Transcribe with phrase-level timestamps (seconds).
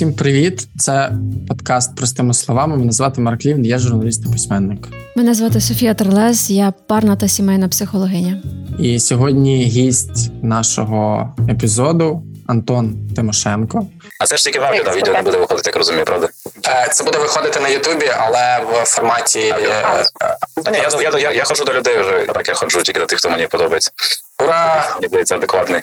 [0.00, 0.68] Усім привіт!
[0.78, 1.12] Це
[1.48, 2.76] подкаст простими словами.
[2.76, 4.88] Мене звати Марк Лівн, я журналіст та письменник.
[5.16, 8.42] Мене звати Софія Терлес, я парна та сімейна психологиня.
[8.78, 13.86] І сьогодні гість нашого епізоду Антон Тимошенко.
[14.20, 16.28] А це ж тільки в аудіо, да, відео не буде виходити, як розумію, правда?
[16.68, 20.04] Е, Це буде виходити на Ютубі, але в форматі е,
[20.64, 22.26] Та ні, я, я, я, я ходжу до людей вже.
[22.34, 23.90] Так, я ходжу тільки до тих, хто мені подобається.
[24.42, 24.94] ура!
[24.94, 25.80] Мені здається, адекватний.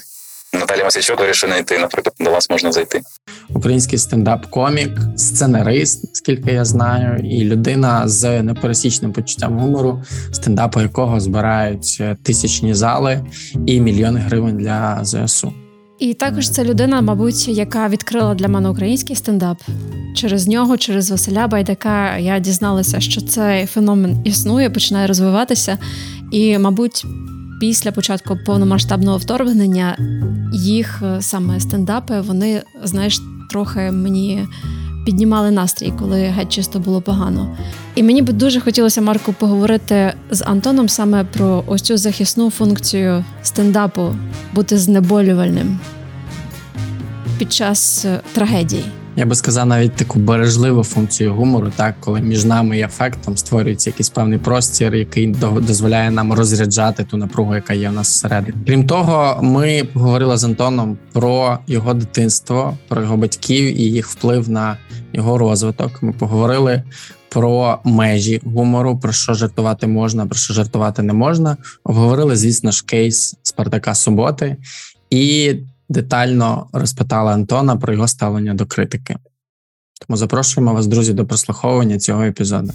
[0.54, 3.02] Наталія Масячук вирішив не йти, наприклад, до вас можна зайти.
[3.50, 11.98] Український стендап-комік, сценарист, скільки я знаю, і людина з непересічним почуттям гумору, стендапу якого збирають
[12.00, 13.26] е, тисячні зали
[13.66, 15.54] і мільйони гривень для ЗСУ.
[16.00, 19.58] І також це людина, мабуть, яка відкрила для мене український стендап.
[20.16, 25.78] Через нього, через Василя Байдака, я дізналася, що цей феномен існує, починає розвиватися.
[26.32, 27.06] І, мабуть,
[27.60, 29.98] після початку повномасштабного вторгнення
[30.54, 34.48] їх е, саме стендапи, вони, знаєш, трохи мені
[35.06, 37.58] піднімали настрій, коли геть чисто було погано.
[37.96, 43.26] І мені би дуже хотілося, Марку, поговорити з Антоном саме про ось цю захисну функцію
[43.44, 44.16] стендапу
[44.54, 45.80] бути знеболювальним
[47.38, 48.84] під час е, трагедій.
[49.20, 53.90] Я би сказав навіть таку бережливу функцію гумору, так коли між нами і ефектом створюється
[53.90, 58.58] якийсь певний простір, який до- дозволяє нам розряджати ту напругу, яка є в нас всередині.
[58.68, 64.50] Крім того, ми поговорили з Антоном про його дитинство, про його батьків і їх вплив
[64.50, 64.78] на
[65.14, 66.04] його розвиток.
[66.04, 66.84] Ми поговорили
[67.30, 71.58] про межі гумору, про що жартувати можна, про що жартувати не можна.
[71.84, 74.58] Обговорили, звісно ж, кейс Спартака Суботи
[75.10, 75.56] і
[75.90, 79.16] детально розпитали Антона про його ставлення до критики.
[80.08, 82.74] Тому запрошуємо вас, друзі, до прослуховування цього епізоду.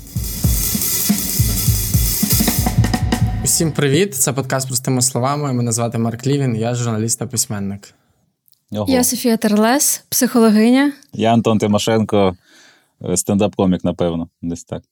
[3.44, 4.14] Усім привіт!
[4.14, 5.52] Це подкаст простими словами.
[5.52, 7.94] Мене звати Марк Лівін, я журналіст та письменник.
[8.72, 8.86] Ого.
[8.88, 10.92] Я Софія Терлес, психологиня.
[11.12, 12.36] Я Антон Тимошенко,
[13.04, 14.82] е, стендап-комік, напевно, десь так.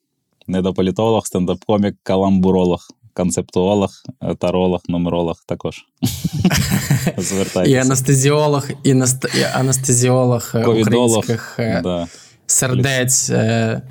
[0.47, 3.91] Недополітолог, стендап-комік, каламбуролог, концептуолог,
[4.39, 5.85] таролог, нумеролог також.
[7.19, 7.81] І Звертайтеся.
[7.81, 9.25] анестезіолог, і, наст...
[9.41, 12.09] і анестезіолог е, українських е, Да.
[12.47, 13.31] сердець.
[13.31, 13.83] е,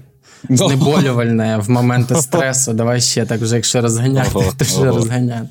[0.50, 2.74] Ну, Знеболювальне в моменти стресу.
[2.74, 5.50] Давай ще так вже, якщо розганяти, то ще розганяти.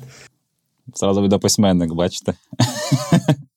[0.95, 2.33] Зразу від письменник, бачите?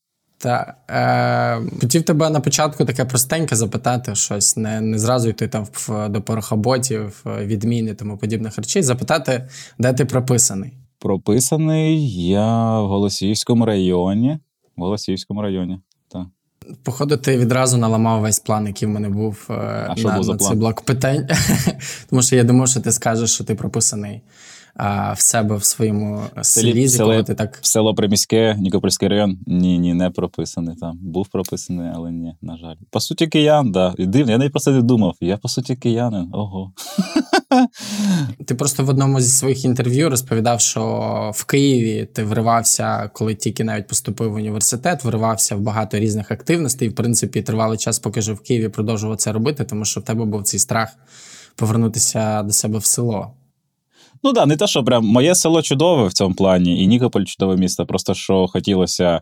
[0.43, 5.67] Та е, хотів тебе на початку таке простеньке запитати щось, не, не зразу йти там
[5.73, 8.83] в, до порохоботів, відміни тому подібних речей.
[8.83, 9.49] Запитати,
[9.79, 10.73] де ти прописаний.
[10.99, 14.39] Прописаний я в Голосіївському районі.
[14.77, 15.81] В Голосіївському районі.
[16.09, 16.27] Так.
[16.83, 20.33] Походу, ти відразу наламав весь план, який в мене був е, А що на, за
[20.33, 20.59] на цей план?
[20.59, 21.29] блок питань.
[22.11, 24.21] Тому що я думав, що ти скажеш, що ти прописаний
[24.75, 27.59] а, в себе в своєму селі, з якого селі- ти так.
[27.63, 29.39] Село Приміське, Нікопольський район.
[29.47, 30.99] Ні, ні, не прописаний там.
[31.03, 32.77] Був прописаний, але ні, на жаль.
[32.91, 33.95] По суті, киян, да.
[33.99, 35.15] І дивно, я навіть про це не думав.
[35.21, 36.29] Я по суті киянин.
[36.33, 36.73] Ого.
[38.47, 43.65] Ти просто в одному зі своїх інтерв'ю розповідав, що в Києві ти вривався, коли тільки
[43.65, 46.89] навіть поступив в університет, вривався в багато різних активностей.
[46.89, 50.25] В принципі, тривалий час, поки жив в Києві, продовжував це робити, тому що в тебе
[50.25, 50.89] був цей страх
[51.57, 53.33] повернутися до себе в село.
[54.23, 57.57] Ну да, не те, що прям моє село чудове в цьому плані, і Нікополь чудове
[57.57, 57.87] місто.
[57.87, 59.21] Просто що хотілося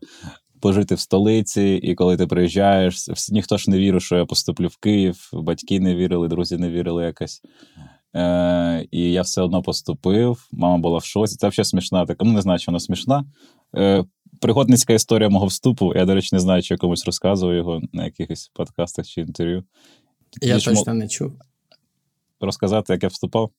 [0.60, 4.76] пожити в столиці, і коли ти приїжджаєш, ніхто ж не вірив, що я поступлю в
[4.76, 7.42] Київ, батьки не вірили, друзі не вірили якось.
[8.16, 10.48] Е, і я все одно поступив.
[10.52, 11.36] Мама була в шоці.
[11.36, 12.24] Це взагалі смішна така.
[12.24, 13.24] Ну, не знаю, чи вона смішна.
[13.76, 14.04] Е,
[14.40, 15.92] пригодницька історія мого вступу.
[15.96, 19.64] Я, до речі, не знаю, чи я комусь розказував його на якихось подкастах чи інтерв'ю.
[20.42, 21.32] Я Тоді точно мо- не чув.
[22.40, 23.50] Розказати, як я вступав.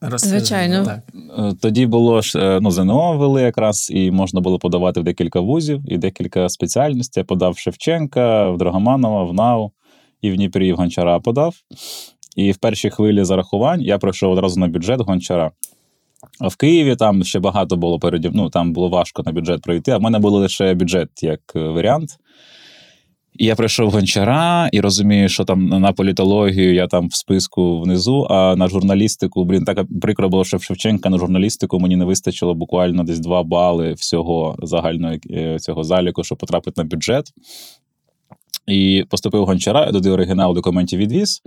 [0.00, 0.84] Розкажи, Звичайно.
[0.84, 1.00] Так.
[1.38, 5.40] Е, Тоді було ж е, ну, ЗНО вели якраз, і можна було подавати в декілька
[5.40, 7.20] вузів і декілька спеціальностей.
[7.20, 9.70] Я подав в Шевченка, в Драгоманова, в НАУ
[10.22, 11.54] і в Дніпрі і в Гончара подав.
[12.36, 15.50] І в першій хвилі зарахувань я пройшов одразу на бюджет Гончара.
[16.40, 19.90] А в Києві там ще багато було переді, ну там було важко на бюджет пройти,
[19.90, 22.10] а в мене був лише бюджет як е, варіант.
[23.38, 28.26] І я прийшов гончара і розумію, що там на політологію я там в списку внизу,
[28.30, 32.54] а на журналістику, блін, так прикро було, що в Шевченка на журналістику мені не вистачило
[32.54, 37.32] буквально десь 2 бали всього загального е, цього заліку, щоб потрапити на бюджет.
[38.66, 41.42] І поступив гончара, я туди оригінал документів відвіз.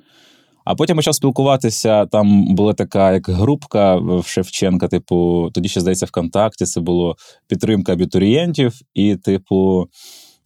[0.65, 2.05] А потім почав спілкуватися.
[2.05, 7.15] Там була така як групка в Шевченка, типу, тоді ще здається, ВКонтакті це було
[7.47, 9.87] підтримка абітурієнтів, і, типу,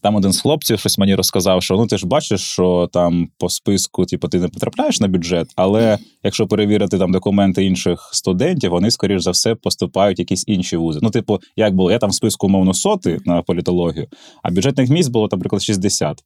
[0.05, 3.49] Там один з хлопців щось мені розказав, що ну ти ж бачиш, що там по
[3.49, 8.91] списку, типу, ти не потрапляєш на бюджет, але якщо перевірити там документи інших студентів, вони,
[8.91, 10.99] скоріш за все, поступають в якісь інші вузи.
[11.01, 14.07] Ну, типу, як було, я там в списку умовно соти на політологію,
[14.43, 16.21] а бюджетних місць було, там, наприклад, 60.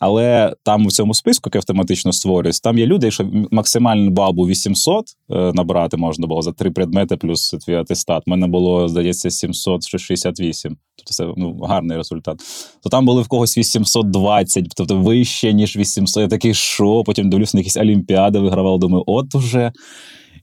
[0.00, 4.46] Але там у цьому списку, який автоматично створюється, там є люди, якщо максимальний бал був
[4.46, 8.22] 800 е, набрати можна було за три предмети плюс твій атестат.
[8.26, 10.76] У мене було, здається, 768.
[10.96, 12.38] Тобто це ну, гарний результат.
[12.82, 16.20] То там були в когось 820, тобто вище, ніж 800.
[16.20, 17.02] Я такий, що?
[17.06, 19.72] Потім дивлюся на якісь олімпіади, вигравав, думаю, от уже.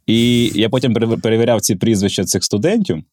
[0.08, 3.04] І я потім перевіряв ці прізвища цих студентів.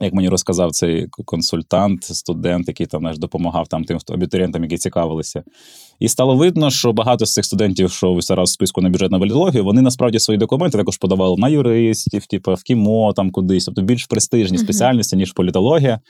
[0.00, 5.42] Як мені розказав цей консультант, студент, який там знаєш, допомагав там тим абітурієнтам, які цікавилися.
[5.98, 9.64] І стало видно, що багато з цих студентів, що зараз в списку на бюджетну валідологію,
[9.64, 14.06] вони насправді свої документи також подавали на юристів, типу, в КІМО там кудись, тобто більш
[14.06, 14.62] престижні uh-huh.
[14.62, 16.00] спеціальності, ніж політологія.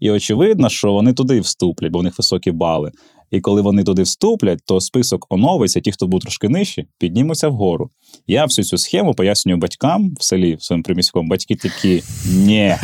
[0.00, 2.92] І очевидно, що вони туди вступлять, бо в них високі бали.
[3.30, 7.90] І коли вони туди вступлять, то список оновиться, ті, хто був трошки нижчі, піднімуться вгору.
[8.26, 11.28] Я всю цю схему пояснюю батькам в селі в своєму приміському.
[11.28, 12.02] Батьки такі:
[12.34, 12.74] ні,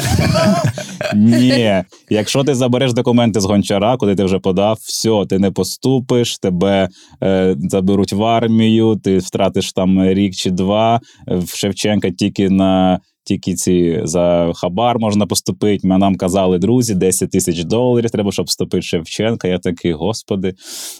[1.14, 1.82] ні.
[2.11, 6.88] Якщо ти забереш документи з гончара, куди ти вже подав, все, ти не поступиш, тебе
[7.23, 13.55] е, заберуть в армію, ти втратиш там рік чи два в Шевченка тільки на тільки
[13.55, 15.88] ці за хабар можна поступити.
[15.88, 19.49] Нам казали, друзі, 10 тисяч доларів треба, щоб вступити Шевченка.
[19.49, 20.55] Я такий, господи.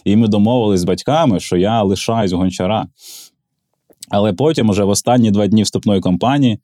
[0.05, 2.87] І ми домовились з батьками, що я лишаюсь гончара.
[4.09, 6.59] Але потім, уже в останні два дні вступної кампанії,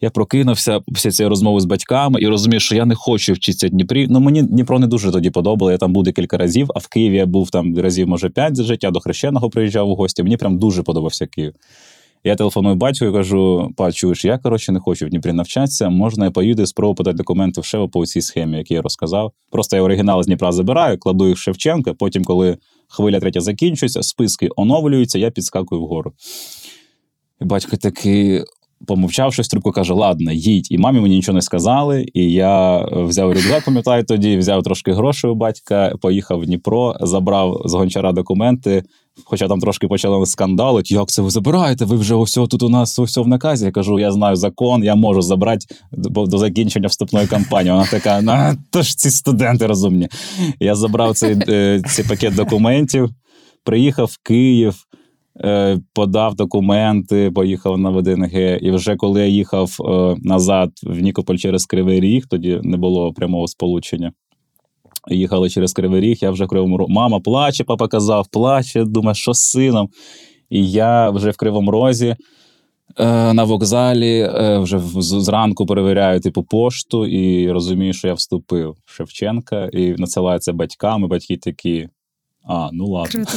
[0.00, 3.70] я прокинувся після цієї розмови з батьками і розумію, що я не хочу вчитися в
[3.70, 4.06] Дніпрі.
[4.10, 5.72] Ну мені Дніпро не дуже тоді подобало.
[5.72, 8.64] Я там був декілька разів, а в Києві я був там разів, може, п'ять за
[8.64, 10.22] життя до хрещеного приїжджав у гості.
[10.22, 11.52] Мені прям дуже подобався Київ.
[12.24, 15.88] Я телефоную батьку і кажу: па, чуєш, я коротше не хочу в Дніпрі навчатися.
[15.88, 19.32] Можна я поїду спробую подати документи в ШЕВО по цій схемі, які я розказав.
[19.50, 21.94] Просто я оригінал з Дніпра забираю, кладу їх в Шевченка.
[21.94, 22.58] Потім, коли
[22.88, 26.12] хвиля третя закінчується, списки оновлюються, я підскакую вгору.
[27.40, 28.44] І батько такий.
[28.86, 30.72] Помовчав щось трубку, каже: Ладно, їдь.
[30.72, 32.06] І мамі мені нічого не сказали.
[32.14, 37.62] І я взяв рюкзак, пам'ятаю тоді, взяв трошки грошей у батька, поїхав в Дніпро, забрав
[37.64, 38.82] з гончара документи,
[39.24, 41.84] Хоча там трошки почали скандалити, як це ви забираєте?
[41.84, 43.64] Ви вже ось тут у нас ось в наказі.
[43.64, 47.72] Я кажу, я знаю закон, я можу забрати до, до закінчення вступної кампанії.
[47.72, 50.08] Вона така, ну то ж ці студенти розумні.
[50.60, 53.10] Я забрав цей, е, цей пакет документів,
[53.64, 54.89] приїхав в Київ, е,
[55.92, 58.34] подав документи, поїхав на ВДНГ.
[58.60, 63.12] І вже коли я їхав е, назад в Нікополь через Кривий Ріг, тоді не було
[63.12, 64.12] прямого сполучення.
[65.10, 66.92] Їхали через Кривий Ріг, я вже в Кривому Розі.
[66.92, 69.88] Мама плаче, папа казав, плаче, думає, що з сином.
[70.50, 72.16] І я вже в Кривому Розі
[72.98, 78.92] е, на вокзалі е, вже зранку перевіряю типу пошту і розумію, що я вступив в
[78.92, 81.88] Шевченка і надсилаю це батькам, і батьки такі.
[82.52, 83.10] А, ну ладно.
[83.10, 83.32] Круто.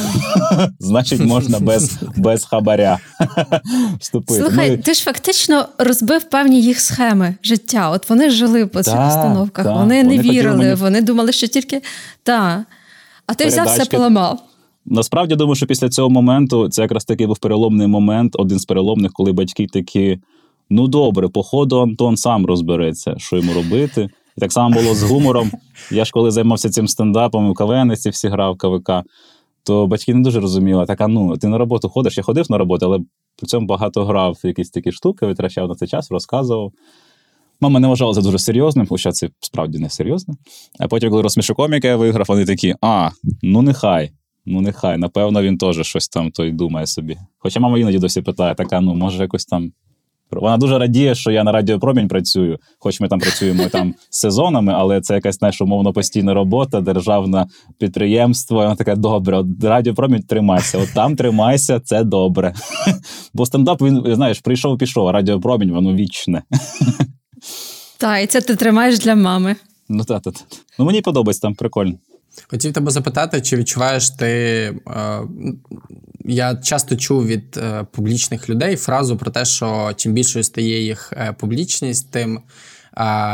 [0.78, 2.98] Значить, можна без без хабаря
[4.00, 4.40] вступити.
[4.40, 7.90] Слухай, ну, ти ж фактично розбив певні їх схеми життя.
[7.90, 10.74] От вони жили по цих установках, вони, вони не вірили, мені...
[10.74, 11.82] вони думали, що тільки
[12.22, 12.64] та.
[13.26, 13.72] А ти Передачки.
[13.72, 14.42] взяв все поламав.
[14.86, 19.12] Насправді думаю, що після цього моменту це якраз таки був переломний момент, один з переломних,
[19.12, 20.18] коли батьки такі:
[20.70, 24.08] ну добре, походу, Антон сам розбереться, що йому робити.
[24.36, 25.50] І так само було з гумором.
[25.90, 28.90] Я ж коли займався цим стендапом, у КВНці всі грав КВК,
[29.64, 32.58] то батьки не дуже розуміли, так, а ну, ти на роботу ходиш, я ходив на
[32.58, 32.98] роботу, але
[33.36, 36.72] при цьому багато грав якісь такі штуки, витрачав на цей час, розказував.
[37.60, 40.34] Мама не вважала це дуже серйозним, хоча це справді не серйозно.
[40.78, 43.10] А потім, коли розсмішу коміка, я виграв, вони такі: а,
[43.42, 44.10] ну нехай,
[44.46, 47.18] ну нехай, напевно, він теж щось там той думає собі.
[47.38, 49.72] Хоча мама іноді досі питає, така, ну, може, якось там
[50.30, 55.00] вона дуже радіє, що я на Радіопромінь працюю, хоч ми там працюємо там сезонами, але
[55.00, 57.46] це якась знаєш, умовно постійна робота, державне
[57.78, 58.56] підприємство.
[58.56, 62.54] Вона така добре, от Радіопромінь тримайся, от там тримайся, це добре.
[63.34, 66.42] Бо стендап він знаєш, прийшов, пішов, а радіопромінь, воно вічне.
[67.98, 69.56] Так, і це ти тримаєш для мами.
[69.88, 70.34] Ну так, так.
[70.78, 71.94] Ну мені подобається там прикольно.
[72.48, 74.26] Хотів тебе запитати, чи відчуваєш ти.
[74.26, 75.20] Е,
[76.24, 81.12] я часто чув від е, публічних людей фразу про те, що чим більшою стає їх
[81.16, 82.40] е, публічність, тим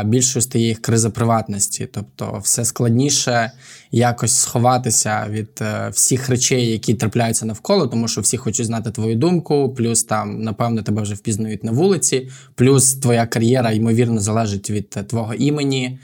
[0.05, 1.87] більшою стає їх криза приватності.
[1.93, 3.51] Тобто, все складніше
[3.91, 9.15] якось сховатися від е, всіх речей, які трапляються навколо, тому що всі хочуть знати твою
[9.15, 14.89] думку, плюс там, напевно, тебе вже впізнають на вулиці, плюс твоя кар'єра, ймовірно, залежить від
[14.89, 15.99] твого імені,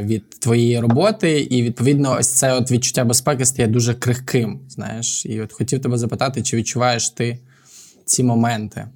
[0.00, 4.60] від твоєї роботи, і відповідно, ось це от відчуття безпеки стає дуже крихким.
[4.68, 7.38] Знаєш, і от хотів тебе запитати, чи відчуваєш ти
[8.04, 8.86] ці моменти?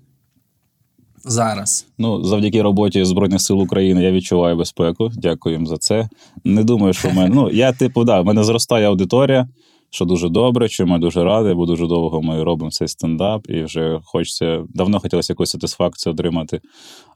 [1.27, 1.87] Зараз.
[1.99, 5.11] Ну, завдяки роботі Збройних сил України я відчуваю безпеку.
[5.17, 6.09] Дякую їм за це.
[6.45, 7.35] Не думаю, що в мене.
[7.35, 9.49] Ну, я, типу, да, в мене зростає аудиторія,
[9.91, 13.63] що дуже добре, чому я дуже радий, бо дуже довго ми робимо цей стендап, і
[13.63, 16.61] вже хочеться давно хотілося якусь сатисфакцію отримати.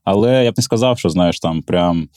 [0.04, 2.08] Але я б не сказав, що знаєш, там прям.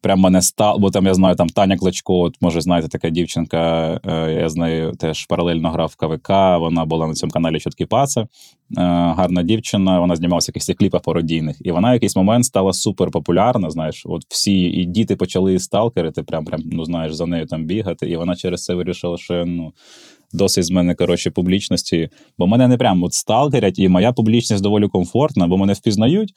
[0.00, 3.90] Прям мене стало, бо там я знаю, там Таня Клочко, от, може, знаєте, така дівчинка,
[4.06, 6.28] е, я з нею теж паралельно грав в КВК,
[6.60, 8.20] вона була на цьому каналі Чоткі Паца.
[8.20, 8.26] Е,
[9.16, 11.56] гарна дівчина, вона знімалася в якихось кліпах пародійних.
[11.60, 13.70] І вона в якийсь момент стала супер популярна.
[13.70, 18.10] Знаєш, от всі і діти почали сталкерити, прям, прям, ну знаєш, за нею там бігати.
[18.10, 19.72] І вона через це вирішила, що ну.
[20.32, 24.88] Досить з мене, коротше, публічності, бо мене не прям от сталкерять, і моя публічність доволі
[24.88, 26.32] комфортна, бо мене впізнають.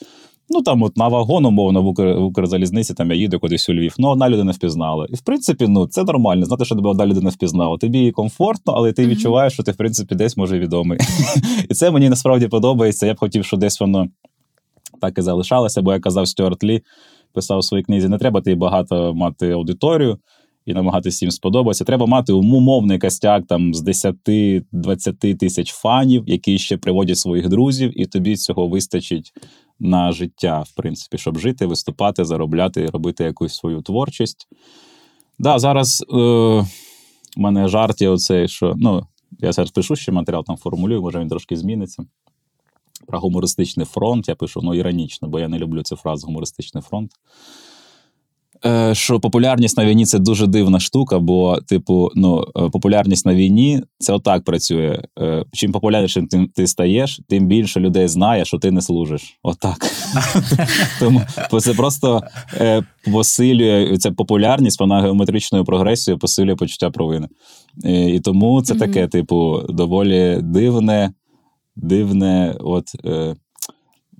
[0.54, 2.04] Ну там от на вагон, умовно, в, Укр...
[2.04, 3.96] в Укрзалізниці там я їду кудись у Львів.
[3.98, 5.08] Ну, одна людина впізнала.
[5.10, 6.46] І в принципі, ну це нормально.
[6.46, 7.78] Знати, що тебе одна людина впізнала.
[7.78, 11.00] Тобі комфортно, але ти відчуваєш, що ти, в принципі, десь може відомий.
[11.70, 13.08] І це мені насправді подобається.
[13.08, 14.08] Я б хотів, щоб десь воно
[15.02, 16.82] так і залишалося, бо я казав Стюарт Лі,
[17.34, 20.18] писав у своїй книзі: не треба ти багато мати аудиторію.
[20.66, 21.84] І намагатися їм сподобатися.
[21.84, 28.06] Треба мати умовний костяк там з 10-20 тисяч фанів, які ще приводять своїх друзів, і
[28.06, 29.34] тобі цього вистачить
[29.82, 34.48] на життя, в принципі, щоб жити, виступати, заробляти, робити якусь свою творчість.
[35.40, 36.16] Да, зараз е,
[37.38, 39.08] в мене жарт є оцей, що ну,
[39.40, 42.04] я зараз пишу ще матеріал там формулюю, може він трошки зміниться.
[43.08, 47.12] Про гумористичний фронт я пишу ну, іронічно, бо я не люблю цю фразу гумористичний фронт.
[48.66, 53.34] Е, що популярність на війні це дуже дивна штука, бо, типу, ну, е, популярність на
[53.34, 55.02] війні це отак працює.
[55.20, 59.40] Е, чим популярнішим ти, ти стаєш, тим більше людей знає, що ти не служиш.
[59.44, 59.78] Отак.
[61.00, 61.22] Тому
[61.60, 62.22] це просто
[63.12, 67.28] посилює ця популярність, вона геометричною прогресією посилює почуття провини.
[67.84, 71.14] І тому це таке, типу, доволі дивне,
[71.76, 72.86] дивне, от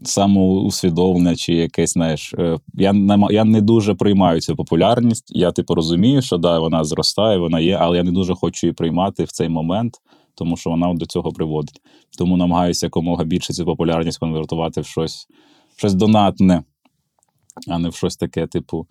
[0.04, 5.32] самоусвідомлення чи якесь, знаєш, е, я не я не дуже приймаю цю популярність.
[5.36, 8.74] Я типу розумію, що да, вона зростає, вона є, але я не дуже хочу її
[8.74, 9.94] приймати в цей момент,
[10.36, 11.82] тому що вона до цього приводить.
[12.18, 15.28] Тому намагаюся якомога більше цю популярність конвертувати в щось,
[15.76, 16.64] щось донатне,
[17.68, 18.88] а не в щось таке, типу.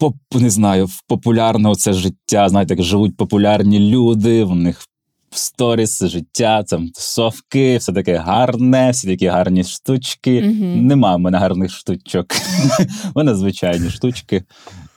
[0.00, 2.48] Поп, не знаю, популярне це життя.
[2.48, 4.87] Знаєте, як живуть популярні люди, в них
[5.30, 10.40] сторіс, життя, там совки, все таке гарне, всі такі гарні штучки.
[10.40, 10.82] Mm-hmm.
[10.82, 12.26] Нема в мене гарних штучок.
[13.14, 14.44] У мене звичайні штучки.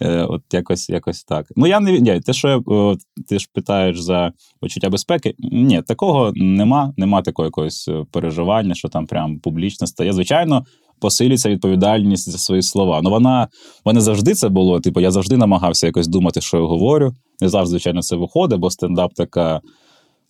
[0.01, 1.45] Е, от якось якось так.
[1.55, 2.95] Ну, я не ні, те, що я, о,
[3.27, 5.35] ти ж питаєш за почуття безпеки.
[5.39, 10.13] Ні, такого нема, нема такого якогось е, переживання, що там прям публічно стає.
[10.13, 10.65] Звичайно.
[10.99, 13.01] Посилюється відповідальність за свої слова.
[13.03, 13.47] Ну вона
[13.85, 14.79] вона завжди це було.
[14.79, 17.13] Типу, я завжди намагався якось думати, що я говорю.
[17.41, 19.61] Не завжди, звичайно, це виходить, бо стендап така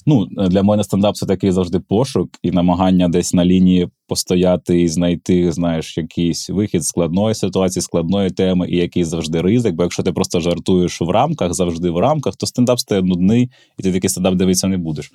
[0.05, 4.87] Ну, для мене стендап це такий завжди пошук і намагання десь на лінії постояти і
[4.87, 9.75] знайти, знаєш, якийсь вихід складної ситуації, складної теми, і якийсь завжди ризик.
[9.75, 13.49] Бо якщо ти просто жартуєш в рамках, завжди в рамках, то стендап стає нудний,
[13.79, 15.11] і ти такий стендап дивитися не будеш.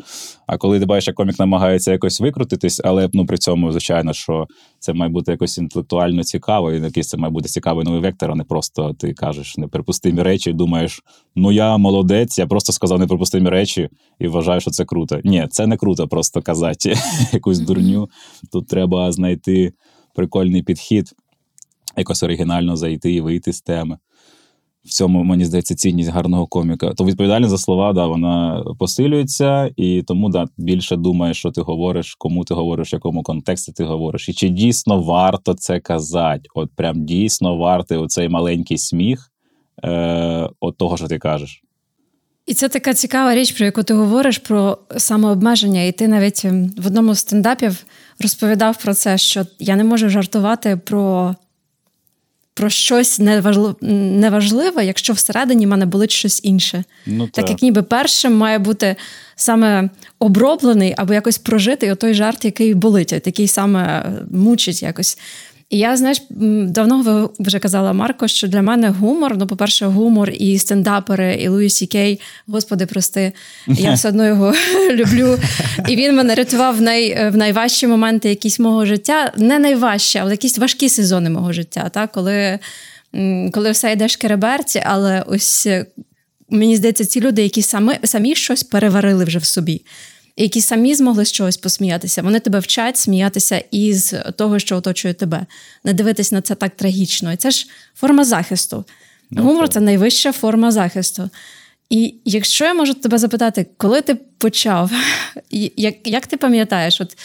[0.47, 4.47] А коли ти бачиш, як комік намагається якось викрутитись, але ну при цьому, звичайно, що
[4.79, 8.35] це має бути якось інтелектуально цікаво, і якийсь це має бути цікавий новий вектор, а
[8.35, 11.03] не просто ти кажеш неприпустимі речі, і думаєш,
[11.35, 13.89] ну я молодець, я просто сказав неприпустимі речі
[14.19, 15.21] і вважаю, що це круто.
[15.25, 16.95] Ні, це не круто, просто казати
[17.33, 18.09] якусь дурню.
[18.53, 19.73] Тут треба треба знайти
[20.15, 21.13] прикольний підхід,
[21.97, 23.99] якось оригінально зайти і вийти з теми.
[24.85, 26.95] В цьому, мені здається, цінність гарного коміка.
[26.95, 32.15] То відповідальність за слова, да, вона посилюється, і тому да, більше думаєш, що ти говориш,
[32.15, 34.29] кому ти говориш, в якому контексті ти говориш.
[34.29, 36.43] І чи дійсно варто це казати?
[36.55, 39.33] От прям дійсно вартий оцей маленький сміх
[39.85, 41.63] е, от того, що ти кажеш.
[42.47, 45.83] І це така цікава річ, про яку ти говориш про самообмеження.
[45.83, 47.85] І ти навіть ем, в одному з стендапів
[48.21, 51.35] розповідав про це, що я не можу жартувати про
[52.55, 53.19] про щось
[53.81, 56.85] неважливе, якщо всередині мене болить щось інше.
[57.07, 57.33] Ну, так.
[57.33, 58.97] так як ніби першим має бути
[59.35, 65.19] саме оброблений або якось прожитий той жарт, який болить, який саме мучить якось.
[65.71, 66.23] І я, знаєш,
[66.69, 71.87] давно вже казала Марко, що для мене гумор, ну, по-перше, гумор і стендапери, і Louis
[71.87, 73.33] C.K., господи, прости,
[73.67, 74.55] я все одно його
[74.91, 75.39] люблю.
[75.89, 79.33] І він мене рятував в най, в найважчі моменти якісь мого життя.
[79.37, 82.13] Не найважчі, але якісь важкі сезони мого життя, так?
[82.13, 82.59] коли
[83.53, 85.69] коли все йде шкереберці, але ось
[86.51, 89.83] мені здається, ці люди, які самі, самі щось переварили вже в собі
[90.37, 92.23] які самі змогли з чогось посміятися.
[92.23, 95.47] Вони тебе вчать сміятися із того, що оточує тебе,
[95.85, 97.33] не дивитись на це так трагічно.
[97.33, 98.85] І це ж форма захисту.
[99.31, 101.31] Ну, Гумор це найвища форма захисту.
[101.91, 104.91] І якщо я можу тебе запитати, коли ти почав,
[105.77, 107.17] як як ти пам'ятаєш, от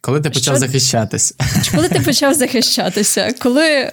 [0.00, 0.66] Коли ти почав Що?
[0.66, 1.34] захищатись?
[1.74, 3.34] Коли ти почав захищатися?
[3.38, 3.92] Коли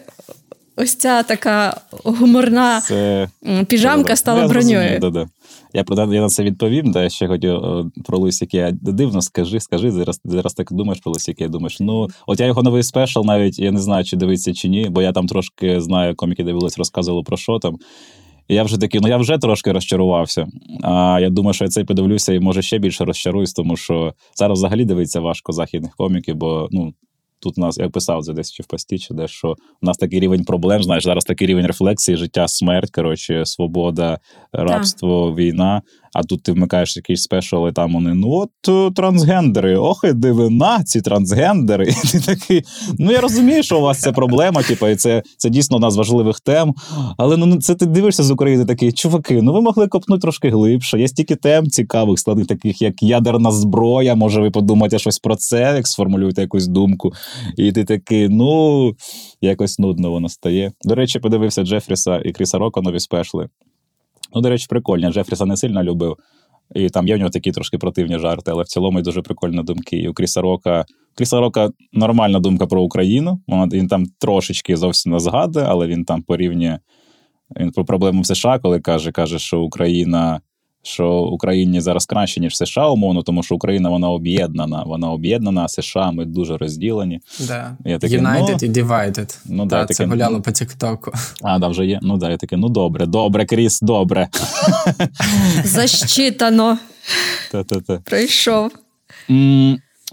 [0.76, 3.28] ось ця така гуморна Це
[3.68, 5.28] піжамка стала броньою?
[5.76, 6.92] Я про я на це відповім.
[6.92, 8.58] Да, я ще хотів е, про Лисяки.
[8.58, 9.92] Я дивно, скажи, скажи.
[9.92, 11.48] Зараз зараз так думаєш про Лисяки.
[11.48, 14.88] Думаєш, ну от я його новий спешл, навіть я не знаю, чи дивиться чи ні,
[14.90, 17.78] бо я там трошки знаю, коміки дивились, розказували про що там.
[18.48, 20.48] Я вже такий, ну я вже трошки розчарувався.
[20.84, 24.60] А я думаю, що я цей подивлюся і може ще більше розчаруюсь, тому що зараз
[24.60, 26.94] взагалі дивиться важко західних коміків, бо ну.
[27.40, 29.98] Тут у нас, я писав це десь чи в пості, чи де, що у нас
[29.98, 34.20] такий рівень проблем, знаєш, зараз такий рівень рефлексії, життя, смерть, коротше, свобода,
[34.52, 35.82] рабство, війна.
[36.16, 40.14] А тут ти вмикаєш якийсь спешл, і там вони, ну от е, трансгендери, ох, і
[40.14, 41.86] дивина, ці трансгендери.
[42.04, 42.64] І ти такий,
[43.00, 45.98] ну я розумію, що у вас це проблема, типу, і це, це дійсно одна з
[45.98, 46.74] важливих тем.
[47.18, 51.00] Але ну це ти дивишся з України такий, чуваки, ну ви могли копнути трошки глибше.
[51.00, 54.16] Є стільки тем цікавих, складних, таких як ядерна зброя.
[54.16, 57.14] Може, ви подумаєте щось про це, як сформулюєте якусь думку.
[57.58, 58.92] І ти такий, ну
[59.42, 60.72] якось нудно воно стає.
[60.84, 63.48] До речі, подивився Джефріса і Кріса Рока нові спешли.
[64.36, 65.12] Ну, до речі, прикольні.
[65.12, 66.18] Джефріса не сильно любив.
[66.76, 69.64] І там є в нього такі трошки противні жарти, але в цілому й дуже прикольні
[69.64, 69.98] думки.
[69.98, 70.86] І у Кріса Рока.
[71.16, 73.42] Кріса Рока нормальна думка про Україну.
[73.48, 76.80] Він там трошечки зовсім не згадує, але він там порівнює
[77.60, 80.42] він про проблему в США, коли каже, каже, що Україна.
[80.86, 84.84] Що Україні зараз краще, ніж США, умовно, тому що Україна вона об'єднана.
[84.84, 87.20] Вона об'єднана, а США ми дуже розділені.
[87.40, 87.78] Да.
[87.86, 89.40] Я такий, United ну, і Divided.
[89.46, 90.42] Ну, да, да, це таке, гуляло ну.
[90.42, 91.12] по Тіктоку.
[91.42, 92.00] А, да, вже є.
[92.02, 94.28] Ну да, я такий, ну добре, добре, Кріс, добре.
[95.64, 96.78] Защитано.
[97.52, 97.98] Та-та-та.
[97.98, 98.72] Прийшов.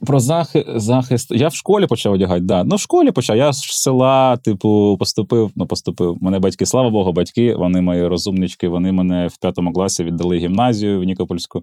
[0.06, 1.30] Про захист, захист.
[1.30, 2.40] Я в школі почав одягати.
[2.40, 2.64] Да.
[2.64, 3.36] Ну, в школі почав.
[3.36, 5.50] Я з села, типу, поступив.
[5.56, 6.18] Ну, поступив.
[6.20, 8.68] Мене батьки, слава Богу, батьки, вони мої розумнички.
[8.68, 11.62] Вони мене в п'ятому класі віддали гімназію в Нікопольську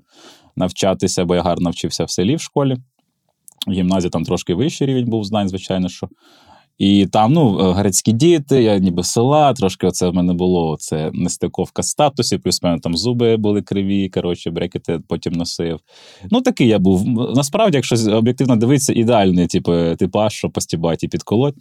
[0.55, 2.77] навчатися, бо я гарно вчився в селі в школі.
[3.67, 6.07] Гімназія там трошки вищий рівень був знань, звичайно, що.
[6.79, 11.11] І там, ну, е, гарецькі діти, я ніби села, трошки оце в мене було це
[11.13, 15.79] нестиковка статусів, плюс в мене там зуби були криві, коротше, брекети потім носив.
[16.31, 17.07] Ну, такий я був.
[17.35, 21.55] Насправді, якщо об'єктивно дивитися, ідеальний, типу, типаж, щоб постібати і підколоть,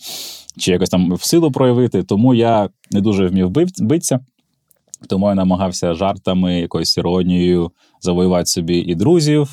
[0.59, 2.03] чи якось там в силу проявити.
[2.03, 4.21] Тому я не дуже вмів битися.
[5.09, 9.49] Тому я намагався жартами, якоюсь іронією завоювати собі і друзів,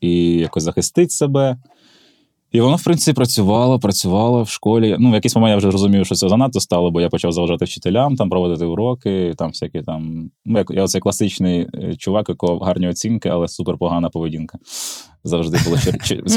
[0.00, 1.56] і якось захистити себе.
[2.52, 4.96] І воно, в принципі, працювало, працювало в школі.
[4.98, 7.64] Ну, в якийсь момент я вже розумів, що це занадто стало, бо я почав заважати
[7.64, 10.30] вчителям, там проводити уроки, там всякі там.
[10.44, 14.58] Ну, як я оцей класичний е, чувак, якого гарні оцінки, але супер погана поведінка.
[15.24, 15.76] Завжди було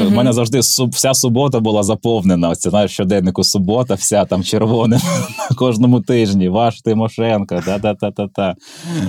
[0.04, 0.60] в мене завжди
[0.92, 2.48] вся субота була заповнена.
[2.48, 5.00] Ось це знаєш, щоденнику субота, вся там червоним
[5.50, 6.48] на кожному тижні.
[6.48, 8.54] Ваш Тимошенко, та-та-та-та-та.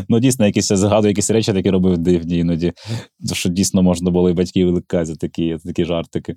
[0.09, 2.73] Ну, дійсно, якісь я згадую, якісь речі такі робив дивні іноді.
[3.33, 6.35] Що дійсно можна було і батьків викликати такі, за такі жартики.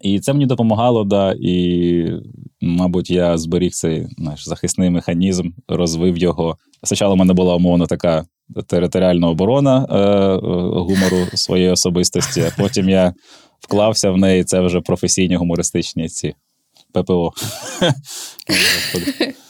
[0.00, 2.12] І це мені допомагало, да, і,
[2.60, 6.56] мабуть, я зберіг цей наш захисний механізм, розвив його.
[6.84, 8.24] Спочатку в мене була умовно така
[8.66, 9.96] територіальна оборона е,
[10.78, 13.14] гумору своєї особистості, а потім я
[13.60, 14.44] вклався в неї.
[14.44, 16.34] Це вже професійні гумористичні ці
[16.92, 17.32] ППО.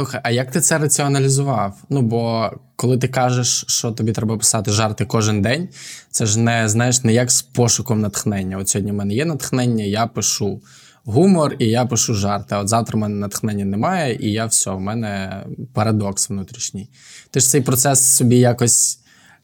[0.00, 1.76] Слухай, а як ти це раціоналізував?
[1.90, 5.68] Ну бо коли ти кажеш, що тобі треба писати жарти кожен день,
[6.10, 8.58] це ж не знаєш не як з пошуком натхнення.
[8.58, 10.62] От сьогодні в мене є натхнення, я пишу
[11.04, 12.56] гумор і я пишу жарти.
[12.56, 15.42] От завтра в мене натхнення немає, і я все, в мене
[15.74, 16.88] парадокс внутрішній.
[17.30, 19.00] Ти ж цей процес собі якось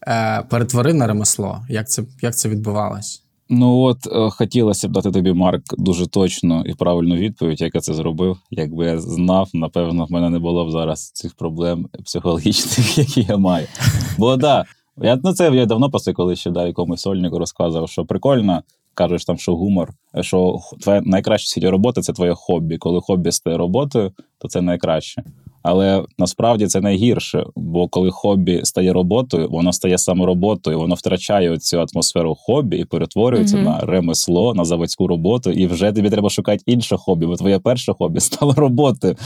[0.08, 1.66] е, перетворив на ремесло.
[1.68, 3.25] Як це, як це відбувалось?
[3.48, 7.80] Ну от е, хотілося б дати тобі, Марк, дуже точну і правильну відповідь, як я
[7.80, 8.38] це зробив.
[8.50, 13.37] Якби я знав, напевно, в мене не було б зараз цих проблем психологічних, які я
[13.37, 13.66] маю.
[14.18, 14.64] Бо да,
[15.02, 18.62] я ну це я давно просто коли ще да, якомусь сольнику розказував, що прикольно.
[18.94, 22.78] Кажеш там, що гумор, що твоя найкраща світі робота це твоє хобі.
[22.78, 25.22] Коли хобі стає роботою, то це найкраще.
[25.68, 31.59] Але насправді це найгірше, бо коли хобі стає роботою, воно стає саме роботою, воно втрачає
[31.59, 33.64] цю атмосферу хобі і перетворюється Мгм.
[33.64, 37.92] на ремесло, на заводську роботу, і вже тобі треба шукати інше хобі, бо твоє перше
[37.92, 39.16] хобі стало роботою.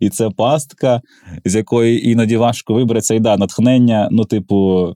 [0.00, 1.00] І це пастка,
[1.44, 3.14] з якої іноді важко вибратися.
[3.14, 4.88] І да, натхнення, ну, типу,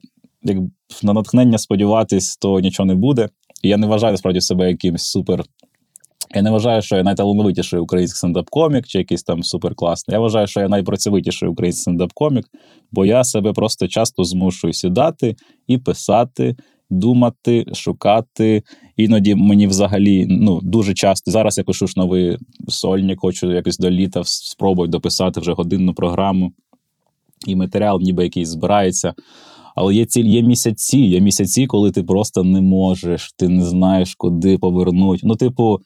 [0.43, 0.57] як
[1.03, 3.29] на натхнення сподіватись, то нічого не буде.
[3.63, 5.43] І я не вважаю справді себе якимсь супер.
[6.35, 10.13] Я не вважаю, що я найталановитіший український стендап-комік чи якийсь там суперкласний.
[10.13, 12.43] Я вважаю, що я найпрацьовитіший український стендап-комік,
[12.91, 15.35] бо я себе просто часто змушую сідати
[15.67, 16.55] і писати,
[16.89, 18.63] думати, шукати.
[18.97, 23.89] Іноді мені взагалі ну дуже часто зараз я пишу ж новий сольник, хочу якось до
[23.89, 26.51] літа спробую дописати вже годинну програму,
[27.47, 29.13] і матеріал, ніби якийсь збирається.
[29.75, 34.15] Але є ціль, є місяці, є місяці, коли ти просто не можеш, ти не знаєш,
[34.15, 35.21] куди повернути.
[35.23, 35.79] Ну, типу,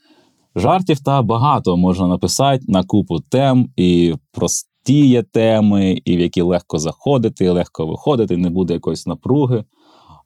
[0.55, 6.41] жартів та багато можна написати на купу тем, і прості є теми, і в які
[6.41, 9.63] легко заходити, і легко виходити, не буде якоїсь напруги.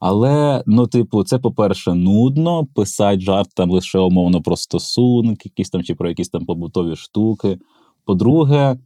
[0.00, 5.82] Але, ну, типу, це, по-перше, нудно писати жарт там лише умовно про стосунки, якісь там
[5.82, 7.58] чи про якісь там побутові штуки.
[8.04, 8.76] По-друге,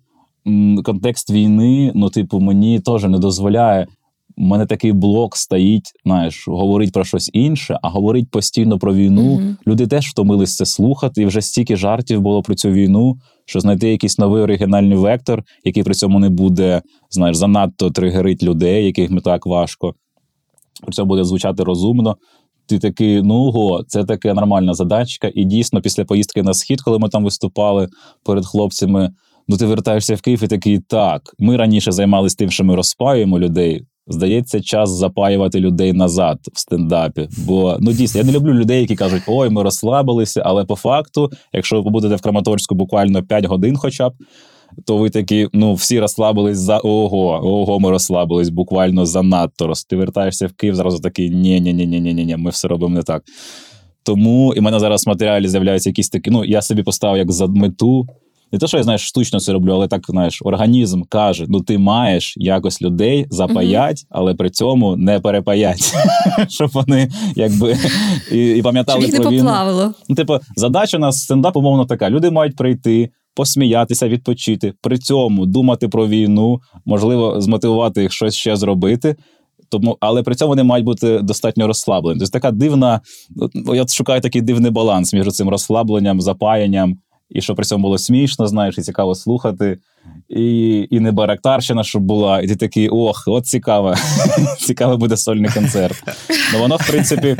[0.84, 3.86] контекст війни, ну, типу, мені теж не дозволяє.
[4.40, 9.34] У мене такий блок стоїть, знаєш, говорить про щось інше, а говорить постійно про війну.
[9.34, 9.56] Мгм.
[9.66, 13.88] Люди теж втомились це слухати, і вже стільки жартів було про цю війну, що знайти
[13.88, 19.20] якийсь новий оригінальний вектор, який при цьому не буде, знаєш, занадто тригерить людей, яких не
[19.20, 19.94] так важко.
[20.82, 22.16] При цьому буде звучати розумно.
[22.66, 25.30] Ти такий, ну ого, це така нормальна задачка.
[25.34, 27.88] І дійсно, після поїздки на схід, коли ми там виступали
[28.24, 29.10] перед хлопцями,
[29.48, 33.38] ну ти вертаєшся в Київ і такий, так, ми раніше займалися тим, що ми розпаюємо
[33.38, 33.84] людей.
[34.08, 37.28] Здається, час запаювати людей назад в стендапі.
[37.46, 40.42] Бо ну дійсно, я не люблю людей, які кажуть, ой, ми розслабилися.
[40.44, 44.12] Але по факту, якщо ви побудете в Краматорську буквально 5 годин, хоча б,
[44.84, 49.72] то ви такі, ну, всі розслабились за ого, ого, ми розслабились буквально занадто.
[49.88, 52.94] Ти вертаєшся в Київ, зразу такий ні ні ні ні ні ні ми все робимо
[52.94, 53.22] не так.
[54.02, 56.30] Тому і в мене зараз в матеріалі з'являються якісь такі.
[56.30, 58.06] Ну, я собі поставив як за мету.
[58.52, 61.78] Не те, що я знаєш, штучно це роблю, але так знаєш, організм каже: ну ти
[61.78, 65.94] маєш якось людей запаять, але при цьому не перепаять,
[66.48, 67.76] щоб вони якби
[68.32, 69.44] і, і пам'ятали їх про війну.
[69.44, 69.94] поплавило.
[70.08, 75.46] Ну, типу, задача у нас стендап, умовно така: люди мають прийти, посміятися, відпочити, при цьому
[75.46, 79.16] думати про війну, можливо, змотивувати їх щось ще зробити.
[79.70, 82.20] Тому, але при цьому вони мають бути достатньо розслаблені.
[82.20, 83.00] Тобто така дивна.
[83.74, 86.98] Я шукаю такий дивний баланс між цим розслабленням, запаянням,
[87.30, 89.78] і що при цьому було смішно, знаєш, і цікаво слухати.
[90.28, 93.94] І, і не барактарщина, щоб була, і ти такий, ох, от цікаво.
[94.58, 96.02] Цікавий буде сольний концерт.
[96.52, 97.36] Ну воно, в принципі,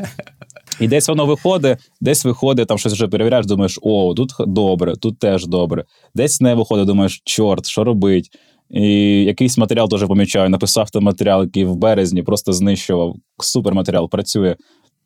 [0.81, 5.19] і десь воно виходить, десь виходить, там щось вже перевіряєш, думаєш, о, тут добре, тут
[5.19, 5.85] теж добре.
[6.15, 8.31] Десь не виходить, думаєш, чорт, що робить?
[8.71, 8.85] І
[9.25, 10.49] якийсь матеріал теж помічаю.
[10.49, 13.15] Написав той матеріал, який в березні просто знищував.
[13.41, 14.57] Супер матеріал працює.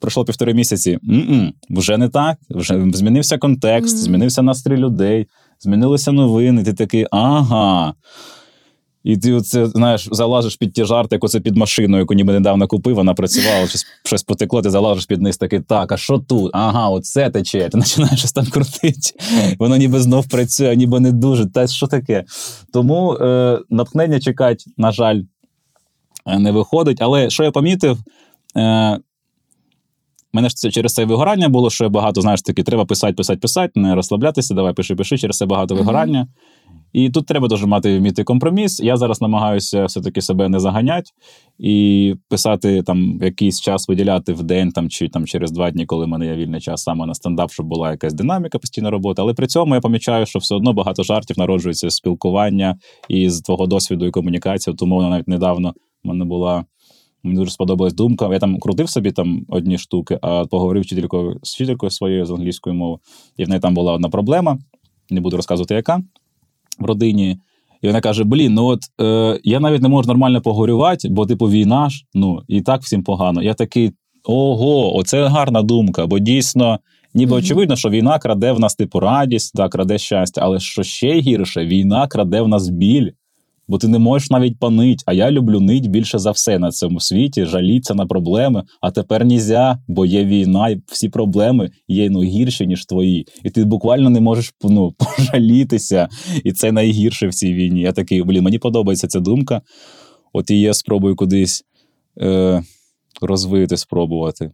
[0.03, 0.99] Пройшло півтори місяці.
[1.11, 2.39] М-м, вже не так.
[2.51, 4.05] Вже змінився контекст, Мгм.
[4.05, 5.27] змінився настрій людей,
[5.61, 6.65] змінилися новини.
[6.65, 7.95] Ти такий, ага.
[9.05, 12.67] І ти оце, знаєш, залазиш під ті жарти, як оце під машину, яку ніби недавно
[12.69, 16.51] купив, вона працювала, щось, щось потекло, ти залазиш під низ такий, так, а що тут?
[16.55, 17.69] Ага, оце тече.
[17.69, 18.99] Ти починаєш щось там крутити.
[19.59, 21.47] Воно ніби знов працює, ніби не дуже.
[21.47, 22.25] Та що таке?
[22.73, 25.21] Тому е, натхнення чекати, на жаль,
[26.27, 26.99] е, не виходить.
[27.03, 27.99] Але що я помітив,
[28.57, 28.99] е,
[30.33, 33.39] мене ж це через це вигорання було, що я багато, знаєш, таки, треба писати, писати,
[33.39, 36.27] писати, не розслаблятися, давай пиши, пиши, через це багато вигорання.
[36.93, 38.81] І тут треба дуже мати вміти компроміс.
[38.81, 41.11] Я зараз намагаюся все-таки себе не заганяти
[41.59, 46.05] і писати там якийсь час виділяти в день там чи там через два дні, коли
[46.05, 49.23] в мене є вільний час саме на стендап, щоб була якась динаміка, постійна робота.
[49.23, 52.77] Але при цьому я помічаю, що все одно багато жартів народжується з спілкування
[53.09, 54.77] і з твого досвіду і комунікації.
[54.77, 56.65] Тому навіть недавно в мене була.
[57.23, 58.29] Мені дуже сподобалась думка.
[58.33, 62.77] Я там крутив собі там одні штуки, а поговорив вчителькою з вчителькою своєю з англійської
[62.77, 62.99] мови.
[63.37, 64.59] І в неї там була одна проблема.
[65.11, 66.03] Не буду розказувати, яка
[66.79, 67.39] в родині.
[67.83, 71.47] І вона каже: Блін, ну от е, я навіть не можу нормально поговорювати, бо типу
[71.51, 73.43] війна ж, ну і так всім погано.
[73.43, 73.93] Я такий:
[74.25, 76.79] ого, оце гарна думка, бо дійсно,
[77.15, 77.39] ніби Мгм.
[77.39, 81.67] очевидно, що війна краде в нас типу радість, да, краде щастя, але що ще гірше,
[81.67, 83.11] війна краде в нас біль.
[83.73, 87.01] Бо ти не можеш навіть панить, а я люблю нить більше за все на цьому
[87.01, 88.63] світі, жаліться на проблеми.
[88.81, 93.27] А тепер нізя, бо є війна, і всі проблеми є ну гірші, ніж твої.
[93.45, 96.09] І ти буквально не можеш ну, пожалітися.
[96.45, 97.81] І це найгірше в цій війні.
[97.81, 99.63] Я такий, блін, мені подобається ця думка.
[100.33, 101.65] От і я спробую кудись
[102.21, 102.63] е,
[103.23, 104.51] розвити, спробувати.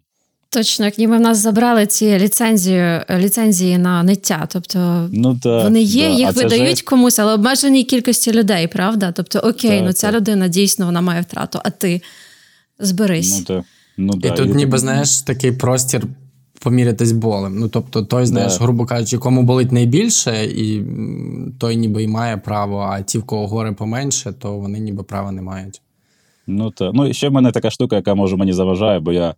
[0.51, 4.49] Точно, як ніби в нас забрали ці ліцензії, ліцензії на ниття.
[4.53, 6.15] Тобто Ну, так, вони є, да.
[6.15, 6.83] їх А видають жесть.
[6.83, 9.13] комусь, але обмеженій кількості людей, правда?
[9.13, 10.17] Тобто, окей, Так, ну ця так.
[10.17, 12.01] людина дійсно вона має втрату, а ти
[12.79, 13.45] зберись.
[13.49, 13.65] Ну.
[13.97, 16.07] Ну, І тут ніби, знаєш, такий простір
[16.61, 17.59] помірятись болем.
[17.59, 18.65] Ну, тобто, той, знаєш, Да.
[18.65, 20.83] грубо кажучи, кому болить найбільше, і
[21.61, 25.33] той ніби і має право, а ті, в кого горе поменше, то вони ніби права
[25.33, 25.81] не мають.
[26.47, 26.91] Ну так.
[26.95, 29.35] Ну і ще в мене така штука, яка може мені заважає, бо я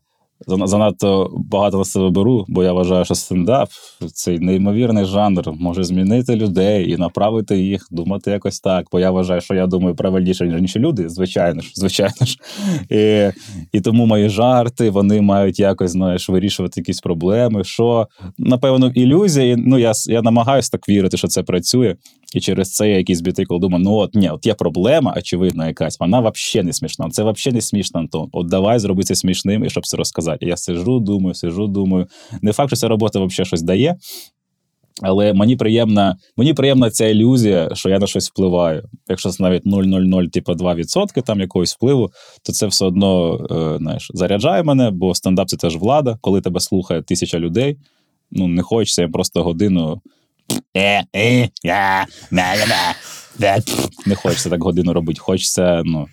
[0.47, 3.69] занадто багато на себе беру, бо я вважаю, що стендап
[4.13, 8.87] цей неймовірний жанр може змінити людей і направити їх думати якось так.
[8.93, 12.39] Бо я вважаю, що я думаю правильніше, ніж інші люди, звичайно ж, звичайно ж.
[12.91, 13.31] І,
[13.73, 17.65] і тому мої жарти вони мають якось знаєш, вирішувати якісь проблеми.
[17.65, 19.53] Що напевно ілюзія.
[19.53, 21.97] і, Ну я, я намагаюся так вірити, що це працює.
[22.35, 25.67] І через це я якийсь бітий, коли думаю, ну от ні, от є проблема, очевидно,
[25.67, 27.09] якась, вона взагалі не смішна.
[27.11, 28.29] Це взагалі не смішно, Антон.
[28.33, 30.47] От давай зроби це смішним і щоб це розказати.
[30.47, 32.07] Я сижу, думаю, сижу, думаю.
[32.43, 33.97] Не факт, що ця робота взагалі щось дає.
[35.03, 38.83] Але мені приємна, мені приємна ця ілюзія, що я на щось впливаю.
[39.09, 42.11] Якщо це навіть 0,00, типу 2% там якогось впливу,
[42.43, 46.61] то це все одно е, знаєш, заряджає мене, бо стендап це теж влада, коли тебе
[46.61, 47.77] слухає тисяча людей.
[48.31, 50.01] Ну, не хочеться їм просто годину.
[50.77, 51.49] Е, е.
[54.07, 55.21] Не хочеться так годину робити.
[55.21, 56.09] Хочеться, ну,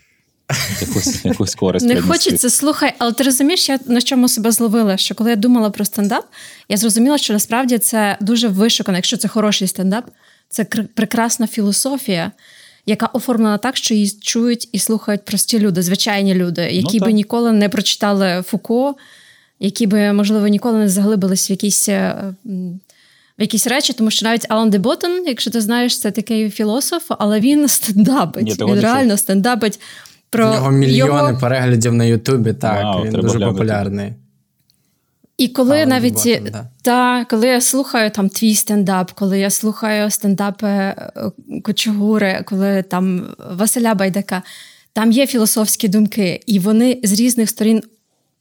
[0.82, 1.86] якусь, якусь користь.
[1.86, 4.97] Не хочеться, слухай, але ти розумієш, я на чому себе зловила?
[4.97, 6.26] Що коли я думала про стендап,
[6.69, 10.06] я зрозуміла, що насправді це дуже вишукано, якщо це хороший стендап,
[10.50, 12.32] це кр- прекрасна філософія,
[12.86, 17.52] яка оформлена так, що її чують і слухають прості люди, звичайні люди, які би ніколи
[17.52, 18.95] не прочитали Фуко,
[19.60, 21.89] які би, можливо, ніколи не заглибились в якісь.
[23.39, 27.04] В якісь речі, тому що навіть Алан де Боттон, якщо ти знаєш, це такий філософ,
[27.10, 28.43] але він стендапить.
[28.43, 29.80] Ні, він реально стендапить У
[30.30, 31.39] про нього мільйони його...
[31.41, 32.54] переглядів на Ютубі.
[32.54, 33.52] Так, Вау, він дуже глянути.
[33.52, 34.13] популярний.
[35.38, 36.67] І коли Алан навіть Боттон, да.
[36.82, 41.12] та, коли я слухаю там твій стендап, коли я слухаю стендапи е,
[41.63, 44.43] Кочугури, коли там Василя Байдака,
[44.93, 47.84] там є філософські думки, і вони з різних сторін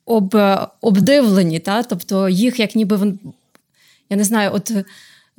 [0.06, 0.36] об,
[0.80, 1.82] обдивлені, та?
[1.82, 3.18] тобто їх як ніби вон,
[4.10, 4.84] я не знаю, от е,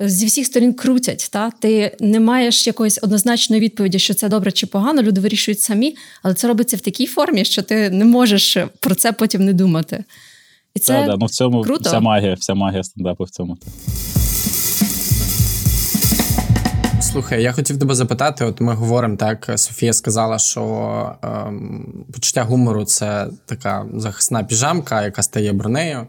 [0.00, 1.28] зі всіх сторін крутять.
[1.32, 1.50] Та?
[1.50, 6.34] Ти не маєш якоїсь однозначної відповіді, що це добре чи погано, люди вирішують самі, але
[6.34, 10.04] це робиться в такій формі, що ти не можеш про це потім не думати.
[10.74, 11.88] І це Та, да, ну в цьому круто.
[11.88, 13.58] вся магія, вся магія стендапу в цьому.
[17.00, 22.84] Слухай, я хотів тебе запитати: от ми говоримо так, Софія сказала, що ем, почуття гумору
[22.84, 26.06] це така захисна піжамка, яка стає бронею.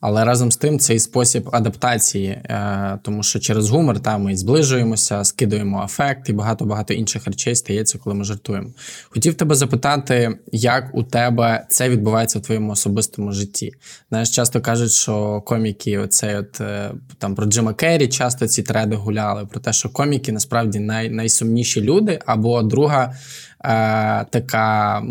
[0.00, 4.36] Але разом з тим це і спосіб адаптації, е, тому що через гумор та, ми
[4.36, 8.68] зближуємося, скидуємо афект і багато-багато інших речей стається, коли ми жартуємо.
[9.08, 13.72] Хотів тебе запитати, як у тебе це відбувається в твоєму особистому житті.
[14.08, 18.96] Знаєш, часто кажуть, що коміки, оцей от е, там про Джима Керрі, часто ці треди
[18.96, 23.14] гуляли, про те, що коміки насправді най, найсумніші люди, або друга.
[23.64, 25.02] Е, така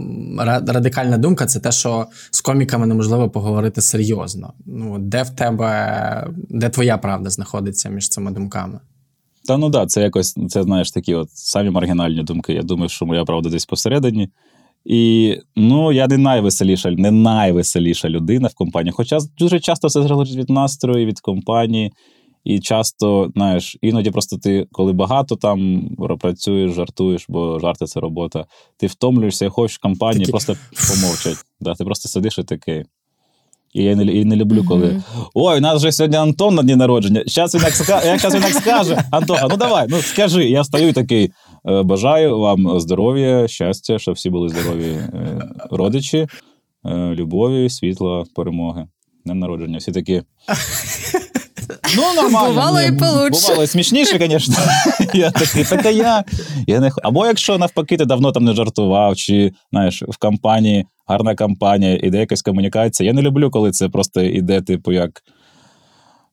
[0.68, 4.54] радикальна думка це те, що з коміками неможливо поговорити серйозно.
[4.66, 8.80] Ну, де в тебе, де твоя правда знаходиться між цими думками?
[9.48, 12.54] Та ну да, це якось, це знаєш такі от самі маргінальні думки.
[12.54, 14.30] Я думаю, що моя правда десь посередині.
[14.86, 18.92] І ну, я не найвеселіша, не найвеселіша людина в компанії.
[18.92, 21.94] Хоча дуже часто це залежить від настрою, від компанії.
[22.48, 28.46] І часто, знаєш, іноді просто ти, коли багато там працюєш, жартуєш, бо жарти це робота,
[28.78, 30.56] ти втомлюєшся і хочеш в компанії Такі- просто
[30.90, 31.38] помовчать.
[31.60, 32.84] Да, ти просто сидиш і такий.
[33.74, 35.04] І я не, і не люблю, коли Мгм.
[35.34, 37.24] ой, у нас же сьогодні Антон на дні народження.
[37.28, 37.62] Щас він.
[38.06, 40.50] Як щас він так скаже, Антоха, ну давай, ну скажи.
[40.50, 41.32] Я встаю і такий.
[41.70, 46.28] «Е, Бажаю вам здоров'я, щастя, щоб всі були здорові е, родичі,
[46.86, 48.88] е, любові, світла, перемоги.
[49.26, 49.78] Днем народження.
[49.78, 50.22] Всі такі.
[51.96, 52.48] Ну, нормально.
[52.48, 53.42] Бувало і получше.
[53.48, 54.56] Бувало і смішніше, звісно.
[55.14, 56.24] Я такий, так я,
[56.68, 56.92] я не...
[57.04, 62.20] Або якщо навпаки, ти давно там не жартував, чи знаєш, в компанії, гарна компанія, іде
[62.20, 63.08] якась комунікація.
[63.08, 65.24] Я не люблю, коли це просто іде, типу, як.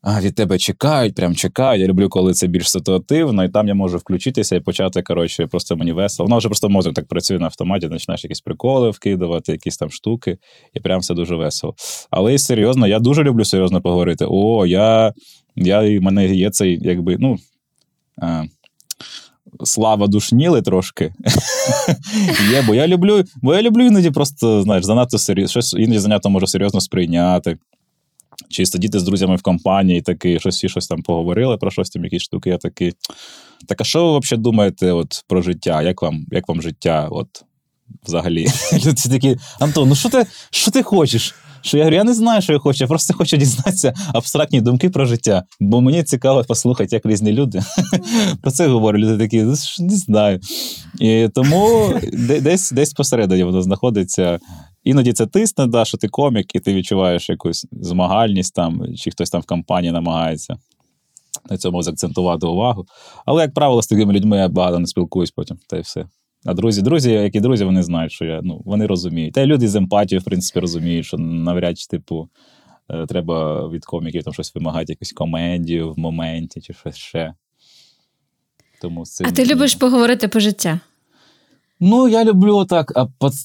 [0.07, 1.83] А, від тебе чекають, прям чекають.
[1.83, 5.77] Я люблю, коли це більш ситуативно, і там я можу включитися і почати, коротше, просто
[5.77, 6.27] мені весело.
[6.27, 10.39] Воно вже просто мозок так працює на автоматі, починаєш якісь приколи вкидувати, якісь там штуки,
[10.75, 11.75] і прям все дуже весело.
[12.11, 14.27] Але і серйозно, я дуже люблю серйозно поговорити.
[14.29, 15.13] О, я,
[15.57, 17.37] я і в мене є цей, якби, ну.
[18.23, 18.45] А,
[19.65, 21.13] Слава душніли трошки.
[22.53, 26.31] Є, бо я люблю, бо я люблю іноді просто, знаєш, занадто серйозно, щось іноді занадто
[26.31, 27.59] можу серйозно сприйняти.
[28.49, 32.05] Чи сидіти з друзями в компанії, такий, щось всі щось там поговорили про щось там,
[32.05, 32.51] якісь штуки.
[32.51, 32.93] Я такий.
[33.69, 35.83] Так, а що ви взагалі думаєте от, про життя?
[35.83, 37.09] Як вам, як вам життя?
[37.11, 37.29] От,
[38.07, 38.47] взагалі?
[38.73, 41.35] Люди такі, Антон, ну що ти, що ти хочеш?
[41.65, 44.91] Що я говорю, я не знаю, що я хочу, я просто хочу дізнатися абстрактні думки
[44.91, 47.61] про життя, бо мені цікаво послухати, як різні люди
[48.43, 49.01] про це говорять.
[49.01, 50.41] Люди такі, «Ну, не знаю.
[51.01, 51.95] І тому
[52.41, 54.39] десь, десь посередині воно знаходиться.
[54.85, 59.31] Іноді це тисне, да, що ти комік, і ти відчуваєш якусь змагальність там, чи хтось
[59.31, 60.57] там в компанії намагається
[61.51, 62.87] на цьому закцентувати увагу.
[63.27, 66.07] Але, як правило, з такими людьми я багато не спілкуюсь потім, та й все.
[66.45, 69.35] А друзі, друзі, які друзі, вони знають, що я ну, вони розуміють.
[69.35, 72.29] Та й люди з емпатією, в принципі, розуміють, що навряд чи, типу,
[72.91, 77.35] е, треба від коміків там щось вимагати, якусь комедію в моменті чи щось ще.
[78.81, 80.81] Тому з цим, А ти любиш поговорити по життя?
[81.87, 82.93] Ну, я люблю так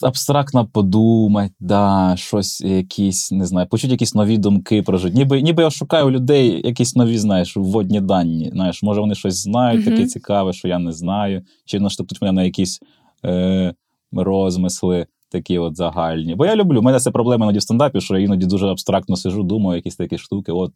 [0.01, 5.17] абстрактно подумати, да, щось якісь, не знаю, почути якісь нові думки про життя.
[5.17, 8.49] Ніби, ніби я шукаю у людей якісь нові, знаєш, вводні дані.
[8.53, 9.95] Знаєш, може, вони щось знають, Мгм.
[9.95, 12.79] таке цікаве, що я не знаю, чи наштовхнуть мене на якісь
[13.25, 13.73] е,
[14.11, 15.05] розмисли.
[15.31, 16.35] Такі от загальні.
[16.35, 16.79] Бо я люблю.
[16.79, 19.95] У мене це проблема іноді в стендапі, що я іноді дуже абстрактно сижу, думаю, якісь
[19.95, 20.51] такі штуки.
[20.51, 20.71] От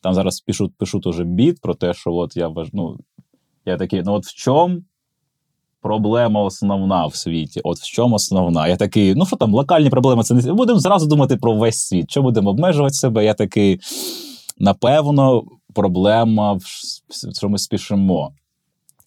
[0.00, 2.98] там зараз пишу, пишу теж біт про те, що от я ну,
[3.66, 4.80] я такий, ну от в чому
[5.88, 7.60] проблема основна в світі?
[7.64, 8.68] От в чому основна?
[8.68, 12.10] Я такий, ну що там, локальні проблеми, це не будемо зразу думати про весь світ.
[12.10, 13.24] Що будемо обмежувати себе?
[13.24, 13.80] Я такий,
[14.58, 15.42] напевно,
[15.74, 16.62] проблема в
[17.38, 18.32] що ми спішимо.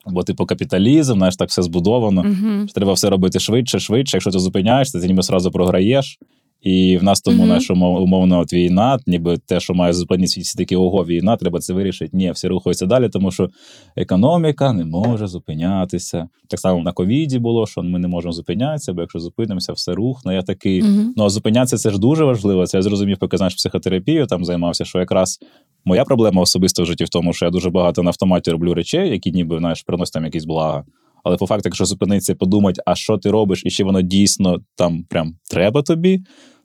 [0.05, 2.23] Бо, типу, капіталізм, знаєш, так все збудовано.
[2.23, 2.73] Uh-huh.
[2.73, 4.17] Треба все робити швидше, швидше.
[4.17, 6.19] Якщо ти зупиняєшся, ти ніби одразу програєш.
[6.61, 10.57] І в нас тому, знаєш, умов- умовно, от війна, ніби те, що має зупинитися, всі
[10.57, 12.17] такі ого, війна, треба це вирішити.
[12.17, 13.49] Ні, всі рухаються далі, тому що
[13.95, 16.27] економіка не може зупинятися.
[16.47, 20.33] Так само на ковіді було, що ми не можемо зупинятися, бо якщо зупинимося, все рухне.
[20.33, 20.81] Я такий.
[20.81, 21.01] Угу.
[21.15, 22.67] Ну, а зупинятися це ж дуже важливо.
[22.67, 25.39] Це я зрозумів, поки знаєш психотерапію там займався, що якраз
[25.85, 29.09] моя проблема особисто в житті в тому, що я дуже багато на автоматі роблю речей,
[29.09, 30.83] які ніби знаєш, приносять там якісь блага.
[31.23, 35.03] Але по факту, якщо зупинитися подумати, а що ти робиш, і чи воно дійсно там
[35.09, 36.19] прям треба тобі,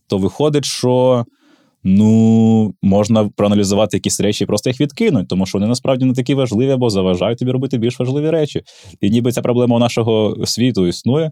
[0.07, 1.25] то виходить, що
[1.85, 6.35] ну можна проаналізувати якісь речі і просто їх відкинути, тому що вони насправді не такі
[6.35, 8.62] важливі або заважають тобі робити більш важливі речі.
[9.01, 11.31] І ніби ця проблема у нашого світу існує.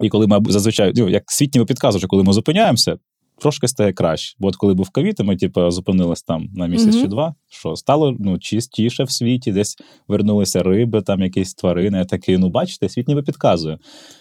[0.00, 2.96] І коли ми зазвичай, ну, як світ ніби підказує, коли ми зупиняємося,
[3.42, 4.36] трошки стає краще.
[4.38, 8.16] Бо от коли був ковід, ми типу, зупинились там на місяць чи два, що стало
[8.18, 9.76] ну, чистіше в світі, десь
[10.08, 11.98] вернулися риби, там якісь тварини.
[11.98, 13.78] Я такий, ну бачите, світ ніби підказує.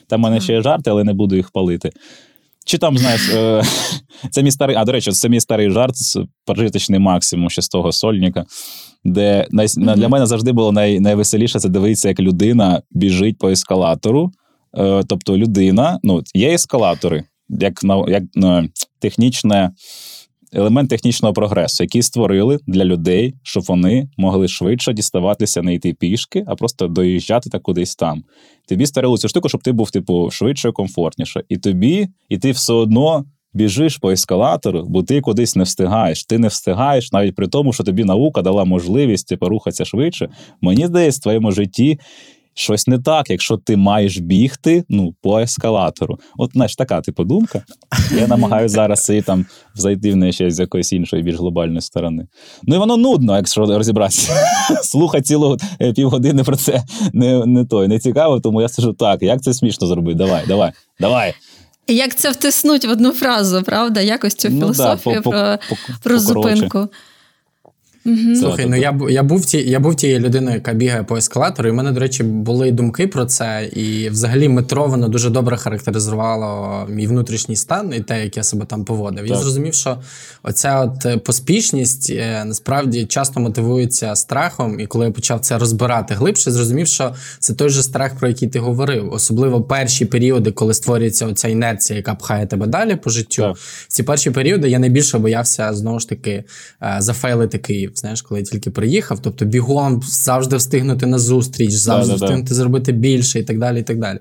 [0.07, 1.91] Там в мене ще є жарти, але не буду їх палити.
[2.65, 3.63] Чи там, знаєш, е,
[4.31, 5.95] це мій старий, а до речі, це мій старий жарт
[6.45, 8.45] прожиточний максимум ще з того сольника,
[9.03, 13.49] де най, на- для мене завжди було най, найвеселіше це дивитися, як людина біжить по
[13.49, 14.31] ескалатору.
[14.77, 18.67] Е, тобто людина, ну, є ескалатори, як, на- як на
[19.01, 19.71] технічне.
[20.53, 26.43] Елемент технічного прогресу, який створили для людей, щоб вони могли швидше діставатися, не йти пішки,
[26.47, 28.23] а просто доїжджати та кудись там.
[28.67, 31.43] Тобі створили цю штуку, щоб ти був, типу, швидше комфортніше.
[31.49, 36.23] І тобі, і ти все одно біжиш по ескалатору, бо ти кудись не встигаєш.
[36.25, 40.29] Ти не встигаєш навіть при тому, що тобі наука дала можливість типу, рухатися швидше.
[40.61, 41.99] Мені здається, в твоєму житті.
[42.53, 46.19] Щось не так, якщо ти маєш бігти ну, по ескалатору.
[46.37, 47.63] От, знаєш, така типу думка.
[48.19, 52.27] Я намагаюся зараз і там зайти в неї ще з якоїсь іншої, більш глобальної сторони.
[52.63, 54.33] Ну і воно нудно, якщо розібратися.
[54.83, 56.83] Слухати цілу е, півгодини про це
[57.13, 60.17] не, не той, не цікаво, тому я скажу так, як це смішно зробити?
[60.17, 61.33] Давай, давай, давай.
[61.87, 64.01] Як це втиснуть в одну фразу, правда?
[64.01, 66.55] Якось цю Ну, да, філософію по- про, по- про покоротше.
[66.55, 66.87] зупинку.
[68.05, 68.35] Угу.
[68.39, 71.71] Слухай, ну я я був ті, я був тією людиною, яка бігає по ескалатору, і
[71.71, 73.69] в мене, до речі, були думки про це.
[73.73, 78.65] І взагалі метро воно дуже добре характеризувало мій внутрішній стан і те, як я себе
[78.65, 79.27] там поводив.
[79.27, 79.97] Я зрозумів, що
[80.43, 84.79] оця от е, поспішність е, насправді часто мотивується страхом.
[84.79, 88.49] І коли я почав це розбирати глибше, зрозумів, що це той же страх, про який
[88.49, 89.13] ти говорив.
[89.13, 93.41] Особливо перші періоди, коли створюється оця інерція, яка пхає тебе далі по життю.
[93.41, 93.57] Так.
[93.57, 96.43] В ці перші періоди я найбільше боявся знову ж таки
[96.83, 97.90] е, зафейлити Київ.
[97.99, 102.25] Знаєш, коли я тільки приїхав, тобто бігом завжди встигнути на зустріч, завжди Да-да-да.
[102.25, 103.80] встигнути зробити більше і так далі.
[103.80, 104.19] І так далі.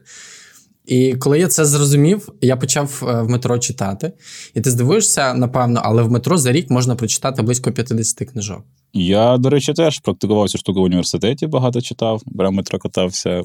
[0.87, 4.13] І коли я це зрозумів, я почав е, в метро читати.
[4.55, 8.65] І ти здивуєшся, напевно, але в метро за рік можна прочитати близько 50 книжок.
[8.93, 13.43] Я, до речі, теж практикував цю штуку в університеті, багато читав, прямо метро катався.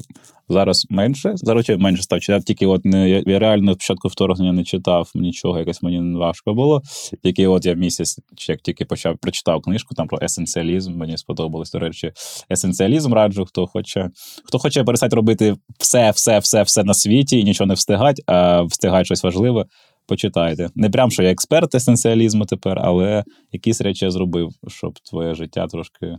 [0.48, 1.32] Зараз менше.
[1.36, 2.44] Зараз я менше став читати.
[2.44, 6.82] Тільки от не я, реально спочатку вторгнення не читав нічого, якось мені важко було.
[7.22, 10.96] Тільки от я місяць, як тільки почав прочитав книжку там про есенціалізм.
[10.96, 11.70] Мені сподобалось.
[11.70, 12.12] До речі,
[12.52, 14.10] есенціалізм раджу, хто хоче,
[14.44, 18.62] хто хоче перестати робити все, все, все, все на світі і нічого не встигать, а
[18.62, 19.64] встигати щось важливе.
[20.06, 20.70] Почитайте.
[20.74, 25.66] Не прям, що я експерт есенціалізму тепер, але якісь речі я зробив, щоб твоє життя
[25.66, 26.16] трошки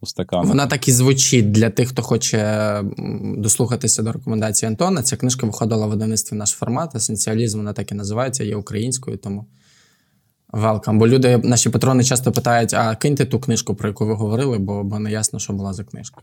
[0.00, 0.48] устаканило.
[0.48, 2.82] Вона так і звучить для тих, хто хоче
[3.36, 5.02] дослухатися до рекомендацій Антона.
[5.02, 6.94] Ця книжка виходила в видавництві наш формат.
[6.94, 9.46] Есенціалізм вона так і називається, є українською, тому
[10.52, 10.98] welcome.
[10.98, 14.84] Бо люди, наші патрони часто питають: а киньте ту книжку, про яку ви говорили, бо,
[14.84, 16.22] бо не ясно, що була за книжка.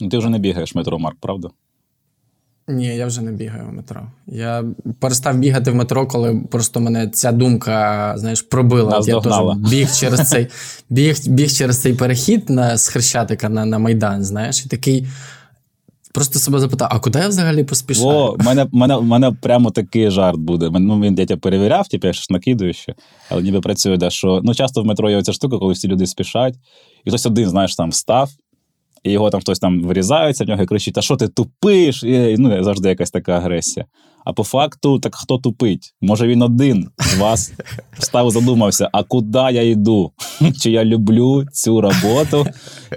[0.00, 1.48] Ну, Ти вже не бігаєш метро, Марк, правда?
[2.68, 4.00] Ні, я вже не бігаю в метро.
[4.26, 4.64] Я
[5.00, 8.98] перестав бігати в метро, коли просто мене ця думка, знаєш, пробила.
[8.98, 9.32] От Я теж
[9.70, 10.46] біг через цей
[10.90, 15.06] біг, біг через цей перехід на з Хрещатика на, на Майдан, знаєш, і такий.
[16.12, 18.08] Просто себе запитав, а куди я взагалі поспішаю?
[18.08, 20.70] О, мене, мене, мене прямо такий жарт буде.
[20.72, 22.94] Ну, він я тебе перевіряв, типу, я ж накидую ще,
[23.28, 26.06] але ніби працює, да, що ну, часто в метро є оця штука, коли всі люди
[26.06, 26.54] спішать,
[27.04, 28.30] і хтось один, знаєш, там встав,
[29.06, 32.02] і його там хтось там вирізається в нього і кричить: Та що ти тупиш?
[32.02, 33.86] І, ну, завжди якась така агресія.
[34.24, 35.94] А по факту, так хто тупить?
[36.00, 37.52] Може він один з вас
[37.98, 40.12] встав, задумався, а куди я йду?
[40.60, 42.46] Чи я люблю цю роботу?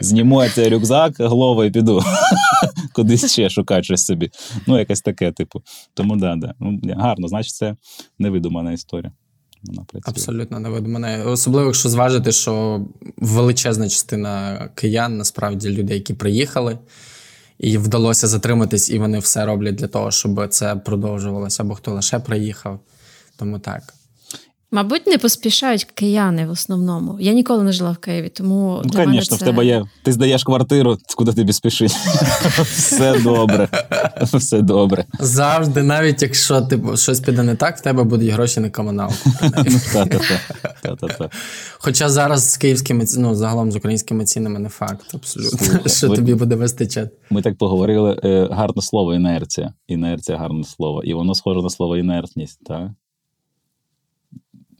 [0.02, 2.02] Зніму я цей рюкзак, головою і піду.
[2.94, 4.30] Кудись ще шукати щось собі.
[4.68, 5.62] Ну, якесь таке, типу.
[5.94, 6.54] Тому да, да.
[6.60, 7.76] Ну, гарно, значить, це
[8.20, 9.12] невидумана історія.
[9.64, 10.12] Вона працює.
[10.12, 11.24] Абсолютно не мене.
[11.24, 12.86] Особливо, якщо зважити, що
[13.18, 16.78] величезна частина киян, насправді люди, які приїхали,
[17.60, 22.20] і вдалося затриматись, і вони все роблять для того, щоб це продовжувалося, або хто лише
[22.20, 22.80] приїхав.
[23.38, 23.94] Тому так.
[24.72, 27.18] Мабуть, не поспішають кияни в основному.
[27.20, 29.46] Я ніколи не жила в Києві, тому Ну, для мене звісно, це...
[29.46, 29.86] в тебе є.
[30.04, 31.92] Ти здаєш квартиру, куди тобі спішить.
[32.62, 33.68] Все добре.
[34.34, 35.06] Все добре.
[35.20, 39.30] Завжди, навіть якщо типу, щось піде не так, в тебе будуть гроші на комуналку.
[41.80, 46.56] Хоча зараз з київськими ну, загалом з українськими цінами не факт, абсолютно, що тобі буде
[46.56, 47.12] вистачати.
[47.30, 48.20] Ми так поговорили.
[48.24, 49.74] е, Гарне слово інерція.
[49.88, 51.04] Інерція гарне слово.
[51.04, 52.90] І воно схоже на слово інертність, так?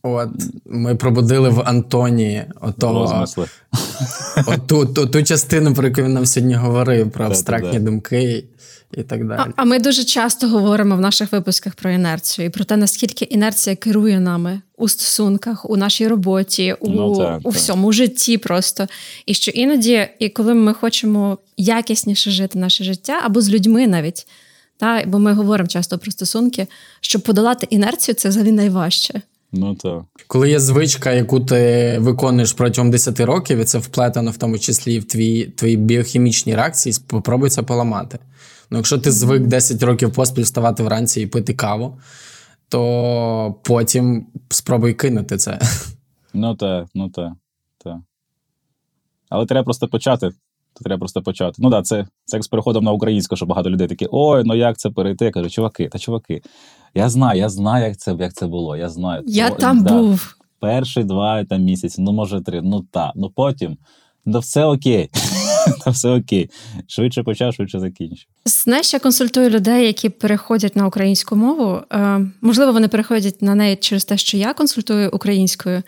[0.04, 0.30] От
[0.66, 3.26] ми пробудили в Антоні отого,
[4.48, 8.44] оту, ту, ту частину, про яку він нам сьогодні говорив, про абстрактні думки
[8.98, 9.52] і так далі.
[9.56, 13.76] а ми дуже часто говоримо в наших випусках про інерцію і про те, наскільки інерція
[13.76, 17.54] керує нами у стосунках, у нашій роботі, у, Ну, так, у так.
[17.54, 18.88] всьому житті просто.
[19.26, 24.28] І що іноді, і коли ми хочемо якісніше жити наше життя, або з людьми навіть,
[24.78, 26.68] та, бо ми говоримо часто про стосунки,
[27.02, 29.22] щоб подолати інерцію, це взагалі найважче.
[29.52, 30.04] Ну так.
[30.28, 34.96] Коли є звичка, яку ти виконуєш протягом 10 років, і це вплетено в тому числі
[34.96, 38.20] і в твої, твої біохімічні реакції, спробуй це поламати.
[38.70, 42.00] Ну, якщо ти звик 10 років поспіль вставати вранці і пити каву,
[42.68, 45.60] то потім спробуй кинути це.
[46.34, 47.32] Ну так, ну так.
[47.84, 47.98] так.
[49.30, 50.32] Але треба просто почати.
[50.74, 51.56] Це треба просто почати.
[51.58, 54.44] Ну так, да, це, це як з переходом на українську, що багато людей такі, ой,
[54.46, 55.26] ну як це перейти?
[55.26, 56.42] Я кажу, чуваки, та чуваки,
[56.96, 58.78] я знаю, я знаю, як це, як це було.
[58.78, 59.24] Я знаю.
[59.28, 59.94] Я То- там да.
[59.94, 60.36] був.
[60.60, 63.12] Перші два там, місяці, ну може три, ну так.
[63.16, 63.78] Ну потім,
[64.26, 65.10] ну все окей.
[65.86, 66.50] Та все окей.
[66.88, 68.28] Швидше почав, швидше закінчив.
[68.46, 71.82] Знаєш, я консультую людей, які переходять на українську мову.
[71.92, 75.84] Е, можливо, вони переходять на неї через те, що я консультую українською.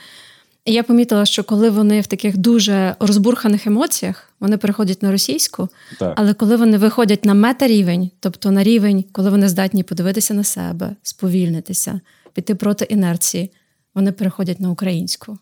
[0.66, 5.70] І я помітила, що коли вони в таких дуже розбурханих емоціях, вони переходять на російську,
[6.00, 6.14] Так.
[6.18, 10.96] але коли вони виходять на метарівень, тобто на рівень, коли вони здатні подивитися на себе,
[11.04, 12.02] сповільнитися,
[12.34, 13.52] піти проти інерції,
[13.96, 15.38] вони переходять на українську.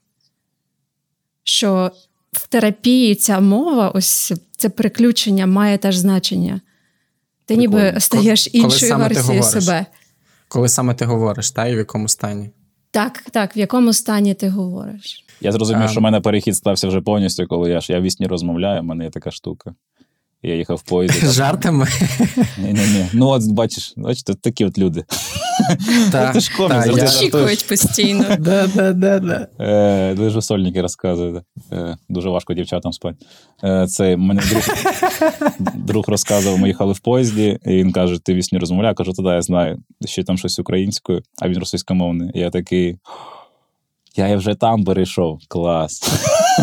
[1.43, 1.91] Що
[2.31, 6.61] в терапії ця мова, ось це переключення має теж значення.
[7.45, 9.85] Ти ніби стаєш іншою версією себе.
[10.47, 12.49] Коли саме ти говориш, та і в якому стані?
[12.91, 15.25] Так, так, в якому стані ти говориш?
[15.41, 15.87] Я зрозумів, А.
[15.87, 19.03] що в мене перехід стався вже повністю, коли я ж я вісні розмовляю, в мене
[19.03, 19.75] є така штука.
[20.43, 21.19] Я їхав в поїзді.
[21.21, 21.87] так, Жартами?
[22.57, 23.05] Ні-ні-ні.
[23.13, 25.03] Ну, от бачиш, бачите, такі от люди.
[26.11, 27.05] Та, Ти ж комік, та.
[27.05, 28.25] Очікують постійно.
[28.39, 29.47] Да, да, да, да.
[29.59, 31.43] Е, дуже сольники розказують.
[31.71, 33.17] Е, дуже важко дівчатам спати.
[33.63, 34.63] Е, це мене друг,
[35.75, 38.91] друг розказував, ми їхали в поїзді, і він каже: ти вісні розмовляє.
[38.91, 42.31] Я кажу, тоді я знаю, ще там щось українською, а він російськомовний.
[42.33, 42.97] І я такий.
[44.15, 45.39] Я вже там перейшов.
[45.47, 46.03] Клас.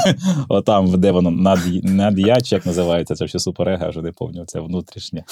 [0.48, 5.24] Отам, де воно над, над'яч, як називається, це ще суперега, вже не пам'ятаю, це внутрішнє.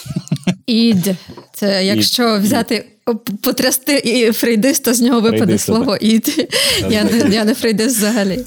[0.67, 1.17] Ід.
[1.53, 2.87] Це якщо взяти,
[3.43, 6.49] потрясти і фрейдиста, з нього випаде Фрейдиста, слово ід.
[6.91, 8.45] Я не, я не фрейдист взагалі.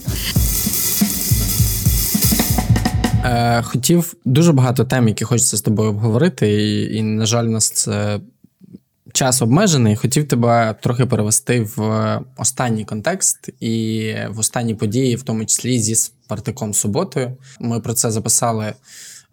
[3.25, 7.49] Е, хотів дуже багато тем, які хочеться з тобою обговорити, і, і на жаль, у
[7.49, 8.19] нас це
[9.13, 9.95] час обмежений.
[9.95, 15.95] Хотів тебе трохи перевести в останній контекст і в останні події, в тому числі зі
[15.95, 17.37] Спартаком суботою.
[17.59, 18.73] Ми про це записали.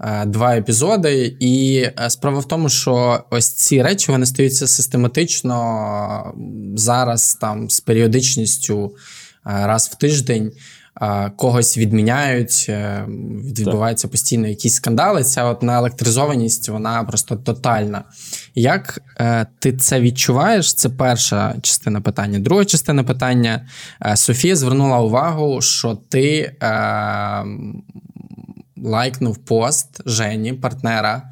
[0.00, 6.34] е, Два епізоди, і е, справа в тому, що ось ці речі вони стаються систематично
[6.76, 8.90] зараз, там з періодичністю е,
[9.44, 10.58] раз в тиждень е,
[11.36, 13.04] когось відміняють, е,
[13.58, 15.24] відбуваються постійно якісь скандали.
[15.24, 18.04] Ця от наелектризованість, вона просто тотальна.
[18.54, 20.74] Як е, ти це відчуваєш?
[20.74, 22.38] Це перша частина питання.
[22.38, 23.68] Друга частина питання.
[24.06, 26.52] Е, Софія звернула увагу, що ти
[28.84, 31.22] лайкнув пост Жені, партнера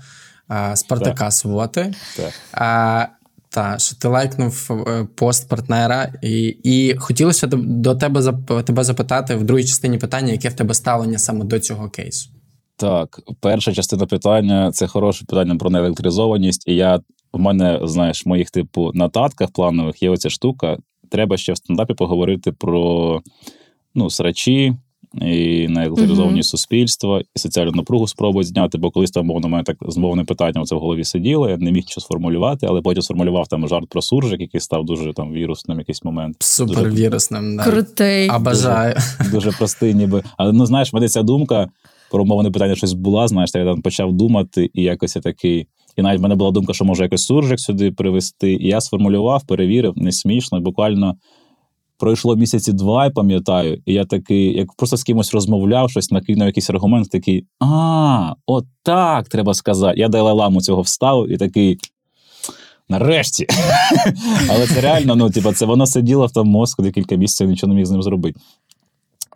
[0.75, 1.95] Спартака Своти.
[2.17, 3.11] Так.
[3.55, 8.33] Та, що ти лайкнув е, пост партнера, і, і хотілося до, до тебе
[8.65, 12.31] тебе запитати в другій частині питання, яке в тебе ставлення саме до цього кейсу.
[12.77, 16.69] Так, перша частина питання це хороше питання про неелектризованість.
[16.69, 17.01] І я
[17.33, 20.77] в мене, знаєш, в моїх типу нотатках планових є оця штука.
[21.11, 23.21] Треба ще в стендапі поговорити про
[23.95, 24.77] ну, срачі,
[25.21, 26.43] і на електризовані Мгм.
[26.43, 28.79] суспільства, і соціальну напругу спробують зняти.
[28.79, 31.73] Бо колись там мовно мене так з мовним питанням це в голові сиділо, я не
[31.73, 35.79] міг нічого сформулювати, але потім сформулював там жарт про суржик, який став дуже там вірусним
[35.79, 36.37] якийсь момент.
[36.39, 37.57] Супервірусним.
[37.57, 37.65] Да.
[37.65, 38.29] Крутий.
[38.31, 38.95] А бажаю.
[39.33, 40.23] Дуже простий, ніби.
[40.37, 41.69] Але ну знаєш, мене ця думка
[42.11, 43.29] про мовне питання щось була.
[43.29, 45.67] Знаєш, я там почав думати, і якось я такий.
[45.97, 48.53] І навіть в мене була думка, що може якось суржик сюди привезти.
[48.53, 50.61] І я сформулював, перевірив, не смішно.
[50.61, 51.15] Буквально
[52.03, 56.47] пройшло місяці два, я пам'ятаю, і я такий, як просто з кимось розмовляв, щось накинув
[56.47, 60.01] якийсь аргумент, такий: а, от так треба сказати.
[60.01, 61.79] Я Далай-Ламу цього вставив і такий.
[62.89, 63.47] Нарешті.
[64.51, 67.77] Але це реально, ну, типа, це воно сиділо в тому мозку декілька місяців, нічого не
[67.77, 68.41] міг з ним зробити.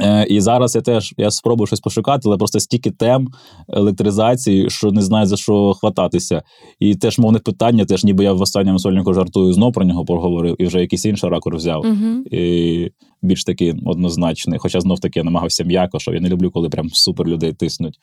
[0.00, 3.28] Е, і зараз я теж я спробую щось пошукати, але просто стільки тем
[3.68, 6.42] електризації, що не знаю за що хвататися.
[6.80, 10.56] І теж мовне питання, теж ніби я в останньому сольнику жартую, знов про нього поговорив,
[10.58, 11.80] і вже якийсь інший ракурс взяв.
[11.86, 12.24] Угу.
[12.30, 12.90] І
[13.22, 14.58] більш таки однозначний.
[14.58, 17.98] Хоча знов таки я намагався м'яко, що я не люблю, коли прям супер людей тиснуть.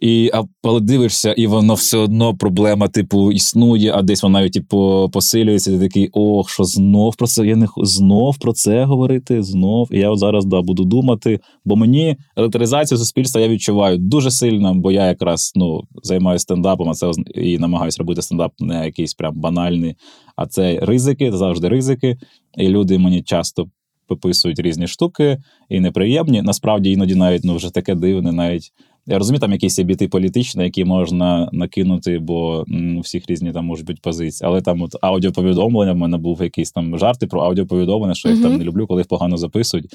[0.00, 5.10] І а але дивишся, і воно все одно проблема, типу, існує, а десь вона типу,
[5.12, 5.70] посилюється.
[5.70, 7.46] і Ти такий, ох, що знов про це?
[7.46, 9.88] Я не знов про це говорити, знов.
[9.92, 14.74] І я от зараз да, буду думати, бо мені електризацію суспільства я відчуваю дуже сильно,
[14.74, 19.40] бо я якраз ну, займаюся стендапом, а це і намагаюся робити стендап не якийсь прям
[19.40, 19.94] банальний,
[20.36, 22.16] а це ризики, завжди ризики.
[22.58, 23.66] І люди мені часто
[24.08, 25.38] виписують різні штуки
[25.68, 26.42] і неприємні.
[26.42, 28.72] Насправді іноді навіть ну, вже таке дивне, навіть.
[29.06, 32.64] Я розумію, там якісь є біти політичні, які можна накинути, бо
[32.96, 34.48] у всіх різні там можуть бути позиції.
[34.48, 38.42] Але там от аудіоповідомлення, в мене був якийсь там жарти про аудіоповідомлення, що я їх
[38.42, 39.94] там не люблю, коли їх погано записують.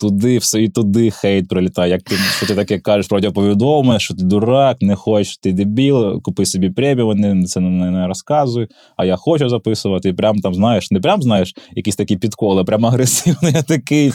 [0.00, 1.90] Туди все і туди хейт прилітає.
[1.90, 6.22] Як ти що ти таке кажеш про аудіоповідомлення, що ти дурак, не хочеш, ти дебіл,
[6.22, 10.08] купи собі преміум, не, це не, не розказуй, а я хочу записувати.
[10.08, 13.52] І прям там, знаєш, не прям знаєш, якісь такі підколи, прям агресивний.
[13.52, 14.12] Я такий.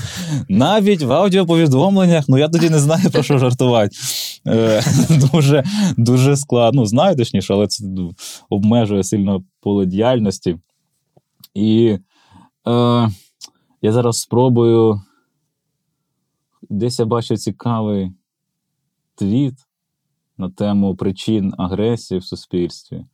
[0.49, 3.95] Навіть в аудіоповідомленнях, ну я тоді не знаю, про що жартувати.
[4.47, 4.83] Е,
[5.33, 5.63] дуже,
[5.97, 6.81] дуже складно.
[6.81, 7.85] Ну, знаю точніше, але це
[8.49, 10.57] обмежує сильно поле діяльності.
[11.53, 11.97] І
[12.67, 13.09] е,
[13.81, 15.01] я зараз спробую.
[16.69, 18.11] Десь я бачив цікавий
[19.15, 19.53] твіт
[20.37, 23.05] на тему причин агресії в суспільстві.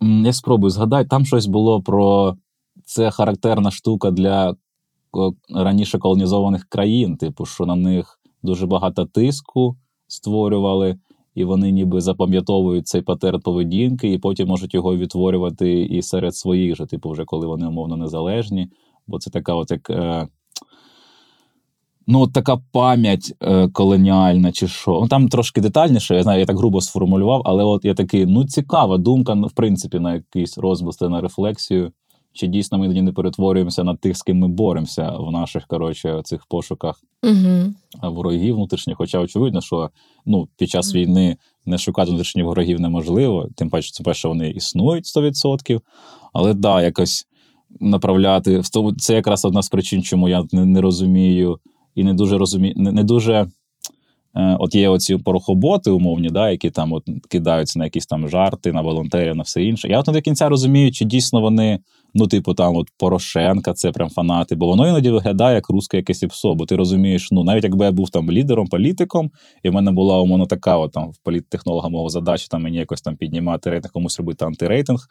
[0.00, 2.36] Я спробую згадати, там щось було про
[2.84, 4.56] це характерна штука для
[5.54, 9.76] раніше колонізованих країн, типу, що на них дуже багато тиску
[10.08, 10.98] створювали,
[11.34, 16.76] і вони ніби запам'ятовують цей патерн поведінки, і потім можуть його відтворювати і серед своїх
[16.76, 18.68] же, типу, вже коли вони умовно незалежні.
[19.06, 19.90] Бо це така, от як.
[22.06, 24.90] Ну, от така пам'ять е, колоніальна, чи що.
[24.90, 28.44] Ну, там трошки детальніше, я знаю, я так грубо сформулював, але от я такий, ну,
[28.44, 31.92] цікава думка, ну, в принципі, на якийсь розмисли, на рефлексію.
[32.32, 36.46] Чи дійсно ми не перетворюємося на тих, з ким ми боремося в наших, коротше, цих
[36.46, 38.12] пошуках Угу.
[38.14, 38.96] ворогів внутрішніх.
[38.96, 39.90] Хоча очевидно, що
[40.26, 41.36] ну, під час війни
[41.66, 45.80] не шукати внутрішніх ворогів неможливо, тим паче, це перше, вони існують 100%.
[46.32, 47.26] Але да, якось
[47.80, 48.62] направляти.
[48.98, 51.58] Це якраз одна з причин, чому я не, не розумію
[51.96, 53.46] і не дуже розумію, не, не дуже.
[54.36, 58.72] Е, От є оці порохоботи умовні, да, які там от кидаються на якісь там жарти,
[58.72, 59.88] на волонтерів, на все інше.
[59.88, 61.78] Я от не до кінця розумію, чи дійсно вони,
[62.14, 66.22] ну, типу, там от Порошенка, це прям фанати, бо воно іноді виглядає як русське якесь
[66.22, 69.30] іпсо, бо ти розумієш, ну, навіть якби я був там лідером, політиком,
[69.62, 73.02] і в мене була умовно така, от там в політтехнолога мого задача там мені якось
[73.02, 75.06] там піднімати рейтинг, комусь робити антирейтинг.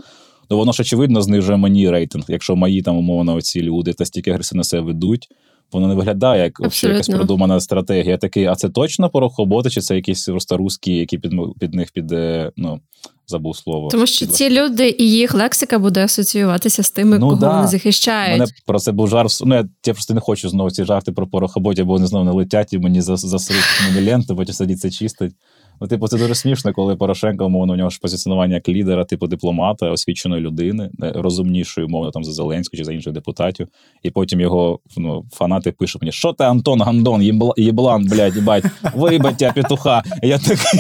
[0.50, 4.64] Ну, воно ж очевидно знижує мені рейтинг, якщо мої там умовно оці люди настільки агресивно
[4.64, 5.28] себе ведуть.
[5.72, 7.26] Воно не виглядає як вообще якась Абсолютно.
[7.26, 8.12] продумана стратегія.
[8.12, 11.92] Я такий, а це точно порохоботи, чи це якісь просто русські, які під, під них
[11.92, 12.12] під,
[12.58, 12.80] ну,
[13.28, 13.88] забув слово.
[13.88, 17.56] Тому що ці люди і їх лексика буде асоціюватися з тими, Ну кого да.
[17.56, 18.40] вони захищають.
[18.40, 19.32] мене про це був жарт.
[19.46, 22.32] Ну, я, я просто не хочу знову ці жарти про порохоботів, бо вони знову не
[22.32, 23.64] летять і мені зас- засруть
[23.96, 25.34] мені ленту, потім садіться чистить.
[25.82, 29.28] Ну, типу, це дуже смішно, коли Порошенко, умовно, у нього ж позиціонування як лідера, типу
[29.28, 33.68] дипломата, освіченої людини, е, розумнішої, умовно, там за Зеленського чи за інших депутатів.
[34.04, 38.66] І потім його ну, фанати пишуть мені: що ти, Антон Гандон, єбла- єблан, блядь, бать,
[38.96, 40.04] вибиття тя петуха.
[40.24, 40.80] Я такий.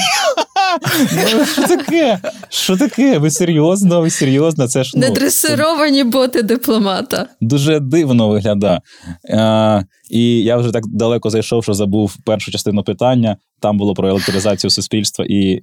[1.33, 2.19] Ну, що таке?
[2.49, 3.17] Що таке?
[3.17, 4.01] Ви серйозно?
[4.01, 4.67] Ви серйозно?
[4.67, 7.27] Це ж ну, це- Недресировані боти дипломата.
[7.41, 8.81] дуже дивно виглядає.
[9.33, 13.37] А, і я вже так далеко зайшов, що забув першу частину питання.
[13.59, 15.61] Там було про електризацію суспільства і.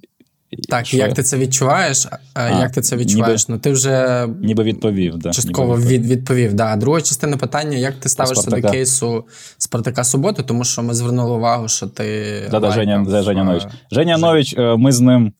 [0.69, 2.05] Так, що як ти це відчуваєш?
[2.05, 3.47] А, А, як ти це відчуваєш?
[3.47, 5.17] Ну ти вже ніби відповів.
[5.17, 6.53] Да, частково ніби від, відповів.
[6.53, 6.65] Да.
[6.65, 8.67] А друга частина питання: як ти ставишся Спартака.
[8.67, 9.25] до кейсу
[9.57, 12.35] Спартака Суботи, тому що ми звернули увагу, що ти.
[12.51, 13.61] Да, да, Женя, лайкав, Женя Нович.
[13.63, 14.17] Женя Женя.
[14.17, 15.33] Нович, ми з ним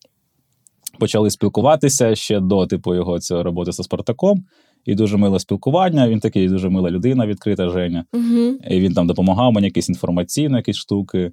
[1.00, 4.44] почали спілкуватися ще до типу його цього роботи зі Спартаком.
[4.86, 6.08] і дуже миле спілкування.
[6.08, 8.06] Він такий дуже мила людина, відкрита Женя.
[8.14, 8.58] Угу.
[8.70, 11.32] І він там допомагав мені якісь інформаційні якісь штуки,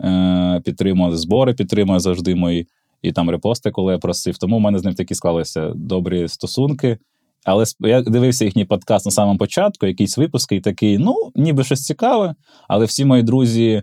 [0.00, 2.66] е, підтримував збори, підтримує завжди мої,
[3.02, 4.38] і там репости, коли я просив.
[4.38, 6.98] Тому в мене з ним такі склалися добрі стосунки.
[7.44, 11.84] Але я дивився їхній подкаст на самому початку, якісь випуски, і такий, ну, ніби щось
[11.84, 12.34] цікаве,
[12.68, 13.82] але всі мої друзі.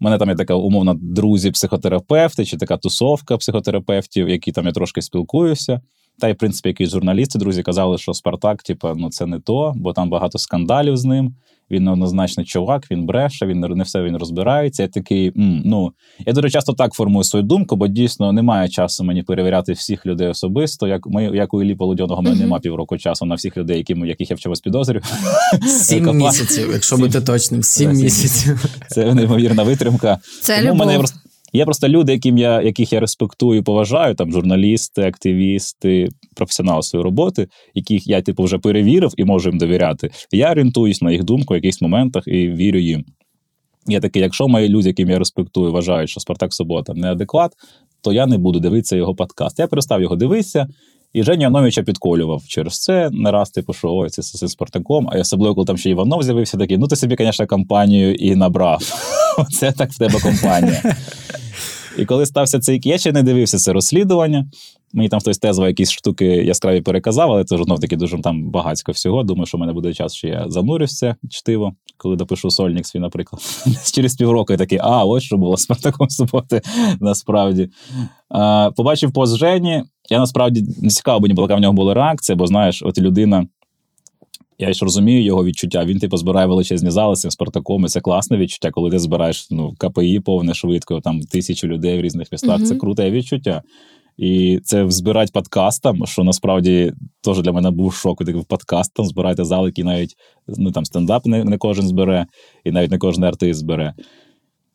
[0.00, 5.02] У мене там є така умовна друзі-психотерапевти, чи така тусовка психотерапевтів, які там я трошки
[5.02, 5.80] спілкуюся.
[6.20, 9.72] Та й, в принципі, якісь журналісти, друзі, казали, що Спартак, типа, ну це не то,
[9.76, 11.34] бо там багато скандалів з ним.
[11.70, 14.82] Він неоднозначний чувак, він бреше, він не все він розбирається.
[14.82, 15.92] Я такий, м, ну
[16.26, 20.28] я дуже часто так формую свою думку, бо дійсно немає часу мені перевіряти всіх людей
[20.28, 20.86] особисто.
[20.86, 22.44] Як ми, як у Іллі Полудьоного, мене Мгм.
[22.44, 25.02] немає півроку часу на всіх людей, які, яких я в чомусь підозрюю.
[25.66, 28.64] Сім місяців, якщо бути точним, сім місяців.
[28.90, 30.18] Це неймовірна витримка.
[30.42, 31.04] Це любов.
[31.52, 37.48] Є просто, люди, яким я, яких я респектую поважаю, там журналісти, активісти, професіонали своєї роботи,
[37.74, 40.10] яких я типу вже перевірив і можу їм довіряти.
[40.32, 43.04] Я орієнтуюсь на їх думку в якихось моментах і вірю їм.
[43.86, 47.52] Я такий, якщо мої люди, яким я респектую, вважають, що Спартак Субота неадекват,
[48.00, 49.58] то я не буду дивитися його подкаст.
[49.58, 50.68] Я перестав його дивитися.
[51.12, 55.08] І Женя Яновича підколював через це не раз, типу, що ой, це з Спартаком.
[55.12, 58.82] А особливо, коли там ще Іванов з'явився, такий, ну ти собі, звісно, компанію і набрав.
[59.38, 60.96] Оце так в тебе компанія.
[61.98, 64.46] І коли стався цей я ще не дивився це розслідування.
[64.92, 68.50] Мені там хтось тезово якісь штуки яскраві переказав, але це ж знов таки дуже там
[68.50, 69.22] багатько всього.
[69.22, 70.46] Думаю, що в мене буде час, що я
[70.86, 73.42] це чтиво, коли допишу сольник свій, наприклад.
[73.92, 76.60] Через півроку я такий, а, ось що було з Спартаком суботи,
[77.00, 77.68] насправді.
[78.28, 79.82] А, побачив пост Жені.
[80.10, 83.46] Я насправді не цікаво мені була, яка в нього була реакція, бо знаєш, от людина.
[84.60, 85.84] Я ж розумію його відчуття.
[85.84, 89.50] Він типу збирає величезні зали з цим Спартаком, і це класне відчуття, коли ти збираєш
[89.50, 92.58] ну, КПІ повне швидко, там тисячу людей в різних містах.
[92.62, 92.78] Це Мгм.
[92.78, 93.62] круте відчуття.
[94.18, 98.20] І це збирати подкастом, що насправді теж для мене був шок.
[98.20, 100.14] Ви подкастом збираєте зал, який навіть
[100.48, 102.26] ну там стендап не, не кожен збере,
[102.64, 103.94] і навіть не кожен артист збере.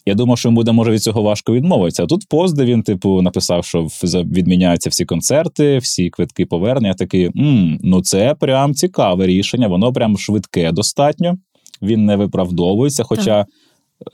[0.05, 2.03] Я думав, що йому буде може від цього важко відмовитися.
[2.03, 6.87] А тут пост, де він, типу, написав, що відміняються всі концерти, всі квитки повернення.
[6.87, 11.37] Я такий, «М, ну це прям цікаве рішення, воно прям швидке достатньо.
[11.81, 13.03] Він не виправдовується.
[13.03, 13.45] Хоча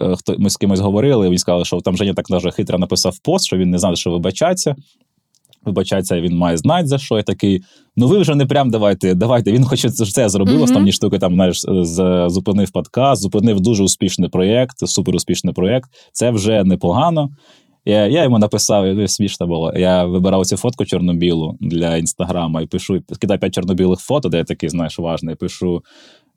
[0.01, 3.19] е, хто ми з кимось говорили, він сказав, що там Женя так даже хитро написав
[3.23, 4.75] пост, що він не знає, що вибачаться.
[5.69, 7.17] Вибачається, він має знати за що.
[7.17, 7.61] Я такий.
[7.95, 9.51] Ну ви вже не прям давайте, давайте.
[9.51, 10.61] Він хоче це зробив.
[10.61, 15.89] Основні штуки там знаєш, з- зупинив подкаст, зупинив дуже успішний проєкт, супер успішний проєкт.
[16.11, 17.29] Це вже непогано.
[17.85, 19.73] Я, я йому написав, смішно було.
[19.75, 24.43] Я вибирав цю фотку чорно-білу для інстаграма і пишу, кидаю п'ять чорно-білих фото, де я
[24.43, 25.35] такий, знаєш, важний.
[25.35, 25.81] Пишу: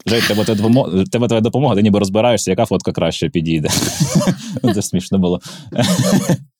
[0.07, 3.68] Жень, тебе твоя допомога, тебе твоя допомога, ти ніби розбираєшся, яка фотка краще підійде.
[4.62, 5.41] Ну, Це смішно було.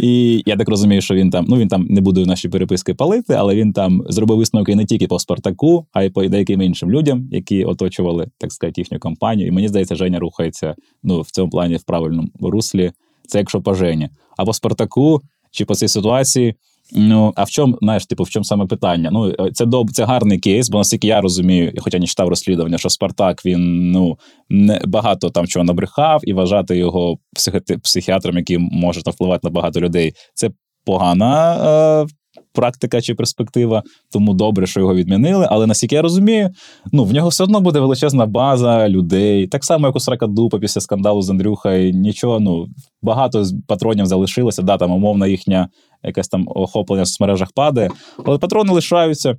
[0.00, 3.34] І я так розумію, що він там, ну він там не буде наші переписки палити,
[3.34, 7.28] але він там зробив висновки не тільки по Спартаку, а й по деяким іншим людям,
[7.32, 9.48] які оточували, так сказати, їхню компанію.
[9.48, 12.92] І мені здається, Женя рухається ну, в цьому плані в правильному руслі.
[13.26, 14.08] Це якщо по Жені.
[14.36, 16.54] А по Спартаку чи по цій ситуації.
[16.92, 19.10] Ну, а в чому, знаєш, типу, в чому саме питання?
[19.12, 22.90] Ну, це доб, це гарний кейс, бо наскільки я розумію, хоча не читав розслідування, що
[22.90, 24.18] Спартак він ну
[24.48, 29.50] не багато там чого набрехав, і вважати його психоти, психіатром, який може там впливати на
[29.50, 30.50] багато людей, це
[30.84, 31.56] погана
[32.02, 32.06] е,
[32.52, 33.82] практика чи перспектива.
[34.12, 35.46] Тому добре, що його відмінили.
[35.50, 36.50] Але наскільки я розумію,
[36.92, 40.80] ну в нього все одно буде величезна база людей, так само, як у Сракадупа після
[40.80, 41.92] скандалу з Андрюхою.
[41.92, 42.66] Нічого, ну
[43.02, 44.62] багато патронів залишилося.
[44.62, 45.68] Да, там умовна їхня
[46.06, 47.90] якесь там охоплення в соцмережах падає,
[48.24, 49.36] але патрони лишаються.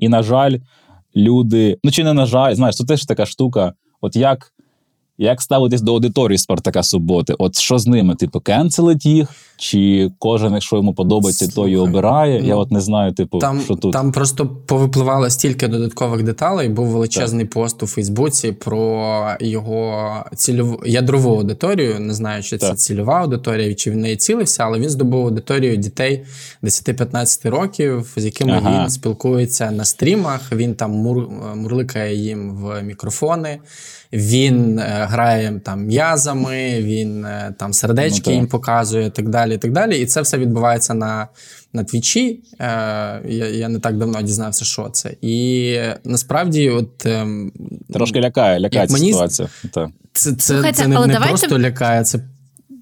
[0.00, 0.58] І, на жаль,
[1.16, 1.78] люди.
[1.84, 3.72] Ну чи не на жаль, знаєш, це теж така штука.
[4.00, 4.52] От як,
[5.22, 7.34] як ставитись до аудиторії Спартака Суботи?
[7.38, 8.14] От що з ними?
[8.14, 9.28] Типу, кенселить їх?
[9.56, 12.42] Чи кожен, якщо йому подобається, то і Слухай, обирає?
[12.46, 13.92] Я ну, от не знаю, типу, Там, що тут.
[13.92, 16.68] там просто повипливало стільки додаткових деталей.
[16.68, 22.00] Був величезний пост у Фейсбуці про його цільову ядрову аудиторію.
[22.00, 22.78] Не знаю, чи це Так.
[22.78, 26.24] цільова аудиторія, чи він в неї цілився, але він здобув аудиторію дітей
[26.62, 28.82] 10-15 років, з якими Ага.
[28.82, 30.52] він спілкується на стрімах.
[30.52, 33.58] Він там мур, мурликає їм в мікрофони.
[34.12, 39.54] Він е, грає там м'язами, він е, там сердечки Ну, їм показує, так далі.
[39.54, 39.98] І так далі.
[40.00, 41.28] І це все відбувається на,
[41.72, 42.40] на твічі.
[42.60, 42.64] Е,
[43.28, 45.14] я, я не так давно дізнався, що це.
[45.20, 47.26] І насправді, от е,
[47.92, 49.48] Трошки лякає, лякає ця мені- ситуація.
[50.12, 52.20] Це, це, Слухайте, це не, не давайте- просто лякає, це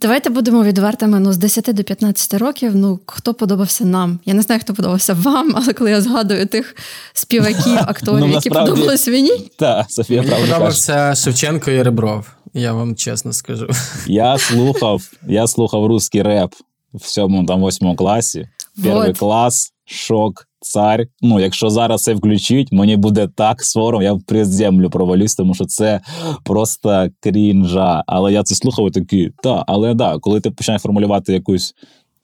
[0.00, 1.20] Давайте будемо відвертими.
[1.20, 4.18] Ну, з 10 до 15 років, ну хто подобався нам?
[4.24, 6.76] Я не знаю, хто подобався вам, але коли я згадую тих
[7.12, 10.54] співаків, акторів, Ну, які насправді- подобались мені, Так, Софія мені правда каже.
[10.58, 12.26] подобався Шевченко і Ребров.
[12.54, 13.68] Я вам чесно скажу.
[14.06, 16.52] Я слухав, я слухав русський реп
[16.94, 18.48] в сьомому там восьмому класі.
[18.82, 19.18] Перший Вот.
[19.18, 20.46] клас, шок.
[20.60, 21.06] Цар.
[21.22, 25.64] Ну, якщо зараз це включить, мені буде так сором, я при землю провалюсь, тому що
[25.64, 26.00] це
[26.44, 28.04] просто крінжа.
[28.06, 31.74] Але я це слухав і такий, та, але да, коли ти починаєш формулювати якусь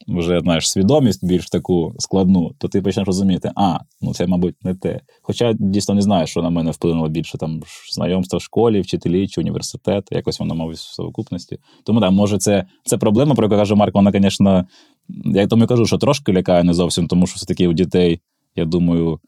[0.08, 4.74] вже знаєш свідомість більш таку складну, то ти почнеш розуміти, а ну це, мабуть, не
[4.74, 5.00] те.
[5.22, 7.62] Хоча дійсно не знаю, що на мене вплинуло більше там
[7.92, 11.58] знайомства в школі, вчителі чи університет, якось воно, мабуть, в совокупності.
[11.84, 14.64] Тому так, може, це це проблема, про яку каже Марк, вона, звісно,
[15.08, 18.20] я тому і кажу, що трошки лякає не зовсім, тому що все-таки у дітей,
[18.56, 19.20] я думаю.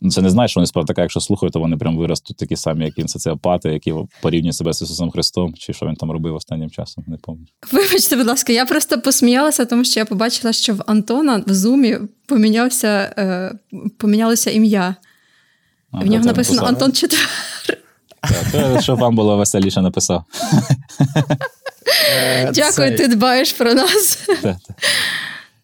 [0.00, 2.56] Ну, це не знаєш, що вони справді така, якщо слухають, то вони прям виростуть такі
[2.56, 6.34] самі, як він соціопати, які порівнюють себе з Ісусом Христом, чи що він там робив
[6.34, 7.56] останнім часом, не пам'ятаю.
[7.72, 11.98] Вибачте, будь ласка, я просто посміялася, тому що я побачила, що в Антона в зумі
[12.26, 13.52] помінявся, е,
[13.98, 14.94] помінялося ім'я.
[15.90, 16.64] А, в нього написано написав.
[16.64, 17.28] Антон Четвер.
[18.22, 20.24] Так, то, щоб вам було веселіше написав.
[21.86, 24.28] Е, Дякую, ти дбаєш про нас.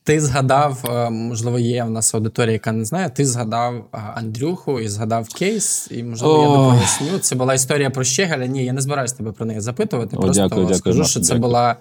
[0.05, 3.11] Ти згадав, е, можливо, є в нас аудиторія, яка не знає.
[3.11, 6.57] Ти згадав е, Андрюху і згадав кейс, і можливо я О.
[6.57, 7.19] допоясню.
[7.19, 8.47] Це була історія про Щегеля.
[8.47, 10.17] Ні, я не збираюся тебе про неї запитувати.
[10.17, 11.41] О, просто дякую, дякую, скажу, Маша, що це дякую.
[11.41, 11.77] була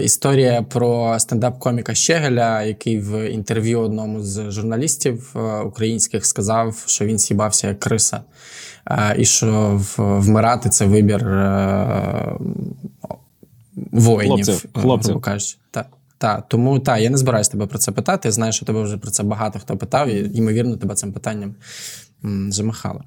[0.00, 7.68] історія про стендап-коміка Щегеля, який в інтерв'ю одному з журналістів українських сказав, що він с'їбався
[7.68, 8.20] як криса.
[9.16, 11.26] І що вмирати це вибір
[14.00, 15.20] воїнів, Хлопців, е, хлопців.
[15.20, 15.56] кажучи.
[15.70, 15.86] Так.
[16.18, 18.28] Та, тому та, я не збираюся тебе про це питати.
[18.28, 21.54] Я знаю, що тебе вже про це багато хто питав, і ймовірно, тебе цим питанням
[22.24, 23.00] м, замахали.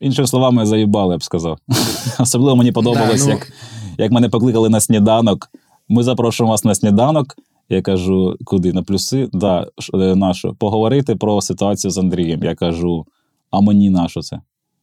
[0.00, 1.58] Іншими словами, заїбали, я б сказав.
[2.18, 3.52] Особливо мені подобалось, Да, ну- як,
[3.98, 5.50] як мене покликали на сніданок.
[5.88, 7.36] Ми запрошуємо вас на сніданок.
[7.68, 8.72] Я кажу, куди?
[8.72, 9.28] На плюси?
[9.32, 10.54] Да, е, на що?
[10.54, 12.42] Поговорити про ситуацію з Андрієм.
[12.44, 13.06] Я кажу,
[13.50, 14.40] а мені на що це?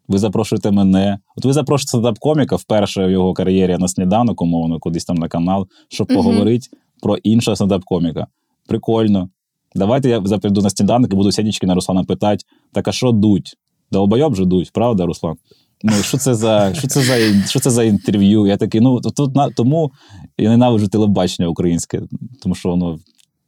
[0.09, 1.19] Ви запрошуєте мене.
[1.35, 5.67] От ви запрошуєте стендап-коміка вперше в його кар'єрі на сніданок, умовно, кудись там на канал,
[5.89, 6.17] щоб Мгм.
[6.17, 6.67] поговорити
[7.01, 8.25] про іншого стендап-коміка.
[8.67, 9.29] Прикольно.
[9.75, 13.55] Давайте я заприйду на сніданок і буду сядічки на Руслана питати: так а що дуть?
[13.91, 15.35] Долбойоб же дуть, правда, Руслан?
[15.83, 18.47] Ну, що це за що це за що це за інтерв'ю?
[18.47, 19.91] Я такий, ну тут на тому
[20.37, 22.01] я ненавиджу телебачення українське,
[22.43, 22.99] тому що воно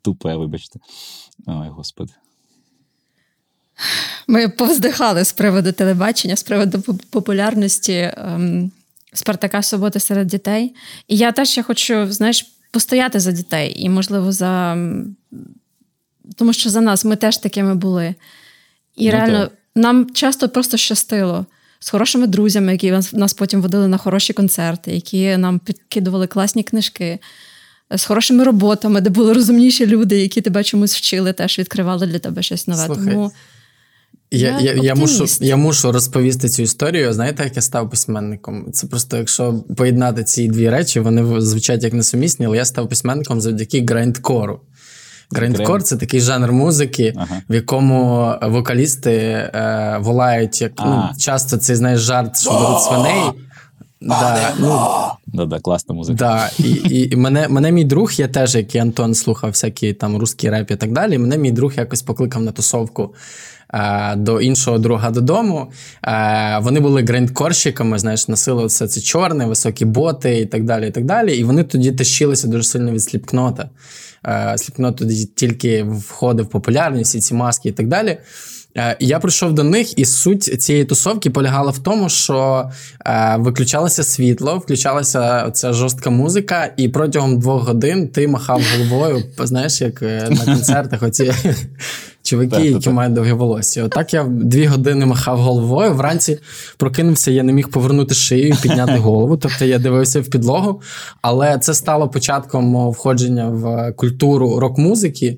[0.01, 0.79] тупе, вибачте.
[1.47, 2.11] Ой, господи.
[4.27, 8.71] Ми повздихали з приводу телебачення, з приводу популярності ем,
[9.13, 10.75] Спартака Суботи серед дітей.
[11.07, 14.77] І я теж ще хочу, знаєш, постояти за дітей і, можливо, за.
[16.35, 18.15] Тому що за нас ми теж такими були.
[18.95, 19.51] І Ну, реально, так.
[19.75, 21.45] нам часто просто щастило
[21.79, 26.63] з хорошими друзями, які нас, нас потім водили на хороші концерти, які нам підкидували класні
[26.63, 27.19] книжки.
[27.95, 32.43] З хорошими роботами, де були розумніші люди, які тебе чомусь вчили, теж відкривали для тебе
[32.43, 32.85] щось нове.
[32.85, 33.31] Слухай, Тому
[34.33, 37.13] Я, Я я, я, мушу, я мушу розповісти цю історію.
[37.13, 38.71] Знаєте, як я став письменником?
[38.71, 43.41] Це просто, якщо поєднати ці дві речі, вони звучать як несумісні, але я став письменником
[43.41, 44.59] завдяки грайндкору.
[45.31, 47.41] Грайндкор Грайнд- це такий жанр музики, Ага.
[47.49, 53.31] в якому вокалісти е, волають, як ну, часто цей знаєш жарт, що беруть свиней.
[54.01, 54.87] Да, ну,
[55.27, 56.17] Да-да, класна музика.
[56.17, 59.93] Да, і, і, і мене, мене мій друг, я теж, як і Антон, слухав всякі
[59.93, 61.17] там русський реп і так далі.
[61.17, 63.13] Мене мій друг якось покликав на тусовку
[64.17, 65.71] до іншого друга додому.
[66.03, 70.87] Е, вони були грейндкорщиками, знаєш, носили все це чорне, високі боти і так далі.
[70.87, 71.37] І так далі.
[71.37, 73.69] І вони тоді тащилися дуже сильно від сліпкнота.
[74.27, 78.17] Е, сліпкнот тоді тільки входив в популярність, і ці маски і так далі.
[78.77, 82.69] Е, Я прийшов до них, і суть цієї тусовки полягала в тому, що
[83.05, 89.81] е, виключалося світло, включалася ця жорстка музика, і протягом двох годин ти махав головою, знаєш,
[89.81, 91.33] як е, на концертах оці
[92.23, 93.83] чуваки, які мають довге волосся.
[93.83, 95.93] Отак я дві години махав головою.
[95.93, 96.39] Вранці
[96.77, 99.37] прокинувся, я не міг повернути шию і підняти голову.
[99.37, 100.81] Тобто я дивився в підлогу.
[101.21, 105.37] Але це стало початком мого входження в культуру рок-музики.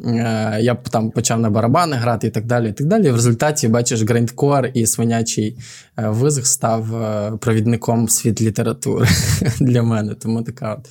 [0.00, 2.68] Е, Я там почав на барабани грати і так далі.
[2.68, 3.10] І так далі.
[3.10, 5.58] В результаті, бачиш, грейндкор і свинячий
[5.98, 9.08] е, визг став е, провідником світ літератури
[9.60, 10.14] для мене.
[10.14, 10.88] Тому така от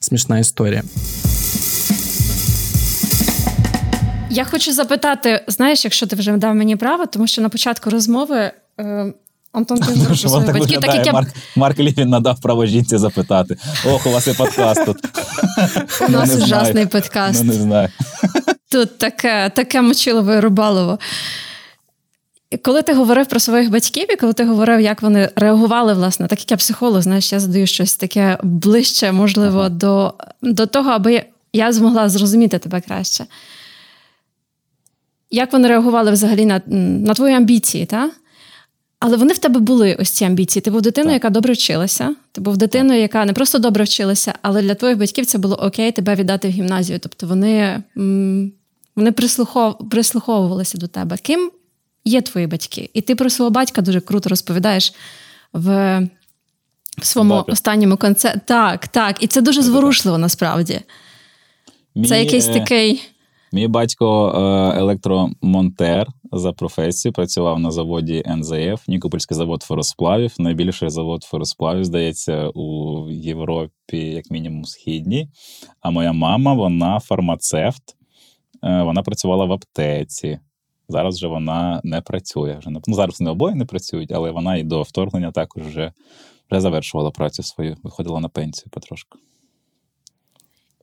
[0.00, 0.82] смішна історія.
[4.30, 8.52] Я хочу запитати: знаєш, якщо ти вже дав мені право, тому що на початку розмови
[9.52, 12.66] Антон ти говорив Що своїх так батьків, так як я Марк, Марк Лівін надав право
[12.66, 13.56] жінці запитати.
[13.86, 14.96] Ох, у вас і подкаст тут.
[16.08, 17.44] у нас ужасний подкаст.
[17.44, 17.88] Ну, не знаю.
[18.70, 20.98] Тут таке, таке мочилове рубалово.
[22.62, 26.40] Коли ти говорив про своїх батьків, і коли ти говорив, як вони реагували, власне, так
[26.40, 29.68] як я психолог, знаєш, я задаю щось таке ближче, можливо, Ага.
[29.68, 33.24] до, до того, аби я змогла зрозуміти тебе краще.
[35.30, 38.10] Як вони реагували взагалі на, на твої амбіції, та?
[39.04, 40.60] Але вони в тебе були ось ці амбіції.
[40.60, 41.24] Ти був дитиною, Так.
[41.24, 42.14] яка добре вчилася.
[42.32, 45.92] Ти був дитиною, яка не просто добре вчилася, але для твоїх батьків це було окей
[45.92, 46.98] тебе віддати в гімназію.
[46.98, 47.82] Тобто вони
[48.96, 49.88] Вони прислухов...
[49.90, 51.16] прислуховувалися до тебе.
[51.16, 51.50] Ким
[52.04, 52.90] є твої батьки?
[52.94, 54.94] І ти про свого батька дуже круто розповідаєш
[55.52, 55.98] в,
[56.98, 58.40] в своєму останньому концерті.
[58.46, 59.22] Так, так.
[59.22, 60.80] І це дуже зворушливо насправді.
[62.08, 63.02] Це якийсь е, такий.
[63.52, 71.22] Мій батько е, електромонтер за професією, працював на заводі НЗФ, Нікопольський завод феросплавів, найбільший завод
[71.22, 75.28] феросплавів, здається, у Європі, як мінімум, східній.
[75.80, 77.82] А моя мама, вона фармацевт,
[78.64, 80.38] е, вона працювала в аптеці.
[80.88, 82.56] Зараз вже вона не працює.
[82.58, 85.92] Вже не, ну, зараз вони обоє не працюють, але вона і до вторгнення також вже,
[86.50, 89.18] вже завершувала працю свою, виходила на пенсію потрошку.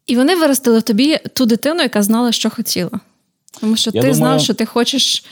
[0.09, 2.99] І вони виростили в тобі ту дитину, яка знала, що хотіла.
[3.61, 5.25] Тому що Я ти думаю, знав, що ти хочеш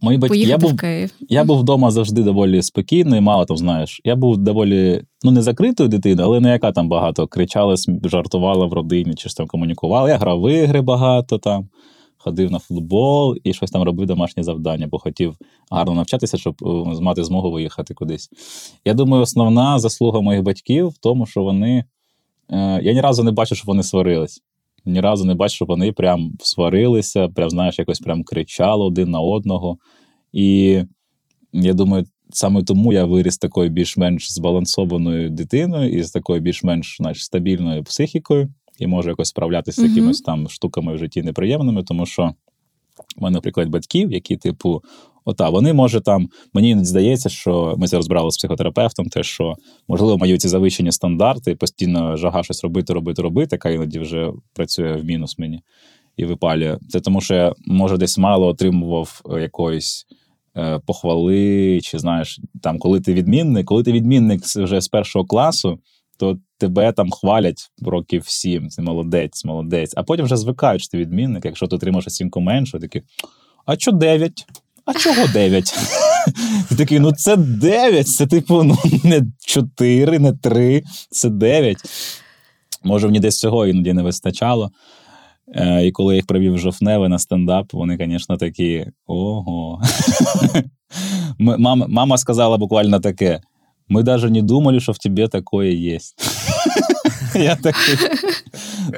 [0.00, 1.10] Мої батьки, я поїхати був в Київ.
[1.28, 4.00] Я був вдома завжди доволі спокійний, мало там, знаєш.
[4.04, 8.72] Я був доволі, ну, не закритою дитиною, але не яка там багато кричала, жартувала в
[8.72, 10.08] родині, чи ж там комунікувала.
[10.08, 11.68] Я грав в ігри багато там,
[12.18, 15.36] ходив на футбол і щось там робив домашні завдання, бо хотів
[15.70, 18.30] гарно навчатися, щоб е, мати змогу виїхати кудись.
[18.84, 21.84] Я думаю, основна заслуга моїх батьків в тому, що вони.
[22.52, 24.42] Е, я ні разу не бачив, щоб вони сварились.
[24.84, 29.20] Ні разу не бачив, щоб вони прям сварилися, прям, знаєш, якось прям кричали один на
[29.20, 29.78] одного.
[30.32, 30.82] І
[31.52, 37.24] я думаю, саме тому я виріс такою більш-менш збалансованою дитиною і з такою більш-менш знаєш,
[37.24, 42.34] стабільною психікою, і можу якось справлятися з якимись там штуками в житті неприємними, тому що
[43.16, 44.82] в мене, наприклад, батьків, які, типу,
[45.24, 49.54] ота, вони може там, мені здається, що ми це розбирали з психотерапевтом, те, що
[49.88, 54.96] можливо мої ці завищені стандарти, постійно жага щось робити, робити, робити, яка іноді вже працює
[54.96, 55.60] в мінус мені
[56.16, 56.78] і випалює.
[56.88, 60.06] Це тому, що я може десь мало отримував е, якоїсь
[60.56, 65.78] е, похвали, чи знаєш, там, коли ти відмінник, коли ти відмінник вже з першого класу,
[66.18, 68.68] то тебе там хвалять років сім.
[68.68, 69.92] Ти молодець, молодець.
[69.96, 71.44] А потім вже звикають, що ти відмінник.
[71.44, 73.02] Якщо ти отримаєш оцінку менше, такі,
[73.66, 74.46] а що 9?
[74.90, 75.74] А чого 9?
[76.68, 81.76] Ти такий, ну це 9, це типу, ну не 4, не 3, це 9.
[82.84, 84.70] Може, мені десь цього іноді не вистачало.
[85.54, 89.82] Е, і коли їх привів в жовтневе на стендап, вони, звісно, такі: ого.
[91.38, 93.40] Мама, мама сказала буквально таке:
[93.88, 95.98] ми навіть не думали, що в тебе такое є.
[97.34, 97.96] Я такий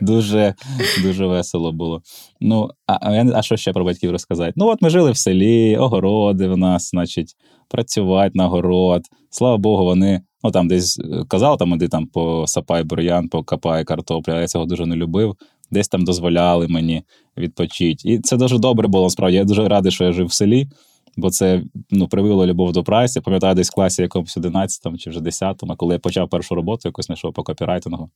[0.02, 0.54] дуже,
[1.02, 2.02] дуже весело було.
[2.40, 4.52] Ну, а, а, що ще про батьків розказати?
[4.56, 7.36] Ну, от ми жили в селі, огороди в нас, значить,
[7.68, 9.02] працювати на город.
[9.30, 14.32] Слава Богу, вони ну там десь е, казали, там іди там посапай бур'ян, покопай картоплю,
[14.34, 15.36] я цього дуже не любив.
[15.70, 17.02] Десь там дозволяли мені
[17.36, 18.08] відпочити.
[18.08, 19.36] І це дуже добре було насправді.
[19.36, 20.68] Я дуже радий, що я жив в селі,
[21.16, 23.18] бо це ну, привило любов до праці.
[23.18, 26.88] Я пам'ятаю, десь в класі якомусь 11 чи вже 10 коли я почав першу роботу,
[26.88, 28.10] якусь знайшов по копірайтингу.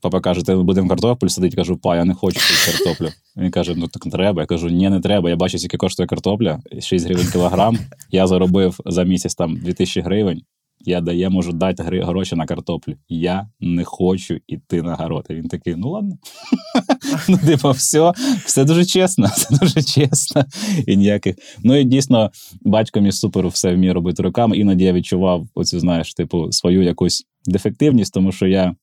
[0.00, 1.56] Папа каже, ти будемо картоплю садити.
[1.56, 3.08] Кажу, па, я не хочу цю картоплю.
[3.36, 4.42] Він каже: ну так треба.
[4.42, 5.30] Я кажу, ні, не треба.
[5.30, 7.78] Я бачу, скільки коштує картопля, 6 гривень кілограм.
[8.10, 10.42] Я заробив за місяць там 2000 гривень.
[10.86, 12.94] Я дає, можу дати гроші на картоплю.
[13.08, 15.26] Я не хочу йти на город.
[15.30, 16.16] І він такий: ну ладно.
[17.28, 18.12] Ну, типу, все,
[18.44, 20.44] все дуже чесно, все дуже чесно.
[20.86, 21.36] І ніяких.
[21.64, 22.30] Ну і дійсно,
[22.62, 24.56] батько мій супер все вміє робити руками.
[24.56, 28.74] Іноді я відчував оцю, знаєш, типу, свою якусь дефективність, тому що я.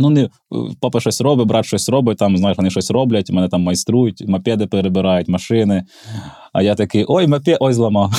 [0.00, 0.28] Ну, не
[0.80, 4.66] папа щось робить, брат щось робить, там, знаєш, вони щось роблять, мене там майструють, мопеди
[4.66, 5.84] перебирають, машини.
[6.52, 8.12] А я такий: ой, мопед, ой, зламав.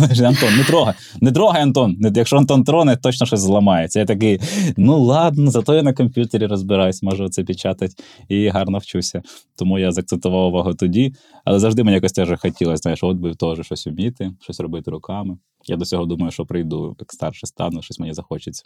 [0.24, 1.96] Антон, не трогай, не трогай, Антон.
[2.14, 4.00] Якщо Антон троне, точно щось зламається.
[4.00, 4.40] Я такий,
[4.76, 7.94] ну ладно, зато я на комп'ютері розбираюсь, можу це печатати
[8.28, 9.22] і гарно вчуся.
[9.56, 11.14] Тому я закцентував увагу тоді.
[11.44, 15.36] Але завжди мені якось теж хотілося, знаєш, от би теж щось вміти, щось робити руками.
[15.66, 18.64] Я до цього думаю, що прийду, як старше стану, щось мені захочеться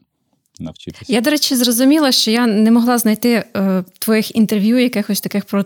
[0.60, 1.12] навчитися.
[1.12, 5.64] Я, до речі, зрозуміла, що я не могла знайти е, твоїх інтерв'ю, якихось таких про,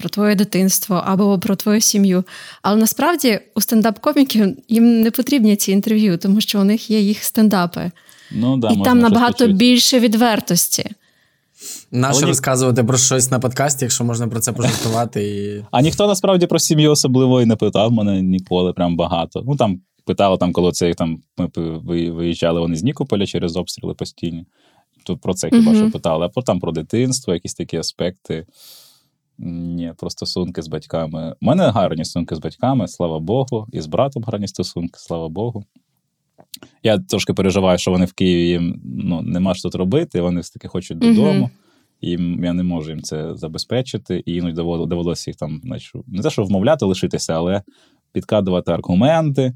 [0.00, 2.24] про твоє дитинство або про твою сім'ю.
[2.62, 7.24] Але насправді у стендап-коміків їм не потрібні ці інтерв'ю, тому що у них є їх
[7.24, 7.90] стендапи.
[8.32, 9.52] Ну, да, І можна там набагато почути.
[9.52, 10.90] більше відвертості.
[11.90, 15.64] Нащо ні- розказувати про щось на подкасті, якщо можна про це пожартувати і.
[15.70, 19.42] А ніхто насправді про сім'ю особливо і не питав мене ніколи, прям багато.
[19.46, 24.44] Ну там питали, там, коли це там ми виїжджали вони з Нікополя через обстріли постійні.
[25.04, 26.26] То про це хіба що питали.
[26.26, 28.46] А потім про дитинство, якісь такі аспекти.
[29.38, 31.34] Ні, про стосунки з батьками.
[31.40, 35.64] У мене гарні стосунки з батьками, слава Богу, і з братом гарні стосунки, слава Богу.
[36.82, 40.68] Я трошки переживаю, що вони в Києві їм ну, нема що тут робити, вони все-таки
[40.68, 41.50] хочуть додому.
[42.00, 42.10] І
[42.42, 44.22] я не можу їм це забезпечити.
[44.26, 45.60] І іноді довелося їх там,
[46.06, 47.62] не те, що вмовляти лишитися, але
[48.12, 49.54] підкидувати аргументи.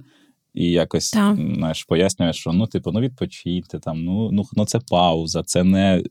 [0.55, 1.37] І якось Так.
[1.37, 6.03] знаєш, пояснюєш, що ну, типу, ну відпочиньте, там, ну, ну, ну це пауза, це не,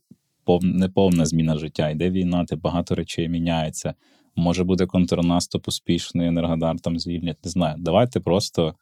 [0.43, 1.89] пов, не повна зміна життя.
[1.89, 3.93] Йде війна, ти багато речей міняється.
[4.35, 7.37] Може буде контрнаступ успішний, Енергодар там звільнять.
[7.45, 7.75] Не знаю.
[7.79, 8.73] Давайте просто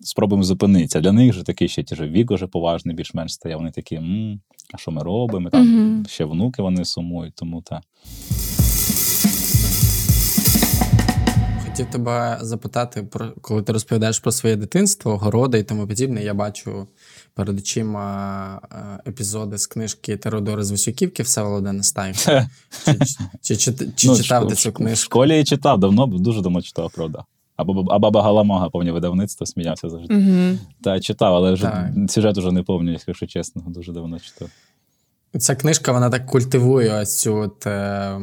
[0.00, 1.00] спробуємо зупинитися.
[1.00, 3.56] Для них же такий ще ті ж вік уже поважний, більш-менш стає.
[3.56, 4.40] Вони такі, м
[4.74, 5.50] а що ми робимо?
[5.50, 6.06] Там Мгм.
[6.08, 7.82] ще внуки вони сумують, тому так.
[11.76, 16.24] Хотів тебе запитати про коли ти розповідаєш про своє дитинство, городи і тому подібне.
[16.24, 16.86] Я бачу
[17.34, 22.50] перед очима е, епізоди з книжки Теодора з Васюківки Всеволода Нестайка.
[23.42, 26.42] Чи, чи, чи, чи, чи Ну, читав ти цю В школі я читав, давно, дуже
[26.42, 27.24] давно читав, правда.
[27.56, 30.14] А баба, а баба Галамага, повні видавництво, сміявся завжди.
[30.14, 30.58] Угу.
[30.82, 34.48] Та читав, але вже сюжет уже не пам'ятаю, якщо чесно, дуже давно читав.
[35.38, 38.20] Ця книжка вона так культивує ось цю от, е,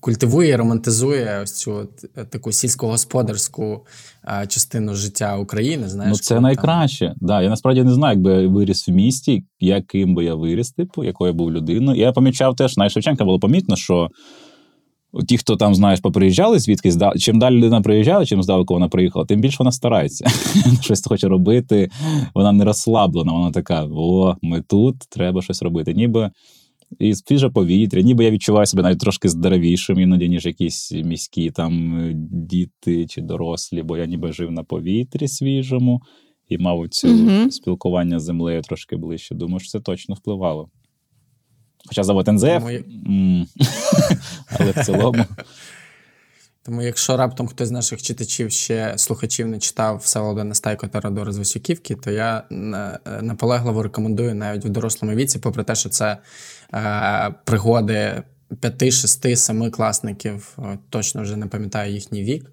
[0.00, 3.86] культивує і романтизує ось цю от, е, таку сільськогосподарську
[4.24, 5.88] е, частину життя України.
[5.88, 7.04] Знаєш, ну, це найкраще.
[7.04, 7.14] найкраще.
[7.20, 11.04] Да, я насправді не знаю, якби я виріс в місті, яким би я виріс, типу,
[11.04, 12.00] якою я був людиною.
[12.00, 14.08] Я помічав теж, на Шевченка було помітно, що
[15.28, 19.24] ті, хто там, знаєш, поприїжджали звідкись, да, чим далі людина приїжджала, чим здалеку вона приїхала,
[19.24, 20.26] тим більше вона старається.
[20.80, 21.90] щось хоче робити.
[22.34, 25.94] Вона не розслаблена, вона така: о, ми тут, треба щось робити.
[25.94, 26.30] Ніби
[26.98, 31.98] і свіже повітря, ніби я відчуваю себе навіть трошки здоровішим іноді, ніж якісь міські там
[31.98, 36.02] е, діти чи дорослі, бо я ніби жив на повітрі свіжому
[36.48, 37.50] і мав цю Мгм.
[37.50, 39.34] спілкування з землею трошки ближче.
[39.34, 40.68] Думаю, що це точно впливало.
[41.86, 42.70] Хоча завод НЗФ, Тому
[44.60, 45.24] але в цілому.
[46.62, 51.32] Тому, якщо раптом хтось з наших читачів ще слухачів не читав Всеволода Нестайко та Радора
[51.32, 56.16] з Васюківки, то я е, наполегливо рекомендую навіть в дорослому віці, попри те, що це
[56.74, 58.22] е, пригоди
[58.60, 62.52] 5, 6, 7 класників, е, точно вже не пам'ятаю їхній вік.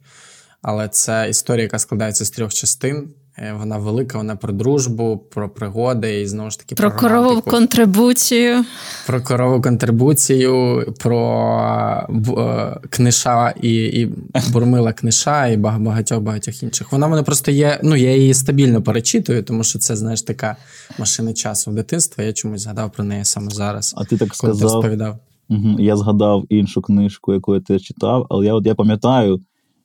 [0.62, 3.14] Але це історія, яка складається з трьох частин.
[3.38, 7.42] Е, Вона велика, вона про дружбу, про пригоди і знову ж таки Про про корову
[7.42, 8.66] контрибуцію.
[9.08, 12.08] Про корову контрибуцію, про
[12.38, 14.14] е, книша і, і
[14.54, 16.92] бурмила книша, і бага- багатьох багатьох інших.
[16.92, 17.80] Вона мене просто є.
[17.84, 20.56] Ну, я її стабільно перечитую, тому що це, знаєш, така
[21.00, 22.24] машина часу в дитинстві.
[22.26, 23.94] Я чомусь згадав про неї саме зараз.
[23.98, 25.20] А ти так Коли ти розповідав.
[25.50, 25.76] Угу.
[25.80, 29.40] Я згадав іншу книжку, яку я теж читав, але я от я пам'ятаю,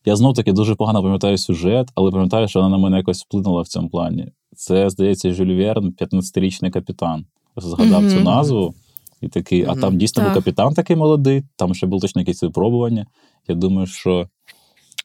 [0.07, 3.63] я знов таки дуже погано пам'ятаю сюжет, але пам'ятаю, що вона на мене якось вплинула
[3.63, 4.33] в цьому плані.
[4.57, 7.27] Це, здається, Жюль Верн, 15-річний капітан.
[7.57, 8.11] Згадав Мгм.
[8.11, 8.75] цю назву.
[9.21, 13.07] І такий, а там дійсно був капітан такий молодий, там ще було точно якісь випробування.
[13.49, 14.29] Я думаю, що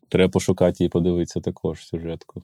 [0.09, 2.43] треба пошукати і подивитися також сюжетку.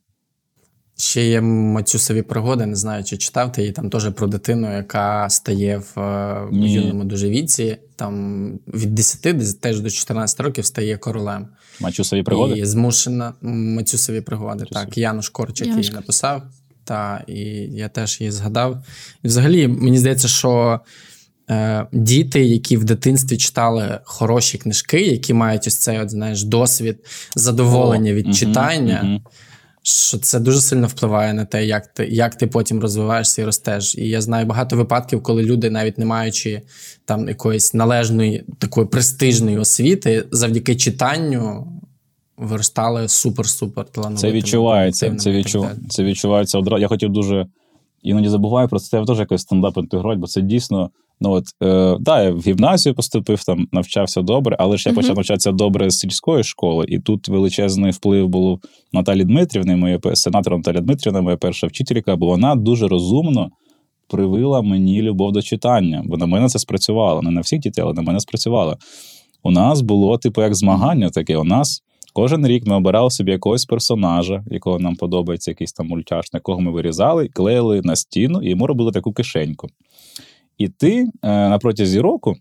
[0.99, 5.29] Ще є Матюсові пригоди, не знаю, чи читав ти її там теж про дитину, яка
[5.29, 6.73] стає в е, Ні.
[6.73, 7.77] юному дуже віці.
[7.95, 11.47] Там від 10 десь теж до 14 років стає королем.
[11.79, 12.59] Мачусові пригоди?
[12.59, 14.59] І змушена М, Матюсові пригоди.
[14.59, 14.85] Матюсові.
[14.85, 16.41] Так, Януш Корчик Януш її написав.
[16.83, 17.39] Та, і
[17.71, 18.83] я теж її згадав.
[19.23, 20.79] І взагалі, мені здається, що
[21.49, 26.97] е, діти, які в дитинстві читали хороші книжки, які мають ось цей, от, знаєш, досвід
[27.35, 29.21] задоволення О, від мгм, читання, мгм.
[29.87, 33.95] Що це дуже сильно впливає на те, як ти, як ти потім розвиваєшся і ростеш.
[33.95, 36.61] І я знаю багато випадків, коли люди, навіть не маючи
[37.05, 41.67] там якоїсь належної такої престижної освіти, завдяки читанню
[42.37, 44.17] виростали супер-супер талановитими.
[44.17, 45.15] Це відчувається.
[45.15, 45.67] Це, відчу...
[45.89, 46.81] це відчувається одразу.
[46.81, 47.47] Я хотів дуже
[48.03, 48.97] іноді забуваю про це.
[48.97, 50.89] Я теж якось стендап інтегрувати, бо це дійсно.
[51.21, 55.15] Ну от е, да, я в гімназію поступив, там навчався добре, але ж я почав
[55.15, 58.59] навчатися добре з сільської школи, і тут величезний вплив був
[58.93, 63.49] Наталі Дмитрівни, моєї пе- сенатора Наталя Дмитрівна, моя перша вчителька, бо вона дуже розумно
[64.07, 66.01] привила мені любов до читання.
[66.05, 67.21] Бо на мене це спрацювало.
[67.21, 68.77] Не на всіх дітей, але на мене спрацювало.
[69.43, 71.37] У нас було, типу, як змагання таке.
[71.37, 71.83] У нас
[72.17, 76.61] Кожен рік ми обирали собі якогось персонажа, якого нам подобається, якийсь там мультяш, на кого
[76.61, 79.67] ми вирізали, клеїли на стіну і йому робили таку кишеньку.
[80.57, 82.35] І ти е, на протязі року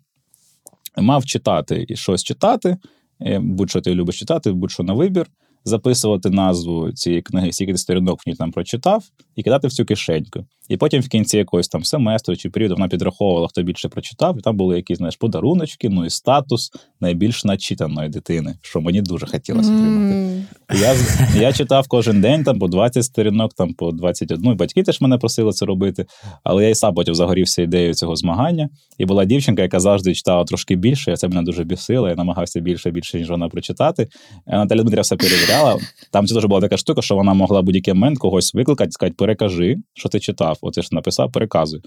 [0.96, 2.76] мав читати і щось читати,
[3.22, 5.26] е, будь-що ти любиш читати, будь-що на вибір,
[5.64, 9.04] записувати назву цієї книги, скільки ти сторінок в ній там прочитав,
[9.36, 10.44] і кидати в цю кишеньку.
[10.68, 14.40] І потім в кінці якогось там семестру чи періоду вона підраховувала, хто більше прочитав, і
[14.40, 19.72] там були якісь знаєш, подаруночки, ну і статус найбільш начитаної дитини, що мені дуже хотілося
[19.72, 20.26] отримати.
[20.74, 20.96] Я,
[21.40, 24.52] я читав кожен день там по 20 сторінок, там по 21.
[24.52, 26.06] І батьки теж мене просили це робити.
[26.44, 28.68] Але я і сам потім загорівся ідеєю цього змагання.
[28.98, 31.12] І була дівчинка, яка завжди читала трошки більше.
[31.12, 32.08] і Це мене дуже бісило.
[32.08, 34.08] Я намагався більше більше, ніж вона прочитати.
[34.46, 35.78] Наталя Дмитрія все перевіряла.
[36.10, 39.76] Там це теж була така штука, що вона могла будь-який момент когось викликати, сказати, перекажи,
[39.94, 40.55] що ти читав.
[40.60, 41.82] От я ж написав, переказую.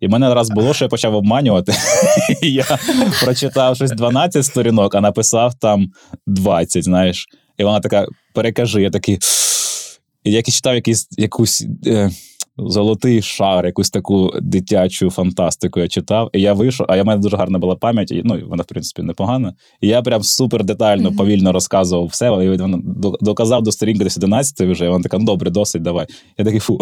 [0.00, 1.72] І в мене раз було, що я почав обманювати.
[2.42, 2.78] Я
[3.20, 5.88] прочитав щось 12 сторінок, а написав там
[6.26, 7.26] 20, знаєш.
[7.58, 8.82] І вона така: перекажи.
[8.82, 9.18] Я такий.
[10.24, 12.10] Я читав якийсь, якусь е,
[12.56, 16.30] Золотий шар, якусь таку дитячу фантастику я читав.
[16.32, 18.66] І я вийшов, а я в мене дуже гарна була пам'ять, і, ну вона, в
[18.66, 19.54] принципі, непогана.
[19.80, 21.16] І я прям супер детально, Мгм.
[21.16, 22.26] повільно розказував все.
[22.54, 24.84] І до- доказав до сторінки десь 11 вже.
[24.86, 26.06] І вона така, ну добре, досить, давай.
[26.38, 26.78] Я такий фу,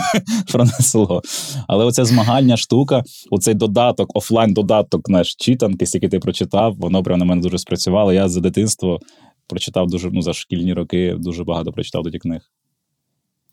[0.52, 1.22] пронесло.
[1.68, 7.24] Але оця змагальня штука, оцей додаток, офлайн-додаток, наш читанки, який ти прочитав, воно прям на
[7.24, 8.12] мене дуже спрацювало.
[8.12, 8.98] Я за дитинство
[9.48, 12.40] прочитав дуже ну, за шкільні роки, дуже багато прочитав тоді книг.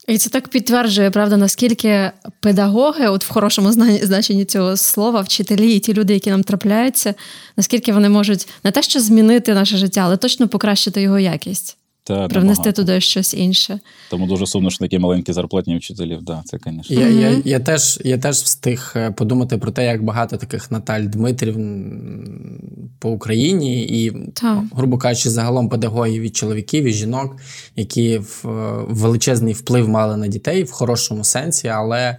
[0.08, 5.76] І це так підтверджує, правда, наскільки педагоги, от в хорошому зна- значенні цього слова, вчителі
[5.76, 7.14] і ті люди, які нам трапляються,
[7.58, 12.28] наскільки вони можуть не те, що змінити наше життя, але точно покращити його якість, Та,
[12.28, 13.80] привнести туди щось інше.
[14.10, 16.22] Тому дуже сумно, що такі маленькі зарплатні вчителів.
[16.22, 17.02] Да, це, звісно.
[17.02, 21.02] Я, я, я, теж, я теж встиг е, подумати про те, як багато таких Наталь
[21.02, 21.58] Дмитрів
[23.00, 24.64] по Україні, і, Так.
[24.76, 27.38] грубо кажучи, загалом педагогів і чоловіків, і жінок,
[27.76, 32.18] які в, е, величезний вплив мали на дітей в хорошому сенсі, але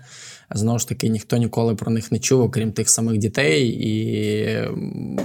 [0.51, 3.69] знову ж таки ніхто ніколи про них не чув, окрім тих самих дітей.
[3.69, 4.47] І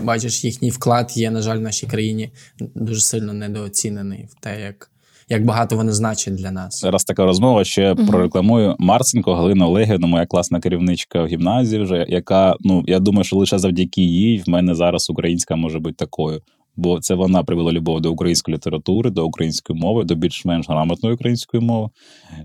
[0.03, 2.30] бачиш, їхній вклад є, на жаль, в нашій країні
[2.76, 4.91] дуже сильно недооцінений в те, як,
[5.30, 6.84] як багато вони значать для нас.
[6.84, 8.07] Раз така розмова ще Мгм.
[8.07, 13.36] прорекламую Марценко Галина Олегівна, моя класна керівничка в гімназії, вже яка ну я думаю, що
[13.36, 16.41] лише завдяки їй в мене зараз українська може бути такою.
[16.76, 21.63] Бо це вона привела любов до української літератури, до української мови, до більш-менш грамотної української
[21.63, 21.89] мови.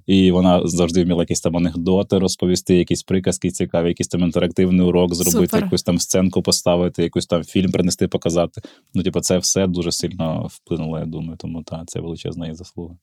[0.07, 5.15] І вона завжди вміла якісь там анекдоти розповісти, якісь приказки цікаві, якийсь там інтерактивний урок
[5.15, 5.65] зробити, Супер.
[5.65, 8.61] якусь там сценку поставити, якийсь там фільм принести, показати.
[8.95, 11.37] Ну, типу, це все дуже сильно вплинуло, я думаю.
[11.37, 12.95] Тому та це величезна її заслуга.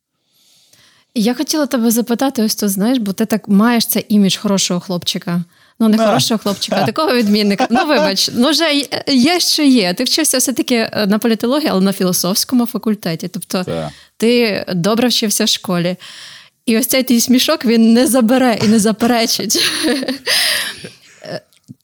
[1.16, 5.44] Я хотіла тебе запитати, ось тут, знаєш, бо ти так маєш цей імідж хорошого хлопчика.
[5.82, 7.68] Ну, не хорошого хлопчика, такого відмінника.
[7.70, 9.94] Ну, вибач, ну вже є- є, що є.
[9.94, 13.28] Ти вчився все-таки е, на політології, але на філософському факультеті.
[13.28, 13.64] Тобто
[14.18, 15.96] ти добре вчився в школі.
[16.66, 19.62] І ось цей твій смішок він не забере і не заперечить.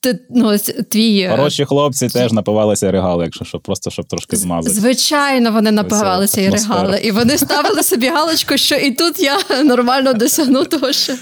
[0.07, 1.19] Ти, ну, ось твій...
[1.19, 4.75] е, Хороші хлопці теж напивалися регали, якщо що, просто щоб трошки змазати.
[4.75, 6.99] Звичайно, вони напивалися і регали.
[7.03, 11.13] І вони ставили собі галочку, що і тут я нормально досягну того, що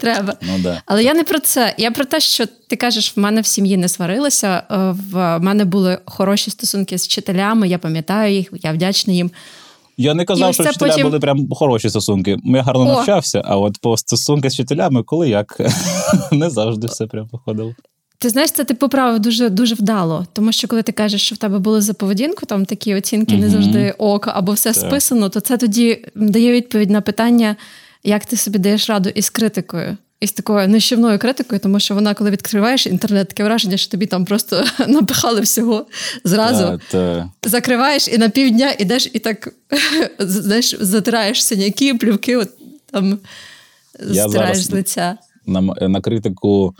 [0.00, 0.34] треба.
[0.42, 0.82] Ну да.
[0.86, 1.74] Але я не про це.
[1.78, 4.62] Я про те, що ти кажеш, в мене в сім'ї не сварилися.
[4.70, 4.76] е,
[5.12, 7.68] В мене були хороші стосунки з вчителями.
[7.68, 9.30] Я пам'ятаю їх, я вдячна їм.
[10.00, 12.36] Я не казав, що вчителя потім- були прям хороші стосунки.
[12.44, 12.84] Я гарно О!
[12.84, 15.60] навчався, а от по стосунки з вчителями, коли як
[16.32, 17.74] не завжди все прям виходило.
[18.20, 20.26] Ти знаєш, це ти поправив дуже дуже вдало.
[20.32, 23.50] Тому що коли ти кажеш, що в тебе були за поведінку, там такі оцінки не
[23.50, 24.86] завжди око або все Так.
[24.86, 27.56] списано, то це тоді дає відповідь на питання,
[28.04, 29.96] як ти собі даєш раду із критикою.
[30.20, 34.24] Із такою нищівною критикою, тому що вона, коли відкриваєш інтернет, таке враження, що тобі там
[34.24, 35.86] просто напихали всього
[36.24, 36.64] зразу.
[36.64, 36.78] Та,
[37.42, 39.48] та, Закриваєш і на півдня ідеш і так
[40.18, 42.48] знаєш, затираєш синяки, плівки, от
[42.92, 43.18] там
[44.10, 45.16] Я стираєш зараз- з лиця.
[45.46, 46.74] на, на критику.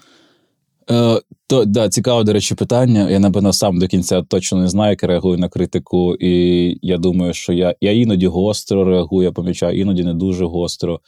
[0.90, 3.10] Е, то, да, цікаве, до речі, питання.
[3.10, 6.14] Я, напевно, сам до кінця точно не знаю, як я реагую на критику.
[6.14, 11.00] І я думаю, що я, я іноді гостро реагую, я помічаю, іноді не дуже гостро.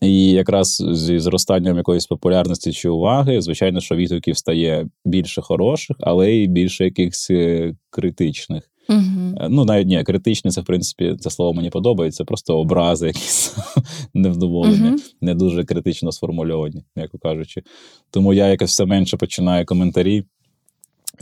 [0.00, 6.32] І якраз зі зростанням якоїсь популярності чи уваги, звичайно, що відгуків стає більше хороших, але
[6.32, 8.71] й більше якихось е, критичних.
[8.88, 9.34] Угу.
[9.50, 13.56] Ну, навіть ні, критичні, це в принципі це слово мені подобається, просто образи, якісь
[14.14, 15.00] невдоволення, Мгм.
[15.20, 17.62] не дуже критично сформульовані, м'яко кажучи.
[18.10, 20.24] Тому я якось все менше починаю коментарі.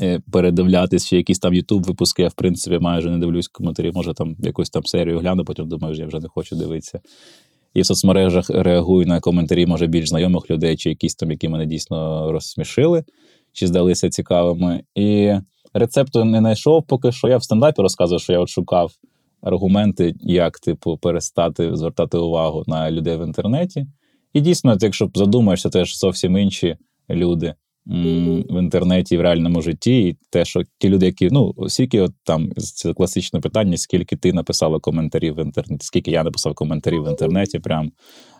[0.03, 3.91] е, Передивлятись чи якісь там Ютуб випуски, я в принципі майже не дивлюсь коментарі.
[3.95, 7.01] Може там якусь там серію гляну, потім думаю, що я вже не хочу дивитися.
[7.75, 11.67] І в соцмережах реагую на коментарі, може, більш знайомих людей, чи якісь там, які мене
[11.67, 13.05] дійсно розсмішили,
[13.53, 14.83] чи здалися цікавими.
[14.95, 15.33] І
[15.75, 17.29] рецепту не знайшов поки що.
[17.29, 18.93] Я в стендапі розказував, що я от шукав
[19.43, 23.87] аргументи, як, типу, перестати звертати увагу на людей в інтернеті.
[24.33, 26.77] І дійсно, якщо задумаєшся, теж зовсім інші
[27.11, 27.55] люди
[27.87, 32.13] в інтернеті і в реальному житті, і те, що ті люди, які ну скільки от
[32.25, 37.09] там це класичне питання, скільки ти написала коментарів в інтернеті, скільки я написав коментарів в
[37.09, 37.93] інтернеті, прям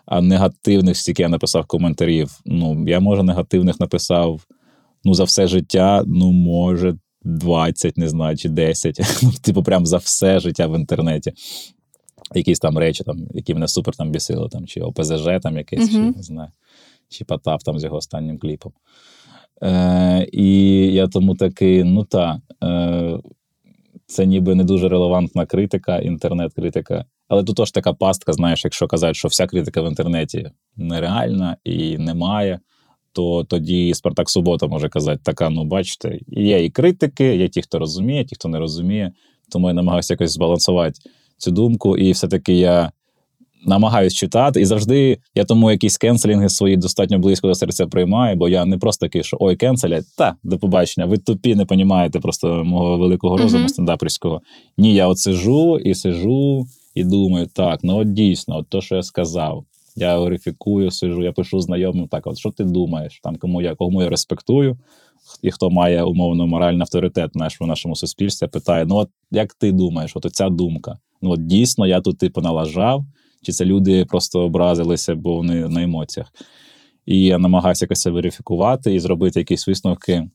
[0.05, 2.39] а негативних, стільки я написав коментарів.
[2.45, 4.41] Ну я може негативних написав
[5.03, 8.99] ну за все життя, ну може 20, не знаю, чи 10.
[9.23, 11.33] Ну, типу, прям за все життя в інтернеті.
[12.35, 15.97] Якісь там речі, там, які мене супер там бісили, там, чи ОПЗЖ, там якесь, чи
[15.97, 16.13] Мгм.
[16.17, 16.49] не знаю,
[17.09, 18.71] чи Потап там з його останнім кліпом.
[19.63, 23.17] Е, і я тому такий, ну та, е,
[24.05, 27.05] це ніби не дуже релевантна критика, інтернет-критика.
[27.27, 31.97] Але тут теж така пастка, знаєш, якщо казати, що вся критика в інтернеті нереальна і
[31.97, 32.59] немає,
[33.13, 37.79] то тоді Спартак Субота може казати, така, ну бачите, є і критики, є ті, хто
[37.79, 39.11] розуміє, ті, хто не розуміє.
[39.51, 40.99] Тому я намагаюся якось збалансувати
[41.37, 41.97] цю думку.
[41.97, 42.91] І все-таки я
[43.65, 48.49] намагаюсь читати, і завжди я тому якісь кенселінги свої достатньо близько до серця приймаю, бо
[48.49, 52.63] я не просто такий, що ой, кенселять, та до побачення, ви тупі не понімаєте просто
[52.63, 53.69] мого великого розуму Мгм.
[53.69, 54.41] стендаперського.
[54.77, 56.65] Ні, я от сижу і сижу,
[56.95, 59.65] і думаю, так, ну от дійсно, от то, що я сказав.
[59.95, 64.01] Я верифікую, сижу, я пишу знайомим, так, от що ти думаєш, там кому я кому
[64.01, 64.77] я респектую,
[65.41, 69.71] і хто має умовно моральний авторитет знаєш, в нашому суспільстві, питає: ну от як ти
[69.71, 70.97] думаєш, от ця думка?
[71.21, 73.05] Ну от дійсно я тут типу налажав,
[73.41, 76.33] чи це люди просто образилися, бо вони на емоціях.
[77.05, 80.29] І я намагаюся якось це верифікувати і зробити якісь висновки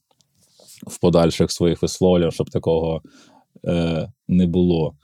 [0.86, 3.02] в подальших своїх висловлюваннях, щоб такого
[3.64, 4.94] е, не було.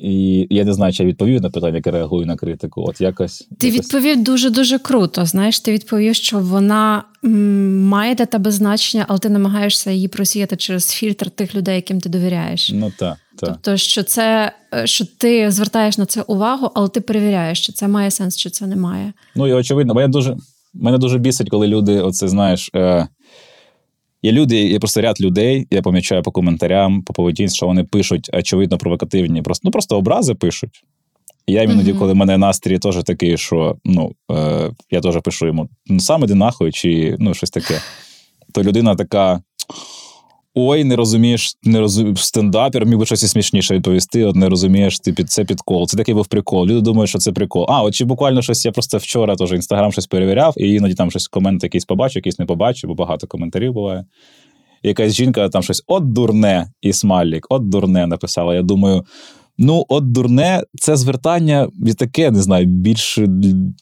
[0.00, 2.84] І я не знаю, чи я відповів на питання, яке реагую на критику.
[2.88, 3.84] От якось Ти якось...
[3.84, 5.24] відповів дуже дуже круто.
[5.26, 10.92] Знаєш, ти відповів, що вона має для тебе значення, але ти намагаєшся її просіяти через
[10.92, 12.70] фільтр тих людей, яким ти довіряєш.
[12.74, 13.48] Ну так, так.
[13.48, 17.88] Тобто, що це е, що ти звертаєш на це увагу, але ти перевіряєш, чи це
[17.88, 19.12] має сенс, чи це не має.
[19.36, 20.36] Ну і очевидно, бо я дуже
[20.74, 22.70] мене дуже бісить, коли люди, оце знаєш.
[22.74, 23.08] Е,
[24.22, 28.30] Є люди, є просто ряд людей, я помічаю по коментарям, по поведінці, що вони пишуть
[28.32, 30.84] очевидно провокативні, просто ну просто образи пишуть.
[31.46, 31.98] І я іноді, Мгм.
[31.98, 36.24] коли в мене настрій теж такий, що ну, е, я теж пишу йому ну сам
[36.24, 37.80] іди нахуй, чи ну, щось таке.
[38.52, 39.40] То людина така.
[40.54, 44.24] Ой, не розумієш, не розумієш, стендапер міг би щось смішніше відповісти.
[44.24, 45.86] От не розумієш, ти під це підкол.
[45.86, 46.66] Це такий був прикол.
[46.66, 47.66] Люди думають, що це прикол.
[47.68, 51.10] А, от чи буквально щось я просто вчора теж інстаграм щось перевіряв, і іноді там
[51.10, 54.04] щось комент якийсь побачу, якийсь не побачу, бо багато коментарів буває.
[54.82, 58.54] Якась жінка там щось от дурне, і смайлік, от дурне написала.
[58.54, 59.04] Я думаю.
[59.58, 63.18] Ну, от дурне, це звертання від таке, не знаю, більш.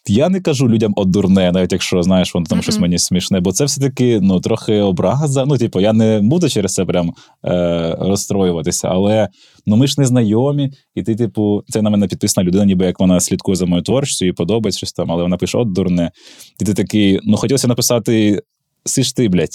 [0.06, 2.62] Я не кажу людям от дурне, навіть якщо знаєш, воно там Мгм.
[2.62, 5.44] щось мені смішне, бо це все-таки ну, трохи образа.
[5.47, 7.12] Ну, типу, я не буду через це прям
[7.44, 9.28] е, розстроюватися, але
[9.66, 13.01] ну ми ж не знайомі, і ти, типу, це на мене підписана людина, ніби як
[13.01, 16.10] вона слідкує за моєю творчістю і подобається щось там, але вона пише: от дурне.
[16.60, 18.42] І ти такий, ну хотілося написати:
[18.84, 19.55] сиш ти, блядь.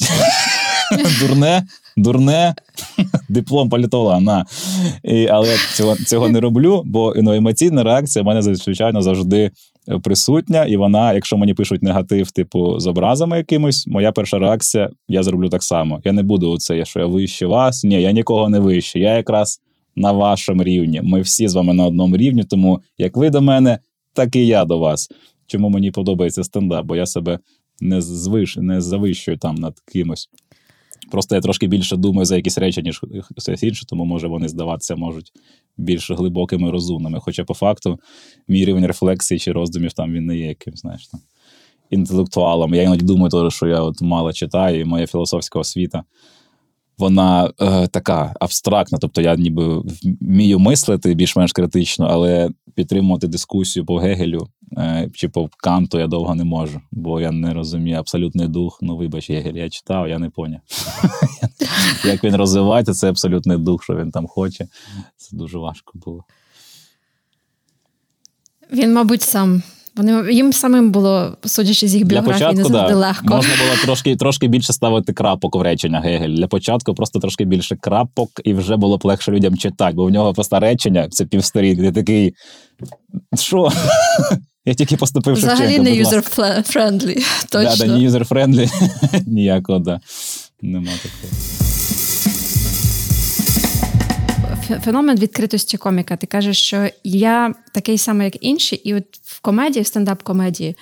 [1.19, 1.63] Дурне,
[1.97, 2.55] дурне,
[3.29, 4.45] диплом політолога, на.
[5.03, 9.51] І, але я цього, цього не роблю, бо ну, емоційна реакція в мене звичайно завжди
[10.03, 15.23] присутня, і вона, якщо мені пишуть негатив, типу, з образами якимось, моя перша реакція, я
[15.23, 16.01] зроблю так само.
[16.03, 17.83] Я не буду оце, що я вище вас.
[17.83, 18.99] Ні, я нікого не вище.
[18.99, 19.61] Я якраз
[19.95, 21.01] на вашому рівні.
[21.03, 23.79] Ми всі з вами на одному рівні, тому як ви до мене,
[24.13, 25.09] так і я до вас.
[25.47, 27.39] Чому мені подобається стендап, бо я себе
[27.81, 30.29] не звиш, не завищую там над кимось.
[31.11, 34.95] Просто я трошки більше думаю за якісь речі, ніж хтось інший, тому може вони здаватися
[34.95, 35.31] можуть
[35.77, 37.19] більш глибокими розумними.
[37.19, 37.99] Хоча по факту
[38.47, 41.21] мій рівень рефлексії чи роздумів там він не є яким, знаєш, там,
[41.89, 42.73] інтелектуалом.
[42.73, 46.03] Я іноді думаю, що я от мало читаю, і моя філософська освіта.
[46.97, 49.81] Вона е, така абстрактна, тобто я ніби
[50.21, 54.47] вмію мислити більш-менш критично, але підтримувати дискусію по Гегелю
[54.77, 58.79] е, чи по Канту я довго не можу, бо я не розумію абсолютний дух.
[58.81, 60.59] Ну, вибач, Гегель, я читав, я не поняв.
[62.05, 64.67] Як він розвивається, це абсолютний дух, що він там хоче.
[65.17, 66.23] Це дуже важко було.
[68.71, 69.63] Він, мабуть, сам.
[69.95, 73.35] Вони їм самим було, судячи з їх біографії, не завжди да, легко.
[73.35, 76.35] можна було трошки, трошки більше ставити крапок в речення Гегель.
[76.35, 80.09] Для початку просто трошки більше крапок, і вже було б легше людям читати, бо в
[80.09, 81.81] нього просто речення це півсторінки.
[81.81, 82.33] Ти такий.
[83.35, 83.71] Що?
[84.65, 87.15] Я тільки поступив Взагалі Шевченко, не user-friendly,
[87.51, 87.85] Да, да, точно.
[87.85, 88.69] не user-friendly.
[89.27, 89.99] Ніякого, да.
[90.61, 91.74] Нема такого.
[94.67, 96.15] Фе- Феномен відкритості коміка.
[96.17, 100.75] Ти кажеш, що я такий самий, як інші, і от в комедії, в стендап-комедії,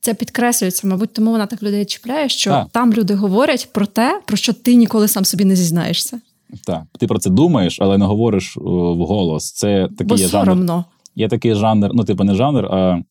[0.00, 0.86] це підкреслюється.
[0.86, 2.68] Мабуть, тому вона так людей чіпляє, що Так.
[2.72, 6.20] там люди говорять про те, про що ти ніколи сам собі не зізнаєшся.
[6.66, 6.82] Так.
[6.98, 9.52] Ти про це думаєш, але не говориш е, вголос.
[9.52, 10.84] Це такий Бо є жанр.
[11.16, 13.02] Є такий жанр, ну, типу, не жанр, а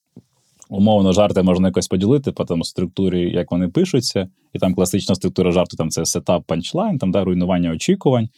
[0.70, 4.28] умовно жарти можна якось поділити по тому структурі, як вони пишуться.
[4.54, 8.30] І там класична структура жарту там це сетап, панчлайн, там да, руйнування очікувань.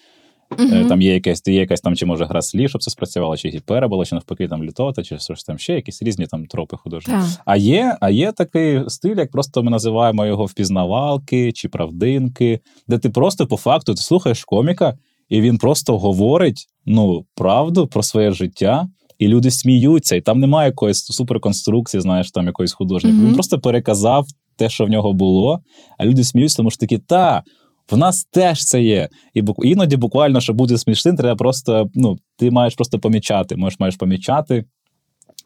[0.57, 0.87] Мгм.
[0.87, 4.05] Там є якась, є якась там, чи може гра слів, щоб це спрацювало, чи гіпербола,
[4.05, 7.13] чи навпаки там літота, чи щось там ще, якісь різні там тропи художні.
[7.13, 7.25] Так.
[7.45, 12.97] А є, а є такий стиль, як просто ми називаємо його впізнавалки чи правдинки, де
[12.97, 14.97] ти просто по факту ти слухаєш коміка,
[15.29, 18.87] і він просто говорить ну, правду про своє життя,
[19.19, 23.15] і люди сміються, і там немає якоїсь суперконструкції, знаєш, там якоїсь художньої.
[23.15, 23.27] Мгм.
[23.27, 25.59] Він просто переказав те, що в нього було,
[25.97, 27.43] а люди сміються, тому що такі, та.
[27.91, 29.09] В нас теж це є.
[29.33, 33.55] І іноді буквально, щоб бути смішним, треба просто, ну, ти маєш просто помічати.
[33.55, 34.65] Можеш маєш помічати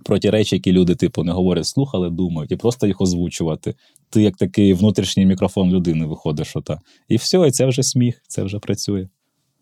[0.03, 3.76] про ті речі, які люди, типу, не говорять слух, але думають, і просто їх озвучувати.
[4.10, 6.56] Ти як такий внутрішній мікрофон людини виходиш.
[6.56, 6.80] Ота.
[7.10, 9.07] І все, і це вже сміх, це вже працює.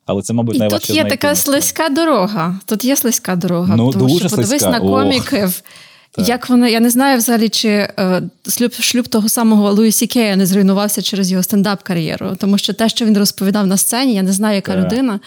[0.06, 2.60] Але це, мабуть, найважче тут є знайти така слизька дорога.
[2.66, 3.76] Тут є слизька дорога.
[3.76, 4.70] Ну, тому дуже що подивись слизька.
[4.70, 5.64] на Ох.
[6.12, 6.28] Так.
[6.30, 10.46] Як вони, я не знаю взагалі, чи е, шлюб, шлюб того самого Луї Сікея не
[10.46, 14.56] зруйнувався через його стендап-кар'єру, тому що те, що він розповідав на сцені, я не знаю,
[14.56, 14.86] яка Так.
[14.86, 15.20] людина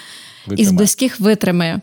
[0.56, 1.80] із близьких витримає.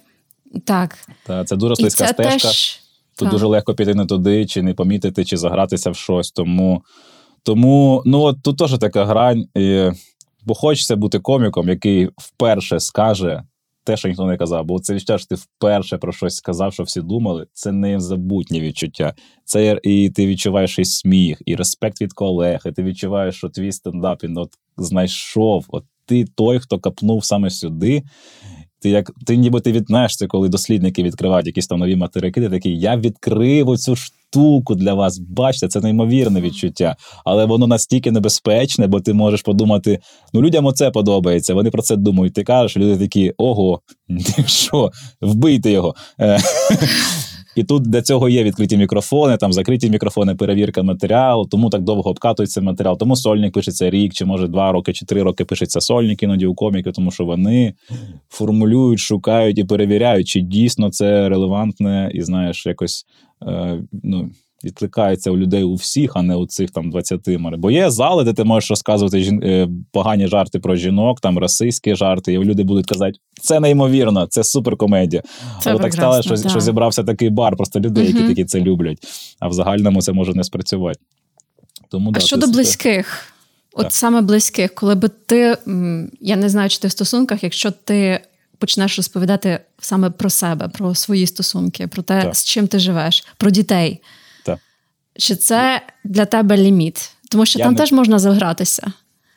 [0.65, 0.98] Так.
[1.26, 2.48] Та, це дуже слизька це стежка.
[2.48, 2.80] теж.
[3.15, 3.32] Тут Так.
[3.32, 6.32] дуже легко піти не туди, чи не помітити, чи загратися в щось.
[6.32, 6.84] Тому,
[7.44, 9.45] тому ну, от тут теж така грань.
[9.57, 9.90] І,
[10.45, 13.44] бо хочеться бути коміком, який вперше скаже
[13.84, 14.66] те, що ніхто не казав.
[14.66, 17.48] Бо це відчуття, що ти вперше про щось сказав, що всі думали.
[17.53, 19.14] Це незабутнє відчуття.
[19.45, 23.72] Це і ти відчуваєш і сміх, і респект від колег, і ти відчуваєш, що твій
[23.72, 25.66] стендап він от знайшов.
[25.70, 28.03] От ти той, хто капнув саме сюди.
[28.82, 32.80] Ти як ти ніби ти віднешся, коли дослідники відкривають якісь там нові материки, ти такий,
[32.80, 35.20] я відкрив оцю штуку для вас.
[35.20, 36.95] Бачите, це неймовірне відчуття.
[37.26, 39.99] Але воно настільки небезпечне, бо ти можеш подумати:
[40.34, 41.53] ну людям оце подобається.
[41.53, 42.34] Вони про це думають.
[42.34, 43.82] Ти кажеш, люди такі, ого,
[44.45, 44.91] що,
[45.22, 45.95] вбийте його.
[47.56, 52.10] І тут для цього є відкриті мікрофони, там закриті мікрофони, перевірка матеріалу, тому так довго
[52.10, 52.98] обкатується матеріал.
[52.98, 56.56] Тому сольник пишеться рік, чи може два роки, чи три роки пишеться сольник іноді у
[56.56, 57.73] коміки, тому що вони
[58.30, 63.06] формулюють, шукають і перевіряють, чи дійсно це релевантне, і знаєш, якось
[63.48, 64.30] е, ну,
[64.64, 67.58] відкликається у людей у всіх, а не у цих там 20 мари.
[67.58, 69.44] Бо є зали, де ти можеш розказувати жін...
[69.44, 74.44] е, погані жарти про жінок, там расистські жарти, і люди будуть казати, це неймовірно, це
[74.44, 75.24] суперкомедія.
[75.62, 76.50] Це Але так стало, що, да.
[76.50, 78.98] що зібрався такий бар, просто людей, які такі це люблять.
[79.40, 81.00] А в загальному це може не спрацювати.
[81.90, 83.34] Тому, А да, щодо це близьких,
[83.74, 83.94] от Так.
[83.94, 85.58] саме близьких, коли би ти,
[86.22, 88.20] я не знаю, чи ти в стосунках, якщо ти
[88.58, 92.36] почнеш розповідати саме про себе, про свої стосунки, про те, Так.
[92.36, 94.02] з чим ти живеш, про дітей.
[95.18, 97.12] Чи це для тебе ліміт?
[97.32, 98.94] Тому що Я там не- теж можна загратися.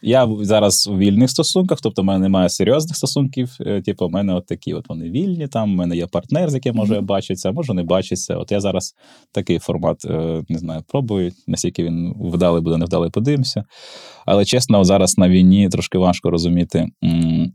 [0.06, 3.56] Я зараз у вільних стосунках, тобто в мене немає серйозних стосунків.
[3.60, 5.48] е, Типу, в мене от такі, от вони вільні.
[5.48, 8.36] Там в мене є партнер, з яким може бачитися, може не бачитися.
[8.36, 8.94] От я зараз
[9.32, 13.64] такий формат е, не знаю, пробую, наскільки він вдалий буде, невдалий, подивимося.
[14.26, 16.88] Але чесно, зараз на війні трошки важко розуміти,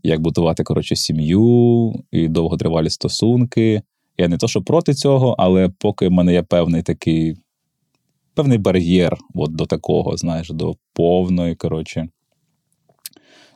[0.02, 3.82] як будувати коротше сім'ю і довготривалі стосунки.
[4.18, 7.36] Я не то, що проти цього, але поки в мене є певний такий.
[8.34, 12.08] Певний бар'єр от до такого, знаєш, до повної, коротше,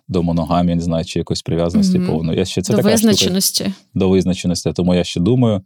[0.09, 2.07] до моногамії, не знаю, чи якоїсь прив'язаності Мгм.
[2.09, 2.39] повної.
[2.39, 3.73] Я ще це до така штука, визначеності.
[3.95, 5.63] до визначеності, тому я ще думаю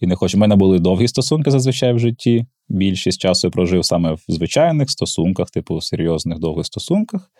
[0.00, 0.36] і не хочу.
[0.36, 2.46] У мене були довгі стосунки зазвичай в житті.
[2.68, 7.30] Більшість часу я прожив саме в звичайних стосунках, типу серйозних довгих стосунках.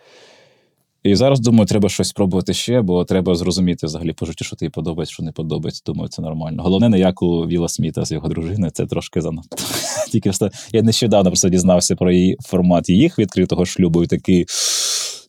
[1.03, 4.69] І зараз думаю, треба щось спробувати ще, бо треба зрозуміти взагалі по житті, що тобі
[4.69, 5.81] подобається, що не подобається.
[5.85, 6.63] Думаю, це нормально.
[6.63, 9.57] Головне, не як у Віла Сміта з його дружиною, це трошки занадто.
[10.11, 14.45] Тільки вста- я нещодавно просто дізнався про її формат їх відкритого шлюбу, і такий.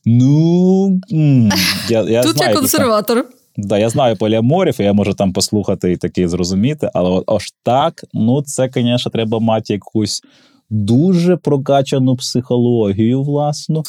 [0.05, 1.01] Ну,
[1.90, 3.24] я, я Тут знаю, я там- консерватор.
[3.56, 8.05] Да, я знаю поліаморів, і я можу там послухати і таки зрозуміти, але аж так,
[8.14, 10.22] ну це, звісно, треба мати якусь
[10.70, 13.82] дуже прокачану психологію, власну.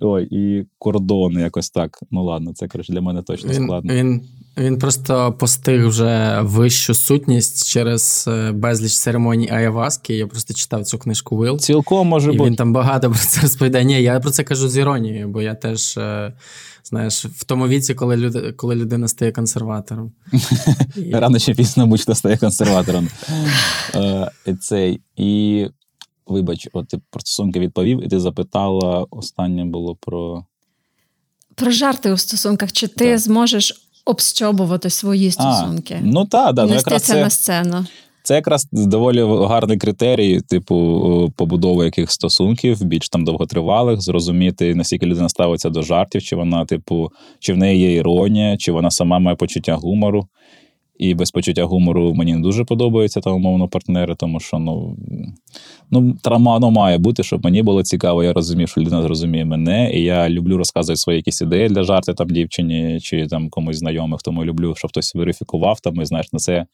[0.00, 1.98] Ой, і кордони якось так.
[2.10, 3.94] Ну ладно, це коротше для мене точно складно.
[3.94, 4.22] він,
[4.58, 10.16] він просто постиг вже вищу сутність через е, безліч церемоній Айаваски.
[10.16, 11.58] Я просто читав цю книжку Вил.
[11.58, 12.50] Цілком може І бути.
[12.50, 13.84] він там багато про це розповідає.
[13.84, 16.32] Ні, я про це кажу з іронією, бо я теж, е,
[16.84, 20.12] знаєш, в тому віці, коли, люди, коли людина стає консерватором.
[21.12, 23.08] Рано чи пізно будь-хто стає консерватором.
[23.94, 24.30] Е,
[24.60, 25.66] цей, і
[26.26, 30.44] вибач, от ти про стосунки відповів, і ти запитала, останнє було про.
[31.54, 32.72] Про жарти у стосунках.
[32.72, 33.18] Чи ти Так.
[33.18, 35.98] зможеш обстьобувати свої стосунки?
[36.02, 37.86] Ну так, да, ну Нести якраз це це, на сцену.
[38.22, 45.28] Це якраз доволі гарний критерій, типу, побудови яких стосунків, більш там довготривалих, зрозуміти, наскільки людина
[45.28, 49.36] ставиться до жартів, чи вона, типу, чи в неї є іронія, чи вона сама має
[49.36, 50.26] почуття гумору.
[50.98, 54.96] І без почуття гумору мені не дуже подобаються там, умовно, партнери, тому що ну,
[55.90, 58.24] ну травма воно має бути, щоб мені було цікаво.
[58.24, 62.14] Я розумів, що людина зрозуміє мене, і я люблю розказувати свої якісь ідеї для жарти
[62.14, 64.22] там дівчині чи там комусь знайомих.
[64.22, 66.66] Тому люблю, щоб хтось верифікував там і знаєш на це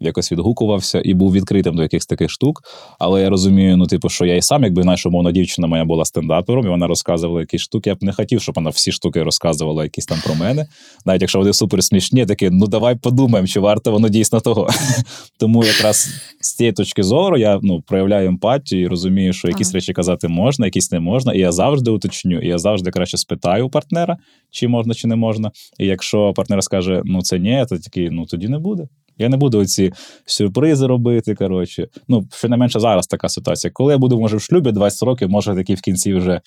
[0.00, 2.62] якось відгукувався і був відкритим до якихось таких штук.
[2.98, 6.04] Але я розумію, ну, типу, що я і сам, якби знаєш, умовно, дівчина моя була
[6.04, 7.90] стендапером, і вона розказувала якісь штуки.
[7.90, 10.66] Я б не хотів, щоб вона всі штуки розказувала якісь там про мене.
[11.06, 14.68] Навіть якщо вони супер смішні, я такий, ну давай подумаємо, чи варто воно дійсно того.
[15.38, 16.08] Тому якраз
[16.40, 19.74] з цієї точки зору я ну, проявляю емпатію і розумію, що якісь Ага.
[19.74, 21.32] речі казати можна, якісь не можна.
[21.32, 24.16] І я завжди уточню, і я завжди краще спитаю у партнера,
[24.50, 25.50] чи можна, чи не можна.
[25.78, 28.88] І якщо партнер скаже, ну це ні, то такий, ну тоді не буде.
[29.18, 29.92] Я не буду оці
[30.26, 31.34] сюрпризи робити.
[31.34, 33.70] Коротше, ну щонайменше зараз така ситуація.
[33.74, 36.40] Коли я буду, може, в шлюбі 20 років, може такі в кінці вже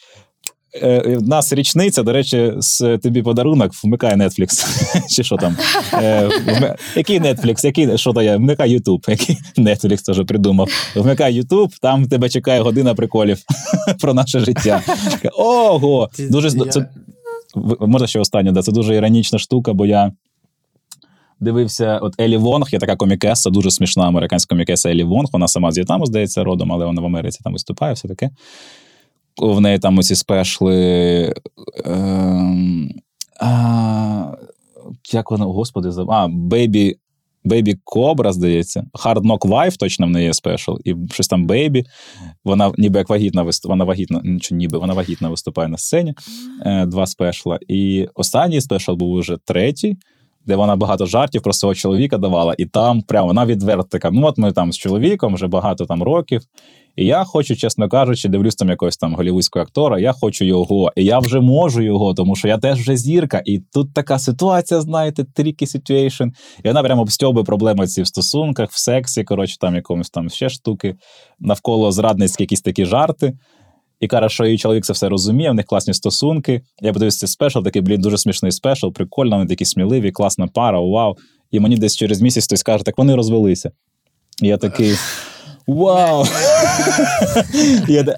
[0.83, 4.65] Е, У нас річниця, до речі, з тобі подарунок вмикає Netflix.
[5.09, 5.57] Чи що там?
[5.93, 7.65] Е, вми- Який Netflix?
[7.65, 8.37] Який, що то я?
[8.37, 9.09] Вмикай YouTube.
[9.09, 10.67] Який Netflix теж придумав.
[10.95, 13.37] Вмикай YouTube, там тебе чекає година приколів
[14.01, 14.81] про наше життя.
[15.37, 16.09] Ого!
[16.19, 16.89] Дуже це,
[17.79, 20.11] можна ще останнє, да, це дуже іронічна штука, бо я
[21.39, 25.29] дивився, от Елі Вонг, є така комікеса, дуже смішна американська комікеса Елі Вонг.
[25.33, 28.29] Вона сама з В'єтнаму, здається, родом, але вона в Америці там виступає, все таке.
[29.41, 31.33] В неї там оці спешли.
[31.85, 32.91] Ем,
[33.41, 34.31] а,
[35.13, 36.93] як вона, господи, заб- а, Baby,
[37.45, 38.85] Baby Cobra, здається.
[38.93, 40.71] Hard Knock Wife, точно в неї є спешл.
[40.85, 41.85] І щось там Baby.
[42.43, 46.13] Вона ніби як вагітна виступає, вона вагітна, нічого ніби, вона вагітна виступає на сцені.
[46.65, 47.59] Е, два спешла.
[47.67, 49.97] І останній спешл був уже третій,
[50.47, 54.11] де вона багато жартів про свого чоловіка давала, і там прямо вона відверто така.
[54.11, 56.41] Ну, от ми там з чоловіком вже багато там років.
[56.95, 61.05] І я хочу, чесно кажучи, дивлюсь там якогось там голівудського актора, я хочу його, і
[61.05, 63.41] я вже можу його, тому що я теж вже зірка.
[63.45, 66.31] І тут така ситуація, знаєте, tricky situation.
[66.63, 70.49] І вона прямо обстьобує проблеми ці в стосунках, в сексі, коротше, там якомусь там ще
[70.49, 70.95] штуки,
[71.39, 73.33] навколо зрадницькі якісь такі жарти.
[73.99, 76.61] І каже, що її чоловік це все розуміє, в них класні стосунки.
[76.81, 80.79] Я подивився цей спешл, такий, блін, дуже смішний спешл, прикольно, вони такі сміливі, класна пара,
[80.79, 81.15] вау.
[81.51, 83.71] І мені десь через місяць хтось каже, так вони розвелися.
[84.43, 84.95] І я такий.
[85.67, 86.25] Вау!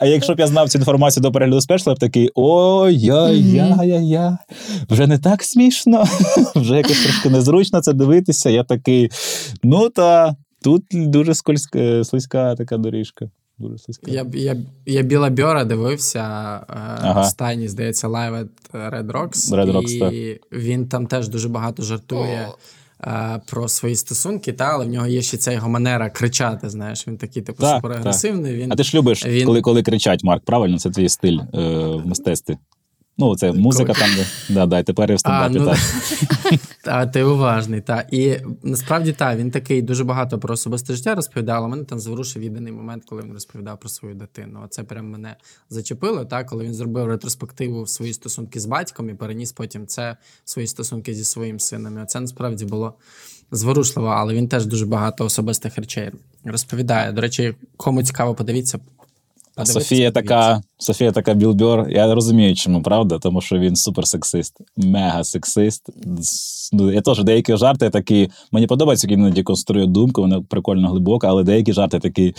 [0.01, 4.37] А якщо б я знав цю інформацію до перегляду спешла, я б такий ой-яй-яй-яй,
[4.89, 6.03] вже не так смішно,
[6.55, 8.49] вже якось трошки незручно це дивитися.
[8.49, 9.09] Я такий,
[9.63, 11.33] ну та тут дуже
[12.03, 13.29] слизька така доріжка.
[13.59, 14.11] Дуже слизьке.
[14.11, 17.21] Я, я, я Білла Бьорра дивився е, Ага.
[17.21, 19.51] останній, здається, лайв від Red Rocks.
[19.55, 19.99] Red Rocks, і
[20.35, 20.43] так.
[20.59, 22.47] він там теж дуже багато жартує
[23.03, 26.69] е, про свої стосунки, та, але в нього є ще ця його манера кричати.
[26.69, 28.55] Знаєш, він такий, типу, Так, суперагресивний.
[28.55, 30.79] Він А ти ж любиш, Він- коли, коли кричать, Марк, правильно?
[30.79, 32.57] Це твій стиль е, в мистецтві.
[33.19, 34.25] Ну, це музика там, де.
[34.53, 35.59] Да, да, і тепер і в стендапі.
[35.59, 35.79] ну, так.
[36.83, 38.05] Та, ти уважний, та.
[38.11, 42.43] І насправді так, він такий дуже багато про особисте життя розповідав, але мене там зворушив
[42.43, 44.59] єдиний момент, коли він розповідав про свою дитину.
[44.69, 45.35] Це прям мене
[45.69, 50.17] зачепило, та, коли він зробив ретроспективу в свої стосунки з батьком і переніс потім це
[50.45, 52.03] в свої стосунки зі своїм сином.
[52.03, 52.93] І це насправді було
[53.51, 56.11] зворушливо, але він теж дуже багато особистих речей
[56.43, 57.11] розповідає.
[57.11, 58.79] До речі, кому цікаво, подивіться.
[59.55, 61.89] А Софія така, Софія така білбьор.
[61.89, 63.19] Я розумію, чому, правда?
[63.19, 65.89] Тому що він суперсексист, мега сексист.
[66.73, 68.29] Ну, я теж деякі жарти такі.
[68.51, 72.33] Мені подобається, як він іноді конструює думку, вона прикольно глибока, але деякі жарти такі.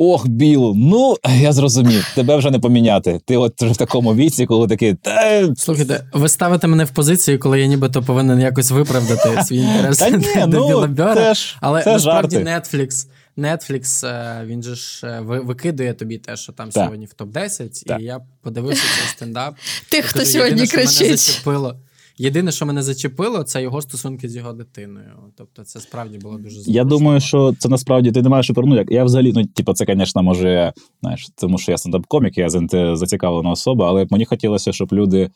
[0.00, 3.20] Ох, Біл, ну я зрозумів, тебе вже не поміняти.
[3.24, 4.94] Ти от в такому віці, коли такий.
[4.94, 9.98] Та, Слухайте, ви ставите мене в позицію, коли я нібито повинен якось виправдати свій інтерес
[9.98, 11.14] Та ні, до ну, Біла Бьора.
[11.14, 12.76] це ж- Але це насправді жарти.
[12.78, 13.06] Netflix,
[13.38, 16.84] Netflix, е, він же ж е, викидує тобі те, що там Так.
[16.84, 18.00] сьогодні в топ-10, Так.
[18.00, 19.54] і я подивився цей стендап.
[19.90, 21.18] Тих, хто сьогодні єдине, що мене кричить.
[21.18, 21.76] зачепило.
[22.18, 25.10] Єдине, що мене зачепило, це його стосунки з його дитиною.
[25.36, 28.90] Тобто, це справді було дуже Я думаю, що це насправді ти не маєш ну, як
[28.90, 30.72] я взагалі, ну типу, це, звісно, може,
[31.02, 32.48] знаєш, тому що я стендап-комік, я
[32.96, 35.30] зацікавлена особа, але мені хотілося, щоб люди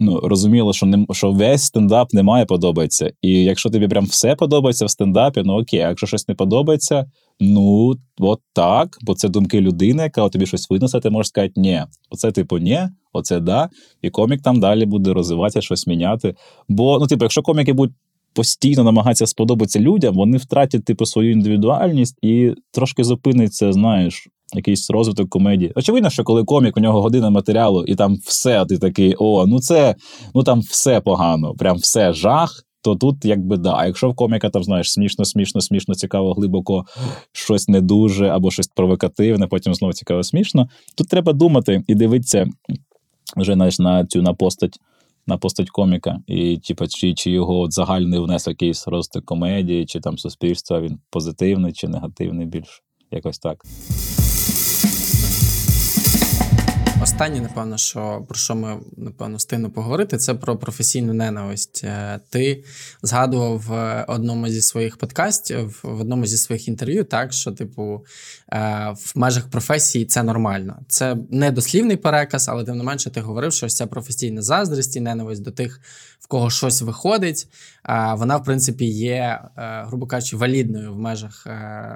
[0.00, 3.12] ну, розуміли, що не що весь стендап не має подобатися.
[3.22, 7.04] І якщо тобі прям все подобається в стендапі, ну окей, а якщо щось не подобається,
[7.40, 11.82] ну от так, бо це думки людини, яка тобі щось винесе, ти можеш сказати, ні,
[12.10, 12.80] оце типу ні,
[13.12, 13.68] оце да.
[14.02, 16.34] І комік там далі буде розвиватися, щось міняти.
[16.68, 17.96] Бо, ну, типу, якщо коміки будуть
[18.32, 25.28] постійно намагатися сподобатися людям, вони втратять типу свою індивідуальність і трошки зупиниться, знаєш, якийсь розвиток
[25.28, 25.72] комедії.
[25.74, 29.60] Очевидно, що коли комік, у нього година матеріалу, і там все, ти такий, о, ну
[29.60, 29.94] це
[30.34, 32.64] ну там все погано, прям все жах.
[32.82, 33.74] То тут якби да.
[33.76, 36.84] А якщо в коміка там знаєш смішно, смішно, смішно, цікаво, глибоко
[37.32, 40.68] щось не дуже або щось провокативне, потім знову цікаво, смішно.
[40.96, 42.46] Тут треба думати і дивитися
[43.36, 44.78] вже знаєш, на цю на постать
[45.26, 50.00] на постать коміка, і типу, чи, чи його от загальний внесок якийсь розвиток комедії, чи
[50.00, 52.82] там суспільства він позитивний чи негативний більш.
[53.10, 53.64] Якось так.
[57.02, 61.80] Останнє, напевно, що про що ми напевно встигну поговорити, це про професійну ненависть.
[61.84, 62.64] Е, Ти
[63.02, 68.04] згадував в одному зі своїх подкастів, в одному зі своїх інтерв'ю, так що, типу,
[68.52, 70.78] е, в межах професії це нормально.
[70.88, 74.96] Це не дослівний переказ, але тим не менше ти говорив, що ось ця професійна заздрість
[74.96, 75.80] і ненависть до тих,
[76.20, 77.48] в кого щось виходить.
[77.88, 81.46] е, Вона, в принципі, є, грубо кажучи, валідною в межах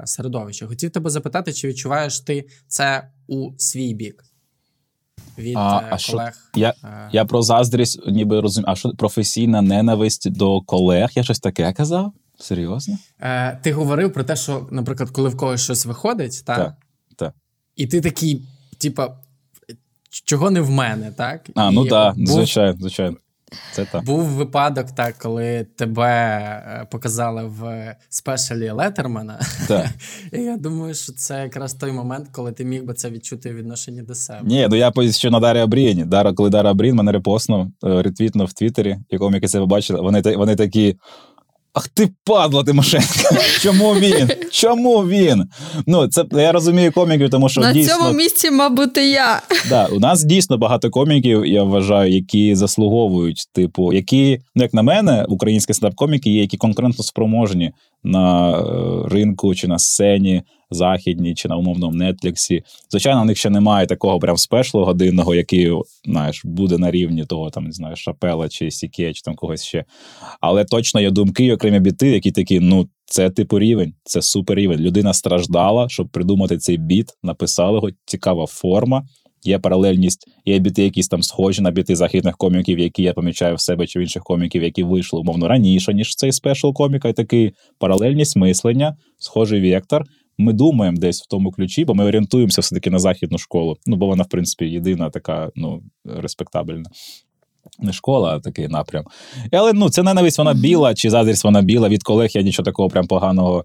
[0.05, 0.67] середовища.
[0.67, 4.25] Хотів тебе запитати, чи відчуваєш ти це у свій бік?
[5.39, 5.89] Від А, колег.
[5.93, 6.29] а що-.
[6.55, 8.71] Я, Е, я про заздрість ніби розумію.
[8.73, 11.11] А що професійна ненависть до колег?
[11.15, 12.13] Я щось таке казав?
[12.41, 12.99] Серйозно?
[13.21, 16.75] Е, ти говорив про те, що, наприклад, коли в когось щось виходить, та, Так,
[17.17, 17.35] так.
[17.77, 18.43] і ти такий,
[18.79, 19.17] типа,
[20.25, 21.51] чого не в мене, так?
[21.55, 23.17] А, ну так, був- звичайно, звичайно.
[23.73, 24.05] Це так.
[24.05, 29.41] Був випадок, так, коли тебе е, показали в спешалі Летермана.
[29.69, 29.87] Так.
[30.33, 33.57] І я думаю, що це якраз той момент, коли ти міг би це відчути в
[33.57, 34.41] відношенні до себе.
[34.45, 36.05] Ні, ну я ще на Дарі Абріні.
[36.05, 40.21] Дара, коли Дара Абрін мене репостнув, е, ретвітнув в Твіттері, і коміки це побачили, вони,
[40.21, 40.97] вони такі.
[41.75, 43.37] Ах ти падла, Тимошенко!
[43.61, 44.31] Чому він?
[44.51, 45.45] Чому він?
[45.87, 49.43] Ну, це я розумію коміків, тому що На дійсно цьому місці, мабуть, і я.
[49.69, 54.83] Да, у нас дійсно багато коміків, я вважаю, які заслуговують, типу, які, ну як на
[54.83, 57.73] мене, українські стендап-коміки є, які конкурентно спроможні
[58.05, 58.63] на е,
[59.09, 62.63] ринку чи на сцені західній, чи на умовному Нетліксі.
[62.91, 65.73] Звичайно, у них ще немає такого прям спешлу годинного, який,
[66.05, 69.85] знаєш, буде на рівні того, там, не знаю, Шапела чи Сіке, чи там когось ще.
[70.41, 72.89] Але точно є думки, окремі біти, які такі, ну.
[73.07, 74.81] Це типу рівень, це супер рівень.
[74.81, 79.03] Людина страждала, щоб придумати цей біт, написали його, цікава форма.
[79.45, 83.61] Є паралельність, є біти, якісь там схожі на біти західних коміків, які я помічаю в
[83.61, 87.53] себе чи в інших коміків, які вийшли умовно раніше, ніж цей спешл коміка, і такий
[87.79, 90.05] паралельність мислення, схожий вектор.
[90.39, 93.77] Ми думаємо десь в тому ключі, бо ми орієнтуємося все-таки на західну школу.
[93.87, 96.91] Ну, бо вона, в принципі, єдина така, ну, респектабельна.
[97.79, 99.05] Не школа, а такий напрям.
[99.53, 101.89] Але ну, це ненависть вона біла, чи заздрість вона біла.
[101.89, 103.65] Від колег я нічого такого прям поганого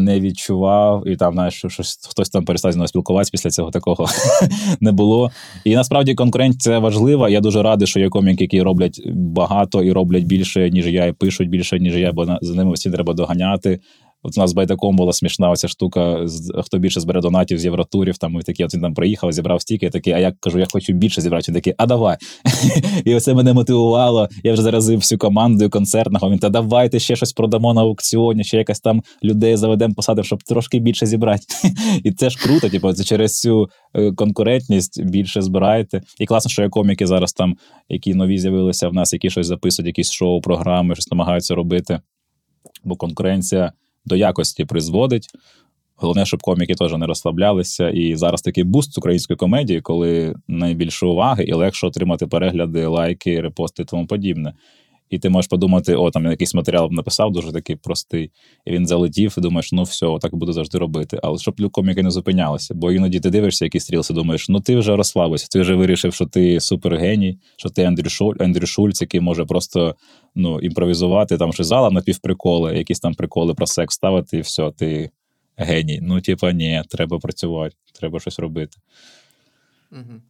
[0.00, 1.08] не відчував.
[1.08, 4.06] І там, знаєш, що щось хтось там перестав зі мною спілкуватися після цього такого
[4.80, 5.30] не було.
[5.64, 7.28] І насправді конкуренція важлива.
[7.28, 11.12] Я дуже радий, що є коміки, які роблять багато і роблять більше, ніж я, і
[11.12, 13.80] пишуть більше, ніж я, бо за ними всі треба доганяти.
[14.26, 16.26] От у нас з байдаком була смішна оця штука,
[16.64, 18.18] хто більше збере донатів з євротурів.
[18.18, 20.66] Там ми такі, от він там приїхав, зібрав стільки, я такий, а я кажу, я
[20.72, 21.44] хочу більше зібрати.
[21.48, 22.16] Він такий, а давай.
[23.04, 24.28] І оце мене мотивувало.
[24.44, 26.30] Я вже заразив всю команду концертного.
[26.30, 30.42] Він та давайте ще щось продамо на аукціоні, ще якось там людей заведемо посадимо, щоб
[30.42, 31.44] трошки більше зібрати.
[32.04, 36.00] І це ж круто, типу, це через цю е, конкурентність більше збираєте.
[36.18, 37.56] І класно, що є коміки зараз там,
[37.88, 42.00] які нові з'явилися в нас, які щось записують, якісь шоу, програми, щось намагаються робити.
[42.84, 43.72] Бо конкуренція
[44.06, 45.28] до якості призводить.
[45.96, 47.90] Головне, щоб коміки теж не розслаблялися.
[47.90, 53.82] І зараз такий буст української комедії, коли найбільше уваги і легше отримати перегляди, лайки, репости
[53.82, 54.52] і тому подібне.
[55.14, 58.30] І ти можеш подумати, о, там я якийсь матеріал написав, дуже такий простий,
[58.64, 61.20] і він залетів, і думаєш, ну все, так буду завжди робити.
[61.22, 64.96] Але щоб коміки не зупинялися, бо іноді ти дивишся якісь стрілси, думаєш, ну ти вже
[64.96, 69.44] розслабився, ти вже вирішив, що ти супергеній, що ти Андрю Шуль, Андрю Шульц, який може
[69.44, 69.94] просто
[70.34, 74.70] ну, імпровізувати, там щось зала на півприколи, якісь там приколи про секс ставити, і все,
[74.70, 75.10] ти
[75.56, 76.00] геній.
[76.02, 78.78] Ну, типа, ні, треба працювати, треба щось робити.
[79.92, 80.20] Угу.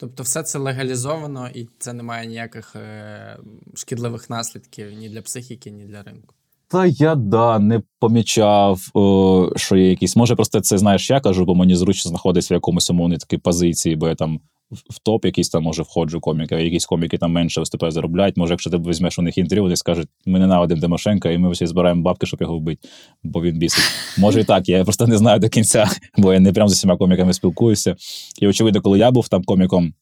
[0.00, 3.38] Тобто, все це легалізовано, і це не має ніяких е-
[3.74, 6.34] шкідливих наслідків ні для психіки, ні для ринку.
[6.68, 10.16] Та я да не помічав, о, що є якісь.
[10.16, 13.96] Може, просто це знаєш, я кажу, бо мені зручно знаходитися в якомусь умовній такій позиції,
[13.96, 14.40] бо я там
[14.70, 18.36] в- топ якийсь там може входжу коміка, якісь коміки там менше виступають, заробляють.
[18.36, 21.66] Може, якщо ти візьмеш у них інтерв'ю, вони скажуть, ми ненавидимо Тимошенка, і ми всі
[21.66, 22.88] збираємо бабки, щоб його вбити,
[23.22, 23.84] бо він бісить.
[24.18, 25.86] Може і так, я просто не знаю до кінця,
[26.18, 27.96] бо я не прям з усіма коміками спілкуюся.
[28.40, 29.94] І очевидно, коли я був там коміком,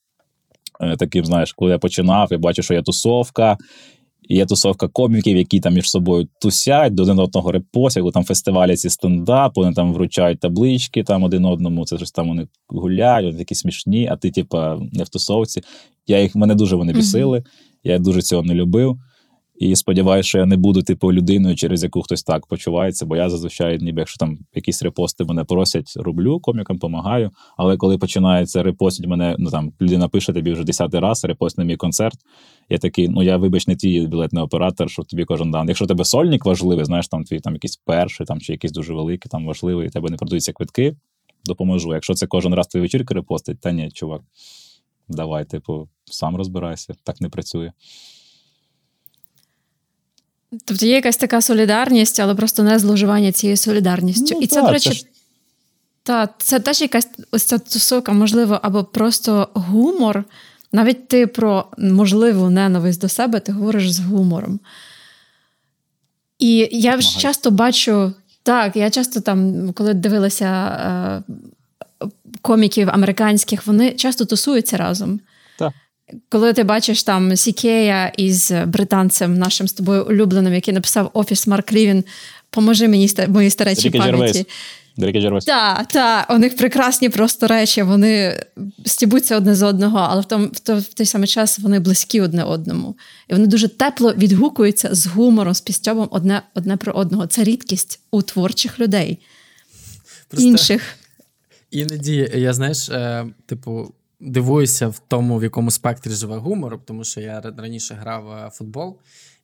[0.81, 3.57] е, таким, знаєш, коли я починав, я бачу, що я тусовка.
[4.29, 8.77] Є тусовка коміків, які там між собою тусять, до один одного репостять, бо там фестивалі
[8.77, 13.39] ці стендап, вони там вручають таблички там один одному, це щось там вони гуляють, вони
[13.39, 15.63] такі смішні, а ти, типа, не в тусовці.
[16.07, 17.45] Я їх мене дуже вони бісили,
[17.85, 18.99] я дуже цього не любив.
[19.59, 23.31] І сподіваюся, що я не буду типу людиною, через яку хтось так почувається, бо я
[23.31, 27.31] зазвичай, ніби якщо там якісь репости мене просять, роблю комікам, допомагаю.
[27.57, 31.65] Але коли починається репостить мене, ну там людина пише тобі вже десятий раз, репост на
[31.65, 32.19] мій концерт.
[32.69, 35.69] Я такий, ну я вибач, не твій білетний оператор, що тобі кожен дан.
[35.69, 39.31] Якщо тебе сольник важливий, знаєш, там твій там якийсь перший, там чи якийсь дуже великий,
[39.31, 40.97] там важливий, і тебе не продаються квитки,
[41.45, 41.95] допоможу.
[41.95, 44.23] Якщо це кожен раз твої вечірки репостить, та ні, чувак,
[45.09, 47.73] давай, типу, сам розбирайся, так не працює.
[50.65, 54.35] Тобто є якась така солідарність, але просто не зловживання цією солідарністю.
[54.35, 55.05] Ну, І це, до речі, це ж-
[56.03, 60.25] та, це теж якась ось ця тусовка, можливо, або просто гумор.
[60.73, 64.61] Навіть ти про можливу ненависть до себе ти говориш з гумором.
[66.39, 68.13] І я вже часто бачу,
[68.43, 71.23] так, я часто там, коли дивилася е,
[72.43, 75.21] коміків американських, вони часто тусуються разом.
[75.59, 75.73] Так.
[76.29, 81.73] Коли ти бачиш там Сікея із британцем, нашим з тобою улюбленим, який написав офіс Марк
[81.73, 82.05] Рівін,
[82.51, 84.15] поможи мені ста- моїй старечій Рікі пам'яті.
[84.15, 84.47] Джервейс.
[85.45, 88.43] Так, так, у них прекрасні просто речі, вони
[88.87, 92.21] стібуться одне з одного, але в, том, в, той, в той самий час вони близькі
[92.21, 92.97] одне одному.
[93.29, 97.27] І вони дуже тепло відгукуються з гумором, з пістьобом одне, одне про одного.
[97.27, 99.19] Це рідкість у творчих людей.
[100.29, 100.83] Просто Інших.
[101.71, 107.21] іноді, я знаєш, е, типу, дивуюся в тому, в якому спектрі живе гумор, тому що
[107.21, 108.99] я раніше грав в футбол.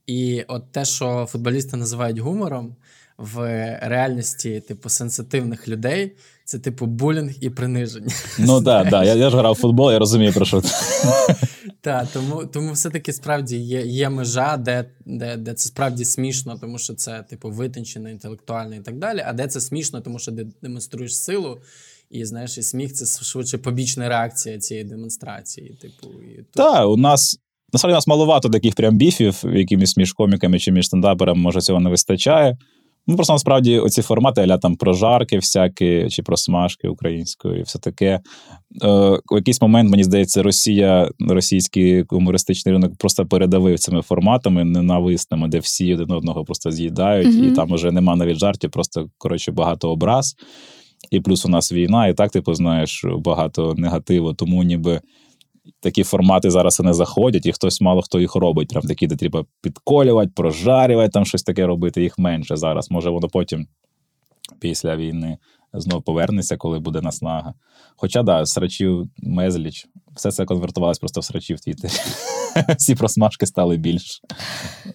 [0.07, 2.77] І от те, що футболісти називають гумором,
[3.19, 3.39] в
[3.83, 8.15] реальності, типу, сенситивних людей, це типу булінг і приниження.
[8.39, 10.63] Ну так, да, я, я ж грав в футбол, я розумію про що.
[11.81, 16.79] Так, тому, тому все-таки справді є, є межа, де, де, де це справді смішно, тому
[16.79, 19.23] що це, типу, витончено, інтелектуально і так далі.
[19.27, 21.61] А де це смішно, тому що ти демонструєш силу,
[22.11, 25.79] і знаєш, і сміх це швидше побічна реакція цієї демонстрації.
[25.81, 26.53] Типу, і тут...
[26.53, 27.39] Так, у нас.
[27.73, 31.81] Насправді у нас маловато таких прям біфів, якимись між коміками чи між стендаперами, може, цього
[31.81, 32.57] не вистачає.
[33.07, 37.63] Ну, просто насправді оці формати, аля там про жарки всякі, чи про смажки українською, і
[37.63, 38.21] все таке.
[38.83, 38.89] Е,
[39.31, 45.59] у якийсь момент, мені здається, Росія, російський гумористичний ринок просто передавив цими форматами ненависними, де
[45.59, 47.49] всі один одного просто з'їдають, Мгм.
[47.49, 50.35] і там уже нема навіть жартів, просто коротше багато образ.
[51.11, 55.01] І плюс у нас війна, і так, типу, знаєш, багато негативу, тому ніби
[55.81, 58.69] такі формати зараз не заходять, і хтось мало хто їх робить.
[58.69, 62.91] Прям такі, де треба підколювати, прожарювати, там щось таке робити, їх менше зараз.
[62.91, 63.67] Може, воно потім
[64.61, 65.39] після війни
[65.75, 67.55] знов повернеться, коли буде наснага.
[67.97, 69.87] Хоча, да, срачів мезліч,
[70.17, 71.93] все це конвертувалось просто в срачі в Твіттері.
[72.79, 74.21] Всі просмажки стали більш.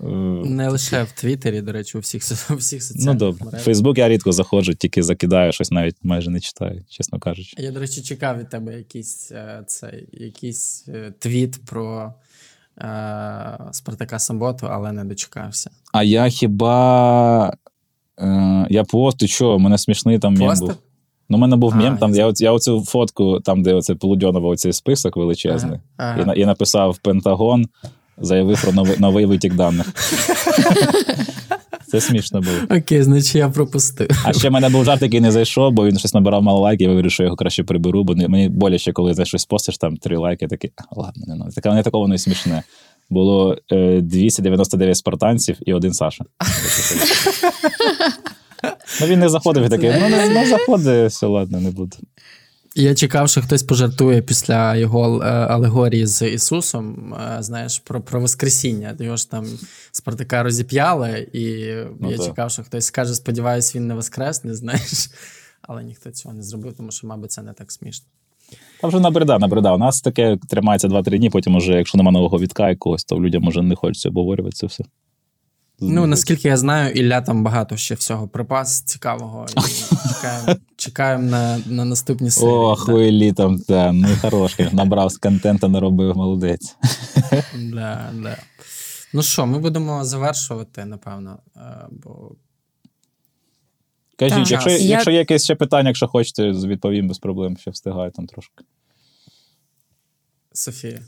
[0.01, 0.05] Е,
[0.45, 3.57] Не лише в Твіттері, до речі, у всіх, у всіх Ну, добре.
[3.57, 3.61] В.
[3.61, 7.55] Фейсбук я рідко заходжу, тільки закидаю, щось навіть майже не читаю, чесно кажучи.
[7.57, 12.13] Я, до речі, чекав від тебе якийсь, е, цей, якийсь е, твіт про
[13.71, 15.71] Спартака Самботу, але не дочекався.
[15.91, 17.53] А я хіба.
[18.19, 20.67] Е, я посту, що, у мене смішний там Постив?
[20.67, 20.77] був.
[21.29, 24.49] Ну, у мене був А, мем, там я я, оцю фотку, там, де оце Полудьонова,
[24.49, 26.33] оцей список величезний, Ага.
[26.33, 27.65] і, і написав Пентагон,
[28.17, 29.93] заявив про новий, новий витік даних.
[31.87, 32.79] Це смішно було.
[32.79, 34.07] Окей, значить я пропустив.
[34.25, 36.89] А ще в мене був жарт, який не зайшов, бо він щось набирав мало лайків,
[36.89, 40.17] я вирішив, що його краще приберу, бо мені боляче, коли за щось постиш, там три
[40.17, 41.51] лайки, такий, «А, ладно, не надо.
[41.51, 42.63] Таке не такого не смішне.
[43.09, 46.25] Було е, 299 спартанців і один Саша.
[49.01, 51.97] Ну він не заходив і такий, ну не, не заходить, все, ладно, не буду.
[52.75, 58.21] Я чекав, що хтось пожартує після його е, алегорії з Ісусом, е, знаєш, про, про
[58.21, 58.95] Воскресіння.
[58.99, 59.45] Його ж там
[59.91, 62.25] Спартака розіп'яли, і Ну, я так.
[62.25, 65.09] чекав, що хтось скаже, сподіваюсь, він не воскресне, знаєш.
[65.61, 68.05] Але ніхто цього не зробив, тому що, мабуть, це не так смішно.
[68.81, 69.73] Та вже набрида, набрида.
[69.73, 73.47] У нас таке тримається 2-3 дні, потім уже, якщо нема нового вітка якогось, то людям
[73.47, 74.83] вже не хочеться обговорювати це все.
[75.81, 79.45] Ну, наскільки я знаю, Ілля там багато ще всього припас цікавого.
[80.09, 82.53] Чекаємо, чекаємо на, на наступні серії.
[82.53, 82.93] Ох, да.
[82.93, 86.75] ви літом, та, ну хороший, набрав з контенту, наробив, молодець.
[87.73, 88.37] Да, да.
[89.13, 91.37] Ну що, ми будемо завершувати, напевно.
[91.57, 91.61] е,
[91.91, 92.31] Бо
[94.19, 94.51] Кажіть, Так.
[94.51, 98.27] якщо, Я- якщо є якесь ще питання, якщо хочете, відповім без проблем, ще встигаю там
[98.27, 98.63] трошки.
[100.53, 100.99] Софія.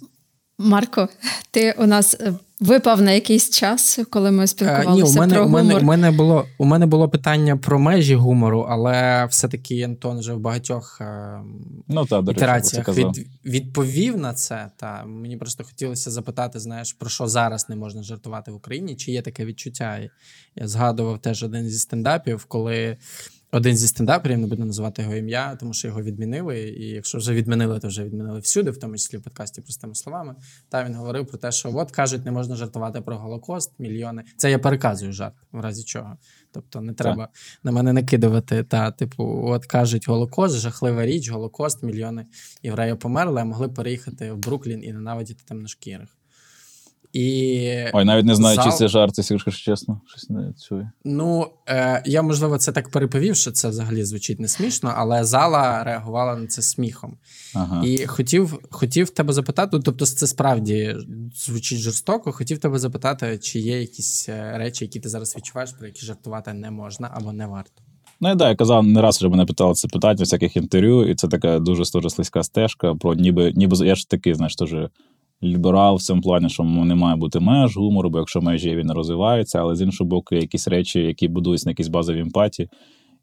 [0.64, 1.10] Марко,
[1.52, 5.36] ти у нас е, випав на якийсь час, коли ми Е, спілкувалися Ні, у мене,
[5.36, 9.82] про у, мене, у, мене було, у мене було питання про межі гумору, але все-таки
[9.82, 11.40] Антон вже в багатьох е,
[11.88, 14.68] Ну до речі, ітераціях це від, відповів на це.
[14.78, 18.96] Та мені просто хотілося запитати, знаєш, про що зараз не можна жартувати в Україні?
[18.96, 20.00] Чи є таке відчуття?
[20.56, 22.98] Я згадував теж один зі стендапів, коли
[23.52, 26.60] один зі стендаперів, не буду називати його ім'я, тому що його відмінили.
[26.60, 30.36] І якщо вже відмінили, то вже відмінили всюди, в тому числі в подкасті простими словами.
[30.70, 34.24] Та він говорив про те, що от кажуть, не можна жартувати про Голокост, мільйони.
[34.38, 36.18] Це я переказую жарт, в разі чого.
[36.52, 37.28] Тобто не треба
[37.64, 38.64] на мене накидувати.
[38.64, 42.26] Та, типу, от кажуть, Голокост, жахлива річ, Голокост, мільйони
[42.64, 46.21] євреїв померли, а могли переїхати в Бруклін і ненавидіти темношкірих.
[47.14, 50.02] І Ой, навіть не знаю, чи це жарт, якщо чесно.
[50.08, 50.90] Щось не чую.
[51.06, 55.84] Ну, е, я, можливо, це так переповів, що це взагалі звучить не смішно, але зала
[55.84, 57.18] реагувала на це сміхом.
[57.56, 57.86] Ага.
[57.86, 60.96] І хотів, хотів тебе запитати, ну, тобто це справді
[61.36, 62.32] звучить жорстоко.
[62.32, 66.54] Хотів тебе запитати, чи є якісь е, речі, які ти зараз відчуваєш, про які жартувати
[66.54, 67.82] не можна або не варто.
[68.22, 71.10] Ну, я, да, я казав, не раз вже мене питали це питання в всяких інтерв'ю,
[71.10, 72.96] і це така дуже дуже слизька стежка.
[72.96, 74.74] Про ніби, ніби я ж такий, знаєш, теж
[75.44, 78.92] ліберал в цьому плані, що не має бути меж гумору, бо якщо межі є, він
[78.92, 82.70] розвивається, але з іншого боку, якісь речі, які будуються на якійсь базовій емпатії.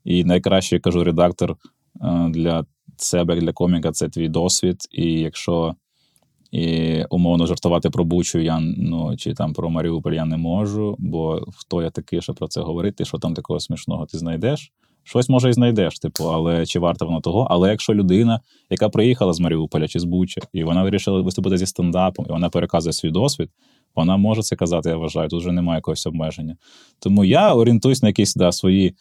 [0.05, 1.57] І найкраще, я кажу, редактор
[2.03, 2.65] е, для
[2.97, 4.77] себе, як для коміка, це твій досвід.
[4.91, 5.75] І якщо
[6.51, 11.47] і умовно жартувати про Бучу я ну чи там про Маріуполь я не можу, бо
[11.57, 14.73] хто я такий, що про це говорити, що там такого смішного ти знайдеш?
[15.09, 17.47] Щось може і знайдеш, типу, але чи варто воно того?
[17.51, 18.41] Але якщо людина,
[18.71, 22.49] яка приїхала з Маріуполя чи з Буча, і вона вирішила виступити зі стендапом, і вона
[22.49, 23.51] переказує свій досвід,
[23.97, 26.57] вона може це казати, я вважаю, тут вже немає якогось обмеження.
[26.99, 28.95] Тому я орієнтуюсь на якісь да, свої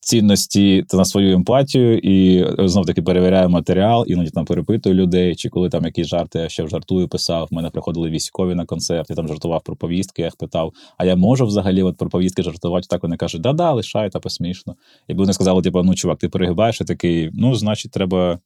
[0.00, 5.48] цінності та на свою емпатію, і знов таки перевіряю матеріал, іноді там перепитую людей, чи
[5.48, 7.48] коли там якісь жарти я ще жартую, писав.
[7.50, 10.22] В мене приходили військові на концерт, я там жартував про повістки.
[10.22, 12.86] Я їх питав: а я можу взагалі от про повістки жартувати?
[12.90, 14.74] Так вони кажуть, да-да, лишай, та посмішно.
[15.08, 18.38] Якби вони сказали, типу, ну чувак, ти перегибаєш, я такий, ну, значить, треба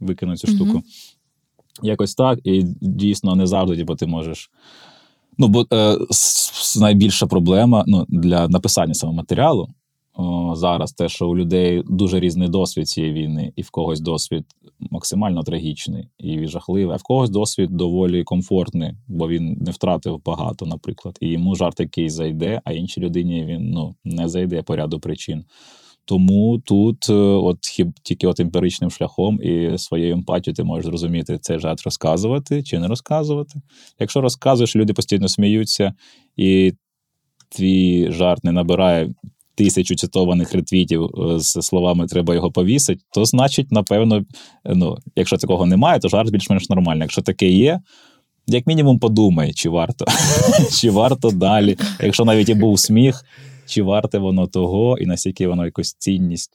[0.00, 0.82] викинути цю штуку.
[1.82, 4.50] Якось так, і дійсно не завжди типу, ти можеш.
[5.38, 5.98] Ну, бо е,
[6.80, 9.68] найбільша проблема ну, для написання саме матеріалу
[10.54, 14.44] зараз те, що у людей дуже різний досвід цієї війни, і в когось досвід
[14.90, 20.66] максимально трагічний і жахливий, а в когось досвід доволі комфортний, бо він не втратив багато,
[20.66, 21.18] наприклад.
[21.20, 25.44] І йому жарт який зайде, а іншій людині він ну, не зайде по ряду причин.
[26.04, 31.38] Тому тут, е, от хіб тільки от емпіричним шляхом і своєю емпатією ти можеш зрозуміти,
[31.38, 33.60] цей жарт розказувати чи не розказувати.
[33.98, 35.94] Якщо розказуєш, люди постійно сміються,
[36.36, 36.72] і
[37.48, 39.14] твій жарт не набирає
[39.56, 44.24] тисячу цитованих ретвітів е, з словами треба його повісити, то значить, напевно,
[44.64, 47.02] ну, якщо такого немає, то жарт більш-менш нормальний.
[47.02, 47.80] Якщо таке є.
[48.48, 50.04] Як мінімум, подумай, чи варто,
[50.72, 51.78] чи варто далі.
[52.00, 53.24] Якщо навіть і був сміх,
[53.66, 56.50] чи варте воно того, і наскільки воно якусь цінність.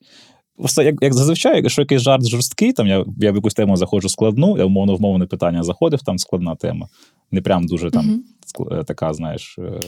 [0.58, 4.10] Просто як, як зазвичай, якщо якийсь жарт жорсткий, там я, я в якусь тему заходжу
[4.10, 6.88] складну, я умовно в мовне питання заходив, там складна тема.
[7.32, 8.24] Не прям дуже там
[8.72, 9.80] е, така, знаєш, е,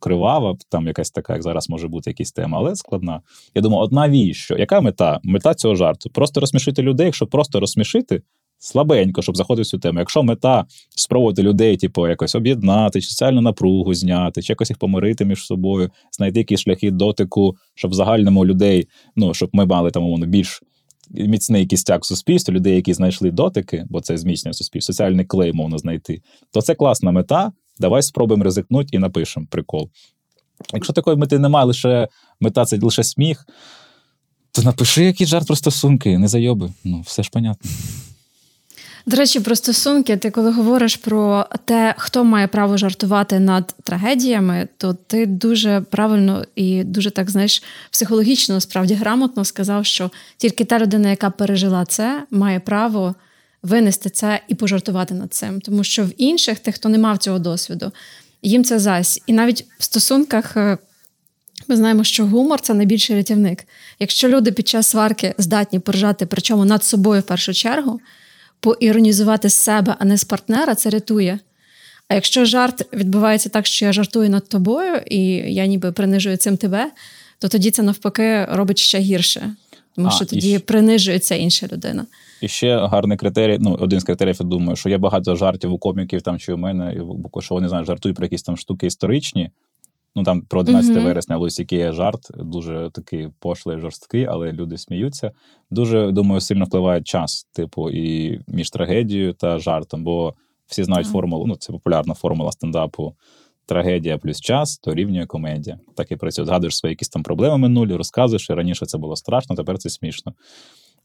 [0.00, 3.20] кривава, там якась така, як зараз може бути якась тема, але складна.
[3.54, 4.56] Я думаю, от навіщо?
[4.56, 5.20] Яка мета?
[5.22, 6.10] Мета цього жарту?
[6.10, 8.22] Просто розсмішити людей, якщо просто розсмішити.
[8.58, 9.98] Слабенько, щоб заходити в цю тему.
[9.98, 10.64] Якщо мета
[10.96, 16.38] спробувати людей, типу, якось об'єднати, соціальну напругу зняти, чи якось їх помирити між собою, знайти
[16.38, 20.62] якісь шляхи дотику, щоб в загальному людей, ну щоб ми мали там умовно більш
[21.10, 26.22] міцний кістяк суспільства, людей, які знайшли дотики, бо це зміцнює суспільство, соціальний клей, мовно знайти,
[26.52, 27.52] то це класна мета.
[27.78, 29.90] Давай спробуємо ризикнути і напишемо прикол.
[30.72, 32.08] Якщо такої мети немає, лише
[32.40, 33.46] мета це лише сміх,
[34.52, 36.72] то напиши якийсь жарт про стосунки, не зайоби.
[36.84, 37.70] Ну, все ж понятно.
[39.06, 44.68] До речі, про стосунки, ти коли говориш про те, хто має право жартувати над трагедіями,
[44.76, 50.78] то ти дуже правильно і дуже так знаєш психологічно, справді грамотно сказав, що тільки та
[50.78, 53.14] людина, яка пережила це, має право
[53.62, 55.60] винести це і пожартувати над цим.
[55.60, 57.92] Тому що в інших, тих, хто не мав цього досвіду,
[58.42, 59.22] їм це зась.
[59.26, 60.56] І навіть в стосунках.
[60.56, 60.78] е,
[61.68, 63.64] Ми знаємо, що гумор це найбільший рятівник.
[63.98, 68.00] Якщо люди під час сварки здатні поржати, причому над собою в першу чергу,
[68.60, 71.38] поіронізувати з себе, а не з партнера, це рятує.
[72.08, 75.18] А якщо жарт відбувається так, що я жартую над тобою, і
[75.54, 76.90] я ніби принижую цим тебе,
[77.38, 79.54] то тоді це навпаки робить ще гірше,
[79.94, 82.06] тому А, що тоді ще- принижується інша людина.
[82.42, 85.78] І ще гарний критерій, ну, один з критеріїв, я думаю, що є багато жартів у
[85.78, 89.50] коміків там чи у мене, і що вони знають, жартують про якісь там штуки історичні.
[90.16, 91.04] Ну там про 11 Мгм.
[91.04, 95.30] вересня Лусіки є жарт, дуже такий пошлий, жорсткий, але люди сміються.
[95.70, 100.34] Дуже думаю, сильно впливає час, типу, і між трагедією та жартом, бо
[100.66, 101.12] всі знають Так.
[101.12, 101.46] формулу.
[101.46, 103.14] Ну, це популярна формула стендапу.
[103.66, 105.78] Трагедія плюс час то рівнює комедія.
[105.96, 106.44] Так і працює.
[106.44, 110.32] Згадуєш свої якісь там проблеми минулі, розказуєш, що раніше це було страшно, тепер це смішно.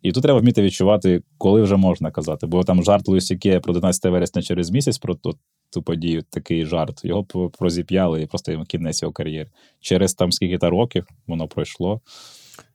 [0.02, 2.48] І тут треба вміти відчувати, коли вже можна казати.
[2.48, 5.38] Бо там жарт Луїсіке про 11 вересня через місяць про ту,
[5.70, 7.06] ту подію, такий жарт.
[7.06, 7.24] Його
[7.60, 9.50] прозіп'яли і просто йому кінець його кар'єри.
[9.80, 12.02] Через там скільки то років воно пройшло.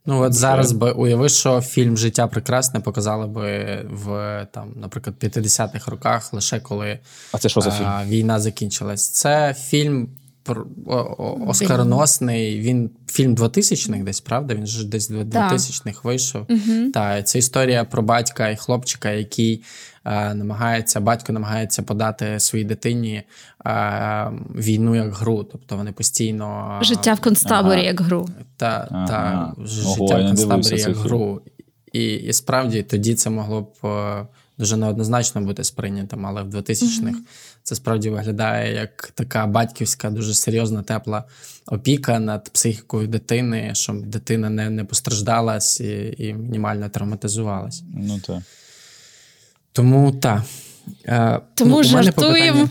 [0.07, 5.91] Ну от зараз би уяви, що фільм Життя прекрасне показали би в там, наприклад, 50-х
[5.91, 6.99] роках, лише коли
[7.33, 7.89] А це що за фільм?
[8.09, 9.11] війна закінчилась.
[9.11, 10.09] Це фільм
[11.47, 12.61] оскароносний.
[12.61, 14.55] Він фільм 2000-х десь, правда?
[14.55, 16.47] Він ж десь 2000-х вийшов.
[16.49, 16.91] Угу.
[16.95, 19.63] Та це історія про батька і хлопчика, який
[20.05, 23.23] е, намагається, батько намагається подати своїй дитині
[23.67, 25.45] е, війну як гру.
[25.53, 27.87] Тобто вони постійно Життя в концтаборі, Ага.
[27.87, 28.29] як гру.
[28.57, 29.07] та, Ага.
[29.07, 31.41] та життя я в концтаборі як гру.
[31.93, 34.27] І, і справді тоді це могло б е,
[34.59, 37.19] дуже неоднозначно бути сприйнятим, але в 2000-х
[37.67, 41.25] це справді виглядає як така батьківська, дуже серйозна, тепла
[41.67, 47.83] опіка над психікою дитини, щоб дитина не, не постраждалась і, і мінімально травматизувалась.
[47.95, 48.39] Ну так.
[49.73, 50.43] Тому так.
[51.07, 52.69] Е, Тому ну, жартуємо,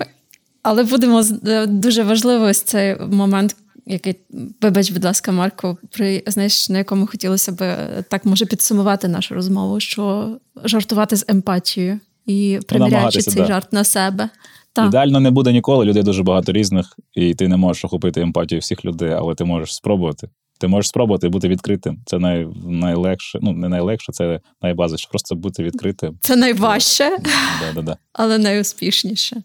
[0.63, 3.55] але будемо з- е, дуже важливо ось цей момент,
[3.85, 4.15] який,
[4.61, 9.35] вибач, будь ласка, Марко, при знаєш, на якому хотілося б е, так може підсумувати нашу
[9.35, 13.45] розмову, що жартувати з емпатією і приміряючи цей да.
[13.45, 14.29] жарт на себе.
[14.75, 14.87] Так.
[14.87, 18.85] Ідеально не буде ніколи, людей дуже багато різних, і ти не можеш охопити емпатію всіх
[18.85, 20.29] людей, але ти можеш спробувати.
[20.59, 21.97] Ти можеш спробувати бути відкритим.
[22.05, 25.07] Це най, найлегше, ну не найлегше, це найбазовіше.
[25.09, 26.17] Просто бути відкритим.
[26.21, 27.17] Це найважче,
[27.61, 27.97] Да, да, да.
[28.13, 29.43] але найуспішніше.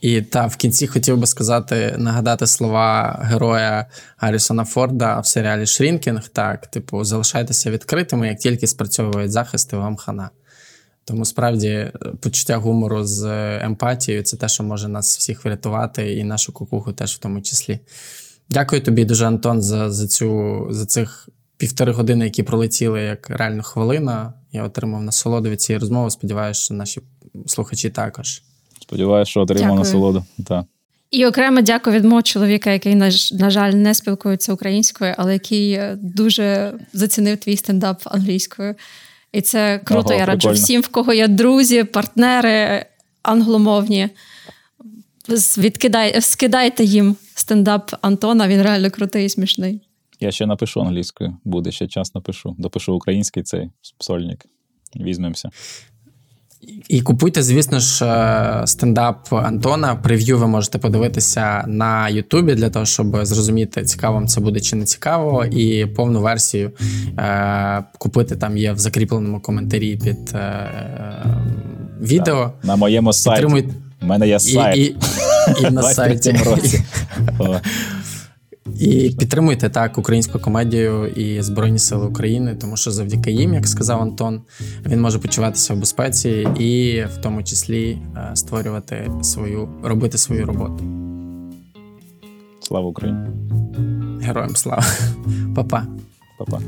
[0.00, 3.86] І та в кінці хотів би сказати, нагадати слова героя
[4.16, 6.28] Гаррісона Форда в серіалі Шрінкінг.
[6.28, 10.30] Так, типу, залишайтеся відкритими, як тільки спрацьовують захисти, вам хана.
[11.04, 16.14] Тому справді е, почуття гумору з е, емпатією це те, що може нас всіх врятувати,
[16.14, 17.78] і нашу кукуху теж в тому числі.
[18.50, 23.62] Дякую тобі дуже, Антон, за, за, цю, за цих півтори години, які пролетіли як реально
[23.62, 24.32] хвилина.
[24.52, 26.10] Я отримав насолоду від цієї розмови.
[26.10, 27.00] Сподіваюся, що наші
[27.46, 28.42] слухачі також.
[28.82, 30.24] Сподіваюся, що отримав насолоду.
[30.46, 30.64] Так.
[31.10, 35.98] І окремо дякую від мого чоловіка, який, на, жаль, не спілкується українською, але який е,
[36.00, 38.74] дуже зацінив твій стендап англійською.
[39.34, 40.08] І це круто.
[40.08, 40.62] Ага, я раджу прикольно.
[40.62, 42.86] всім, в кого є друзі, партнери
[43.22, 44.08] англомовні.
[45.58, 49.80] Відкидай, скидайте їм стендап Антона, він реально крутий і смішний.
[50.20, 51.36] Я ще напишу англійською.
[51.44, 52.54] Буде ще час напишу.
[52.58, 53.70] Допишу український цей
[54.00, 54.46] сольник.
[54.96, 55.50] Візьмемося.
[56.88, 59.96] І купуйте, звісно ж, е, стендап Антона.
[59.96, 64.76] Прев'ю ви можете подивитися на Ютубі для того, щоб зрозуміти, цікаво вам це буде чи
[64.76, 65.44] не цікаво.
[65.44, 66.70] І повну версію
[67.18, 71.24] е, купити там є в закріпленому коментарі під е, е,
[72.00, 72.52] відео.
[72.62, 73.40] На моєму сайті.
[73.40, 74.76] Підтримуйте У мене є і, сайт.
[74.78, 74.96] і,
[75.66, 76.32] і на сайті.
[76.46, 76.82] році.
[78.80, 84.02] І підтримуйте так українську комедію і Збройні Сили України, тому що завдяки їм, як сказав
[84.02, 84.40] Антон,
[84.86, 90.84] він може почуватися в безпеці і в тому числі е, створювати свою, робити свою роботу.
[92.60, 93.26] Слава Україні.
[94.22, 94.84] Героям слава,
[95.54, 95.86] Па-па.
[96.38, 96.60] Па-па.